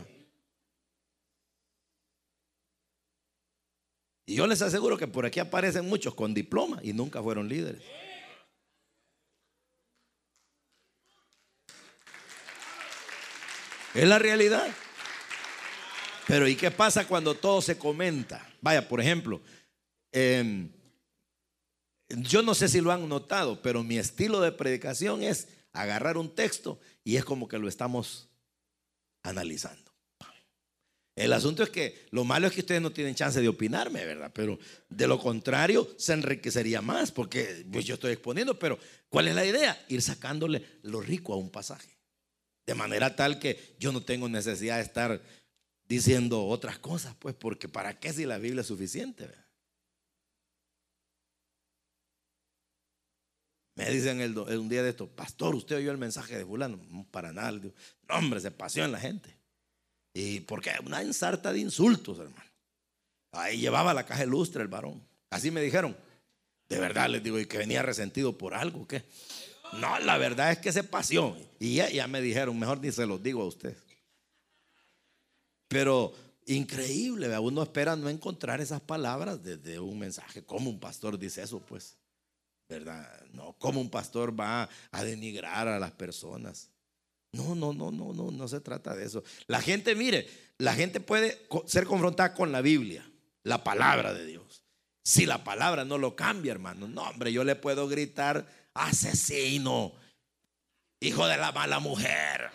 Y 4.25 4.35
yo 4.35 4.47
les 4.47 4.61
aseguro 4.61 4.97
que 4.97 5.07
por 5.07 5.25
aquí 5.25 5.39
aparecen 5.39 5.87
muchos 5.87 6.15
con 6.15 6.33
diploma 6.33 6.79
y 6.81 6.93
nunca 6.93 7.21
fueron 7.21 7.49
líderes. 7.49 7.83
Es 13.93 14.07
la 14.07 14.17
realidad. 14.17 14.67
Pero 16.27 16.47
¿y 16.47 16.55
qué 16.55 16.71
pasa 16.71 17.07
cuando 17.07 17.35
todo 17.35 17.61
se 17.61 17.77
comenta? 17.77 18.47
Vaya, 18.61 18.87
por 18.87 19.01
ejemplo, 19.01 19.41
em, 20.11 20.71
yo 22.17 22.41
no 22.41 22.53
sé 22.53 22.67
si 22.67 22.81
lo 22.81 22.91
han 22.91 23.07
notado, 23.07 23.61
pero 23.61 23.83
mi 23.83 23.97
estilo 23.97 24.41
de 24.41 24.51
predicación 24.51 25.23
es 25.23 25.47
agarrar 25.73 26.17
un 26.17 26.33
texto 26.33 26.79
y 27.03 27.15
es 27.17 27.25
como 27.25 27.47
que 27.47 27.57
lo 27.57 27.67
estamos 27.67 28.29
analizando. 29.23 29.83
El 31.15 31.31
asunto 31.33 31.61
es 31.61 31.69
que 31.69 32.07
lo 32.09 32.23
malo 32.23 32.47
es 32.47 32.53
que 32.53 32.61
ustedes 32.61 32.81
no 32.81 32.91
tienen 32.91 33.13
chance 33.13 33.39
de 33.39 33.47
opinarme, 33.47 34.03
¿verdad? 34.03 34.31
Pero 34.33 34.57
de 34.89 35.07
lo 35.07 35.19
contrario 35.19 35.87
se 35.97 36.13
enriquecería 36.13 36.81
más 36.81 37.11
porque 37.11 37.65
pues, 37.71 37.85
yo 37.85 37.95
estoy 37.95 38.13
exponiendo, 38.13 38.57
pero 38.57 38.79
¿cuál 39.09 39.27
es 39.27 39.35
la 39.35 39.45
idea? 39.45 39.79
Ir 39.89 40.01
sacándole 40.01 40.65
lo 40.81 41.01
rico 41.01 41.33
a 41.33 41.37
un 41.37 41.51
pasaje. 41.51 41.99
De 42.65 42.73
manera 42.73 43.15
tal 43.15 43.37
que 43.37 43.75
yo 43.77 43.91
no 43.91 44.01
tengo 44.01 44.27
necesidad 44.27 44.77
de 44.77 44.83
estar 44.83 45.21
diciendo 45.87 46.45
otras 46.45 46.79
cosas, 46.79 47.15
pues, 47.19 47.35
porque 47.35 47.69
¿para 47.69 47.99
qué 47.99 48.11
si 48.11 48.25
la 48.25 48.39
Biblia 48.39 48.61
es 48.61 48.67
suficiente? 48.67 49.29
Me 53.75 53.89
dicen 53.89 54.21
el, 54.21 54.37
un 54.37 54.69
día 54.69 54.83
de 54.83 54.89
esto, 54.89 55.07
pastor, 55.07 55.55
usted 55.55 55.77
oyó 55.77 55.91
el 55.91 55.97
mensaje 55.97 56.37
de 56.37 56.45
fulano. 56.45 56.79
No, 56.89 57.05
para 57.09 57.33
nada. 57.33 57.51
no, 57.51 57.71
hombre, 58.09 58.39
se 58.39 58.51
paseó 58.51 58.85
en 58.85 58.91
la 58.91 58.99
gente. 58.99 59.35
Y 60.13 60.41
porque 60.41 60.71
una 60.85 61.01
ensarta 61.01 61.51
de 61.51 61.59
insultos, 61.59 62.19
hermano. 62.19 62.51
Ahí 63.31 63.57
llevaba 63.57 63.93
la 63.93 64.05
caja 64.05 64.25
lustre 64.25 64.61
el 64.61 64.67
varón. 64.67 65.01
Así 65.31 65.49
me 65.49 65.61
dijeron. 65.61 65.95
De 66.69 66.79
verdad 66.79 67.09
les 67.09 67.23
digo, 67.23 67.39
y 67.39 67.45
que 67.45 67.57
venía 67.57 67.81
resentido 67.81 68.37
por 68.37 68.53
algo, 68.53 68.87
¿qué? 68.87 69.03
No, 69.79 69.99
la 69.99 70.17
verdad 70.17 70.51
es 70.51 70.59
que 70.59 70.71
se 70.71 70.83
pasió. 70.83 71.35
Y 71.59 71.75
ya, 71.75 72.07
me 72.07 72.21
dijeron, 72.21 72.57
mejor 72.57 72.79
ni 72.79 72.91
se 72.91 73.05
los 73.05 73.21
digo 73.21 73.41
a 73.41 73.45
usted. 73.45 73.75
Pero 75.67 76.13
increíble, 76.45 77.37
uno 77.39 77.63
espera 77.63 77.95
no 77.95 78.09
encontrar 78.09 78.61
esas 78.61 78.81
palabras 78.81 79.43
desde 79.43 79.79
un 79.79 79.97
mensaje. 79.99 80.43
¿Cómo 80.43 80.69
un 80.69 80.79
pastor 80.79 81.17
dice 81.17 81.41
eso? 81.41 81.59
Pues, 81.59 81.97
¿verdad? 82.67 83.25
No, 83.31 83.53
¿cómo 83.59 83.81
un 83.81 83.89
pastor 83.89 84.39
va 84.39 84.69
a 84.91 85.03
denigrar 85.03 85.67
a 85.67 85.79
las 85.79 85.91
personas? 85.91 86.69
No, 87.31 87.55
no, 87.55 87.73
no, 87.73 87.91
no, 87.91 88.13
no, 88.13 88.31
no 88.31 88.47
se 88.47 88.61
trata 88.61 88.95
de 88.95 89.05
eso. 89.05 89.23
La 89.47 89.61
gente, 89.61 89.95
mire, 89.95 90.27
la 90.59 90.73
gente 90.73 90.99
puede 90.99 91.47
ser 91.65 91.85
confrontada 91.85 92.33
con 92.33 92.51
la 92.51 92.61
Biblia, 92.61 93.09
la 93.43 93.63
palabra 93.63 94.13
de 94.13 94.25
Dios. 94.25 94.63
Si 95.03 95.25
la 95.25 95.43
palabra 95.43 95.83
no 95.83 95.97
lo 95.97 96.15
cambia, 96.15 96.51
hermano, 96.51 96.87
no, 96.87 97.01
hombre, 97.03 97.33
yo 97.33 97.43
le 97.43 97.55
puedo 97.55 97.87
gritar 97.87 98.47
asesino, 98.73 99.93
hijo 100.99 101.27
de 101.27 101.37
la 101.37 101.51
mala 101.51 101.79
mujer. 101.79 102.49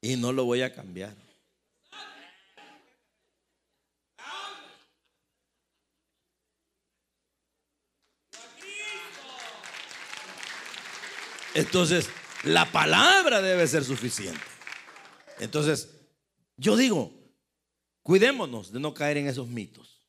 Y 0.00 0.16
no 0.16 0.32
lo 0.32 0.44
voy 0.44 0.62
a 0.62 0.74
cambiar. 0.74 1.25
Entonces, 11.56 12.10
la 12.44 12.70
palabra 12.70 13.40
debe 13.40 13.66
ser 13.66 13.82
suficiente. 13.82 14.42
Entonces, 15.38 15.88
yo 16.58 16.76
digo, 16.76 17.14
cuidémonos 18.02 18.72
de 18.72 18.78
no 18.78 18.92
caer 18.92 19.16
en 19.16 19.26
esos 19.26 19.48
mitos. 19.48 20.06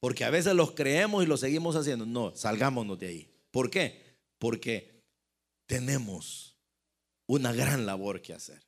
Porque 0.00 0.24
a 0.24 0.30
veces 0.30 0.54
los 0.54 0.72
creemos 0.72 1.22
y 1.22 1.28
los 1.28 1.38
seguimos 1.38 1.76
haciendo. 1.76 2.06
No, 2.06 2.34
salgámonos 2.34 2.98
de 2.98 3.06
ahí. 3.06 3.34
¿Por 3.52 3.70
qué? 3.70 4.18
Porque 4.40 5.04
tenemos 5.66 6.58
una 7.28 7.52
gran 7.52 7.86
labor 7.86 8.20
que 8.20 8.34
hacer. 8.34 8.60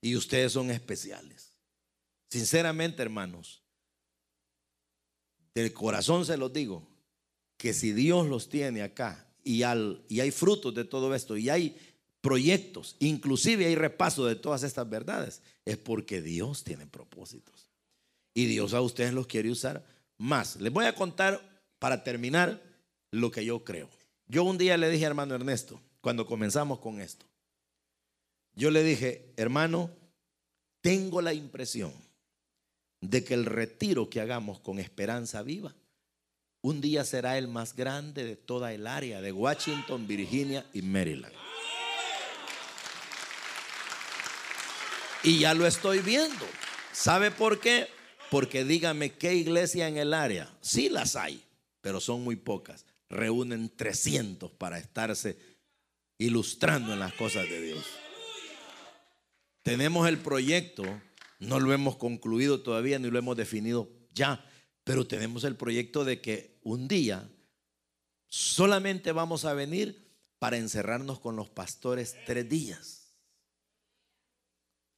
Y 0.00 0.16
ustedes 0.16 0.52
son 0.52 0.70
especiales. 0.70 1.58
Sinceramente, 2.30 3.02
hermanos, 3.02 3.62
del 5.54 5.74
corazón 5.74 6.24
se 6.24 6.38
los 6.38 6.50
digo, 6.50 6.88
que 7.58 7.74
si 7.74 7.92
Dios 7.92 8.26
los 8.26 8.48
tiene 8.48 8.82
acá 8.82 9.31
y, 9.44 9.62
al, 9.62 10.02
y 10.08 10.20
hay 10.20 10.30
frutos 10.30 10.74
de 10.74 10.84
todo 10.84 11.14
esto 11.14 11.36
y 11.36 11.48
hay 11.48 11.76
proyectos, 12.20 12.96
inclusive 13.00 13.66
hay 13.66 13.74
repaso 13.74 14.24
de 14.26 14.36
todas 14.36 14.62
estas 14.62 14.88
verdades, 14.88 15.42
es 15.64 15.76
porque 15.76 16.22
Dios 16.22 16.64
tiene 16.64 16.86
propósitos. 16.86 17.68
Y 18.34 18.46
Dios 18.46 18.72
a 18.72 18.80
ustedes 18.80 19.12
los 19.12 19.26
quiere 19.26 19.50
usar 19.50 19.84
más. 20.16 20.56
Les 20.56 20.72
voy 20.72 20.86
a 20.86 20.94
contar 20.94 21.40
para 21.78 22.02
terminar 22.02 22.62
lo 23.10 23.30
que 23.30 23.44
yo 23.44 23.64
creo. 23.64 23.90
Yo 24.26 24.44
un 24.44 24.56
día 24.56 24.76
le 24.76 24.88
dije 24.88 25.04
a 25.04 25.08
hermano 25.08 25.34
Ernesto, 25.34 25.80
cuando 26.00 26.26
comenzamos 26.26 26.78
con 26.78 27.00
esto, 27.00 27.26
yo 28.54 28.70
le 28.70 28.82
dije, 28.82 29.32
hermano, 29.36 29.90
tengo 30.80 31.20
la 31.22 31.34
impresión 31.34 31.92
de 33.00 33.24
que 33.24 33.34
el 33.34 33.46
retiro 33.46 34.08
que 34.08 34.20
hagamos 34.20 34.60
con 34.60 34.78
esperanza 34.78 35.42
viva, 35.42 35.74
un 36.62 36.80
día 36.80 37.04
será 37.04 37.38
el 37.38 37.48
más 37.48 37.74
grande 37.74 38.24
de 38.24 38.36
toda 38.36 38.72
el 38.72 38.86
área 38.86 39.20
de 39.20 39.32
Washington, 39.32 40.06
Virginia 40.06 40.64
y 40.72 40.82
Maryland. 40.82 41.34
Y 45.24 45.40
ya 45.40 45.54
lo 45.54 45.66
estoy 45.66 45.98
viendo. 45.98 46.46
¿Sabe 46.92 47.30
por 47.30 47.60
qué? 47.60 47.88
Porque 48.30 48.64
dígame 48.64 49.12
qué 49.12 49.34
iglesia 49.34 49.88
en 49.88 49.96
el 49.96 50.14
área, 50.14 50.48
sí 50.60 50.88
las 50.88 51.16
hay, 51.16 51.42
pero 51.80 52.00
son 52.00 52.22
muy 52.22 52.36
pocas. 52.36 52.86
Reúnen 53.10 53.70
300 53.76 54.52
para 54.52 54.78
estarse 54.78 55.36
ilustrando 56.16 56.92
en 56.92 57.00
las 57.00 57.12
cosas 57.14 57.48
de 57.48 57.60
Dios. 57.60 57.84
Tenemos 59.62 60.08
el 60.08 60.18
proyecto, 60.18 60.84
no 61.40 61.60
lo 61.60 61.72
hemos 61.72 61.96
concluido 61.96 62.60
todavía 62.60 62.98
ni 62.98 63.10
lo 63.10 63.18
hemos 63.18 63.36
definido 63.36 63.90
ya, 64.14 64.44
pero 64.84 65.06
tenemos 65.06 65.44
el 65.44 65.56
proyecto 65.56 66.04
de 66.04 66.20
que 66.20 66.51
un 66.62 66.88
día 66.88 67.28
solamente 68.28 69.12
vamos 69.12 69.44
a 69.44 69.52
venir 69.52 70.10
para 70.38 70.56
encerrarnos 70.56 71.20
con 71.20 71.36
los 71.36 71.50
pastores 71.50 72.16
tres 72.26 72.48
días. 72.48 73.14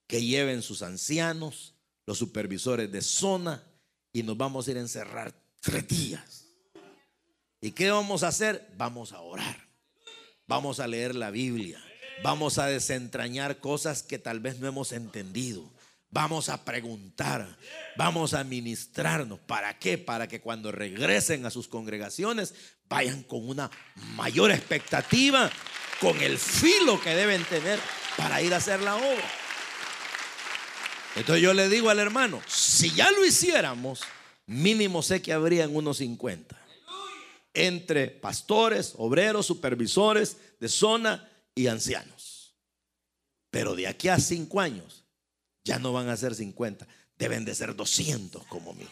Que 0.07 0.25
lleven 0.25 0.63
sus 0.63 0.83
ancianos, 0.83 1.75
los 2.07 2.19
supervisores 2.19 2.91
de 2.93 3.03
zona 3.03 3.63
y 4.13 4.23
nos 4.23 4.37
vamos 4.37 4.67
a 4.67 4.71
ir 4.71 4.77
a 4.77 4.81
encerrar 4.81 5.35
tres 5.61 5.89
días. 5.89 6.47
¿Y 7.61 7.73
qué 7.73 7.91
vamos 7.91 8.23
a 8.23 8.29
hacer? 8.29 8.73
Vamos 8.77 9.13
a 9.13 9.21
orar. 9.21 9.69
Vamos 10.47 10.81
a 10.81 10.87
leer 10.87 11.15
la 11.15 11.31
Biblia. 11.31 11.83
Vamos 12.23 12.59
a 12.59 12.67
desentrañar 12.67 13.59
cosas 13.59 14.03
que 14.03 14.19
tal 14.19 14.41
vez 14.41 14.61
no 14.61 14.69
hemos 14.69 14.93
entendido. 14.93 15.74
Vamos 16.15 16.49
a 16.49 16.65
preguntar, 16.65 17.45
vamos 17.97 18.35
a 18.35 18.45
ministrarnos. 18.45 19.41
¿Para 19.41 19.81
qué? 19.81 19.99
Para 19.99 20.29
que 20.29 20.41
cuando 20.41 20.71
regresen 20.71 21.45
a 21.45 21.51
sus 21.51 21.67
congregaciones 21.67 22.55
vayan 22.89 23.25
con 23.25 23.49
una 23.49 23.69
mayor 24.15 24.53
expectativa, 24.53 25.51
con 26.01 26.23
el 26.23 26.39
filo 26.39 27.01
que 27.01 27.17
deben 27.17 27.43
tener 27.47 27.81
para 28.17 28.41
ir 28.41 28.55
a 28.55 28.59
hacer 28.59 28.81
la 28.81 28.95
obra. 28.95 29.29
Entonces 31.17 31.43
yo 31.43 31.53
le 31.53 31.69
digo 31.69 31.91
al 31.91 31.99
hermano, 31.99 32.41
si 32.47 32.93
ya 32.93 33.11
lo 33.11 33.27
hiciéramos, 33.27 34.03
mínimo 34.47 35.03
sé 35.03 35.21
que 35.21 35.33
habrían 35.33 35.75
unos 35.75 35.97
50. 35.97 36.57
Entre 37.55 38.07
pastores, 38.07 38.95
obreros, 38.99 39.47
supervisores 39.47 40.37
de 40.61 40.69
zona 40.69 41.29
y 41.57 41.67
ancianos. 41.67 42.55
Pero 43.51 43.75
de 43.75 43.89
aquí 43.89 44.07
a 44.07 44.21
cinco 44.21 44.61
años 44.61 45.04
ya 45.65 45.79
no 45.79 45.93
van 45.93 46.09
a 46.09 46.17
ser 46.17 46.35
50, 46.35 46.87
deben 47.19 47.45
de 47.45 47.55
ser 47.55 47.75
200 47.75 48.45
como 48.47 48.73
mínimo. 48.75 48.91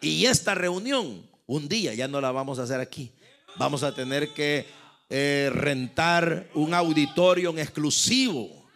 Y 0.00 0.26
esta 0.26 0.54
reunión, 0.54 1.28
un 1.46 1.68
día 1.68 1.92
ya 1.94 2.06
no 2.08 2.20
la 2.20 2.30
vamos 2.30 2.58
a 2.58 2.62
hacer 2.62 2.80
aquí. 2.80 3.12
Vamos 3.56 3.82
a 3.82 3.94
tener 3.94 4.32
que 4.32 4.66
eh, 5.10 5.50
rentar 5.52 6.48
un 6.54 6.74
auditorio 6.74 7.50
en 7.50 7.58
exclusivo 7.58 8.68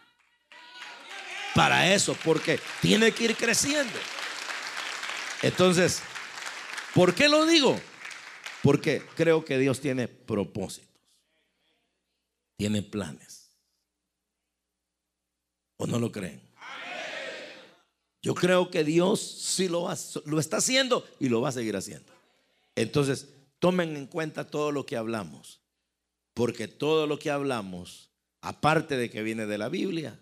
para 1.55 1.93
eso, 1.93 2.15
porque 2.23 2.59
tiene 2.81 3.11
que 3.11 3.25
ir 3.25 3.35
creciendo. 3.35 3.97
Entonces, 5.41 6.01
¿por 6.93 7.13
qué 7.13 7.29
lo 7.29 7.45
digo? 7.45 7.79
Porque 8.63 9.03
creo 9.15 9.43
que 9.45 9.57
Dios 9.57 9.79
tiene 9.79 10.07
propósitos, 10.07 10.89
tiene 12.57 12.81
planes. 12.81 13.51
¿O 15.77 15.87
no 15.87 15.99
lo 15.99 16.11
creen? 16.11 16.50
Yo 18.21 18.35
creo 18.35 18.69
que 18.69 18.83
Dios 18.83 19.19
sí 19.19 19.67
lo, 19.67 19.89
lo 20.25 20.39
está 20.39 20.57
haciendo 20.57 21.05
y 21.19 21.29
lo 21.29 21.41
va 21.41 21.49
a 21.49 21.53
seguir 21.53 21.75
haciendo. 21.75 22.11
Entonces, 22.75 23.29
tomen 23.59 23.95
en 23.97 24.07
cuenta 24.07 24.45
todo 24.45 24.71
lo 24.71 24.85
que 24.85 24.95
hablamos, 24.95 25.59
porque 26.33 26.67
todo 26.67 27.07
lo 27.07 27.17
que 27.17 27.31
hablamos, 27.31 28.09
aparte 28.41 28.95
de 28.95 29.09
que 29.09 29.23
viene 29.23 29.45
de 29.45 29.57
la 29.57 29.69
Biblia, 29.69 30.19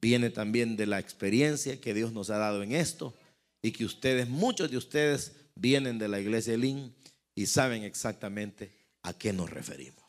viene 0.00 0.30
también 0.30 0.76
de 0.76 0.86
la 0.86 0.98
experiencia 0.98 1.80
que 1.80 1.94
Dios 1.94 2.12
nos 2.12 2.30
ha 2.30 2.38
dado 2.38 2.62
en 2.62 2.72
esto 2.72 3.14
y 3.62 3.72
que 3.72 3.84
ustedes, 3.84 4.28
muchos 4.28 4.70
de 4.70 4.76
ustedes, 4.76 5.32
vienen 5.54 5.98
de 5.98 6.08
la 6.08 6.20
iglesia 6.20 6.52
de 6.52 6.58
Lin 6.58 6.94
y 7.34 7.46
saben 7.46 7.84
exactamente 7.84 8.70
a 9.02 9.12
qué 9.12 9.32
nos 9.32 9.50
referimos. 9.50 10.04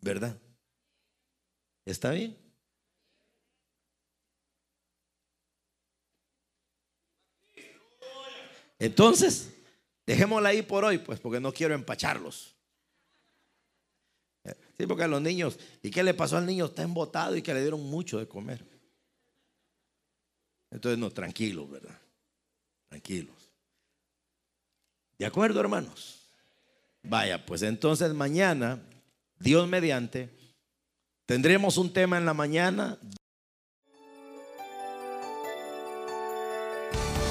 ¿Verdad? 0.00 0.36
¿Está 1.84 2.10
bien? 2.10 2.36
Entonces, 8.82 9.54
dejémosla 10.04 10.48
ahí 10.48 10.62
por 10.62 10.84
hoy, 10.84 10.98
pues, 10.98 11.20
porque 11.20 11.38
no 11.38 11.52
quiero 11.52 11.72
empacharlos. 11.72 12.56
Sí, 14.76 14.88
porque 14.88 15.04
a 15.04 15.08
los 15.08 15.22
niños, 15.22 15.56
¿y 15.84 15.90
qué 15.92 16.02
le 16.02 16.14
pasó 16.14 16.36
al 16.36 16.46
niño? 16.46 16.64
Está 16.64 16.82
embotado 16.82 17.36
y 17.36 17.42
que 17.42 17.54
le 17.54 17.60
dieron 17.60 17.80
mucho 17.80 18.18
de 18.18 18.26
comer. 18.26 18.66
Entonces, 20.72 20.98
no, 20.98 21.12
tranquilos, 21.12 21.70
¿verdad? 21.70 21.96
Tranquilos. 22.88 23.52
¿De 25.16 25.26
acuerdo, 25.26 25.60
hermanos? 25.60 26.18
Vaya, 27.04 27.46
pues 27.46 27.62
entonces 27.62 28.12
mañana, 28.12 28.82
Dios 29.38 29.68
mediante, 29.68 30.28
tendremos 31.24 31.76
un 31.76 31.92
tema 31.92 32.18
en 32.18 32.26
la 32.26 32.34
mañana. 32.34 32.98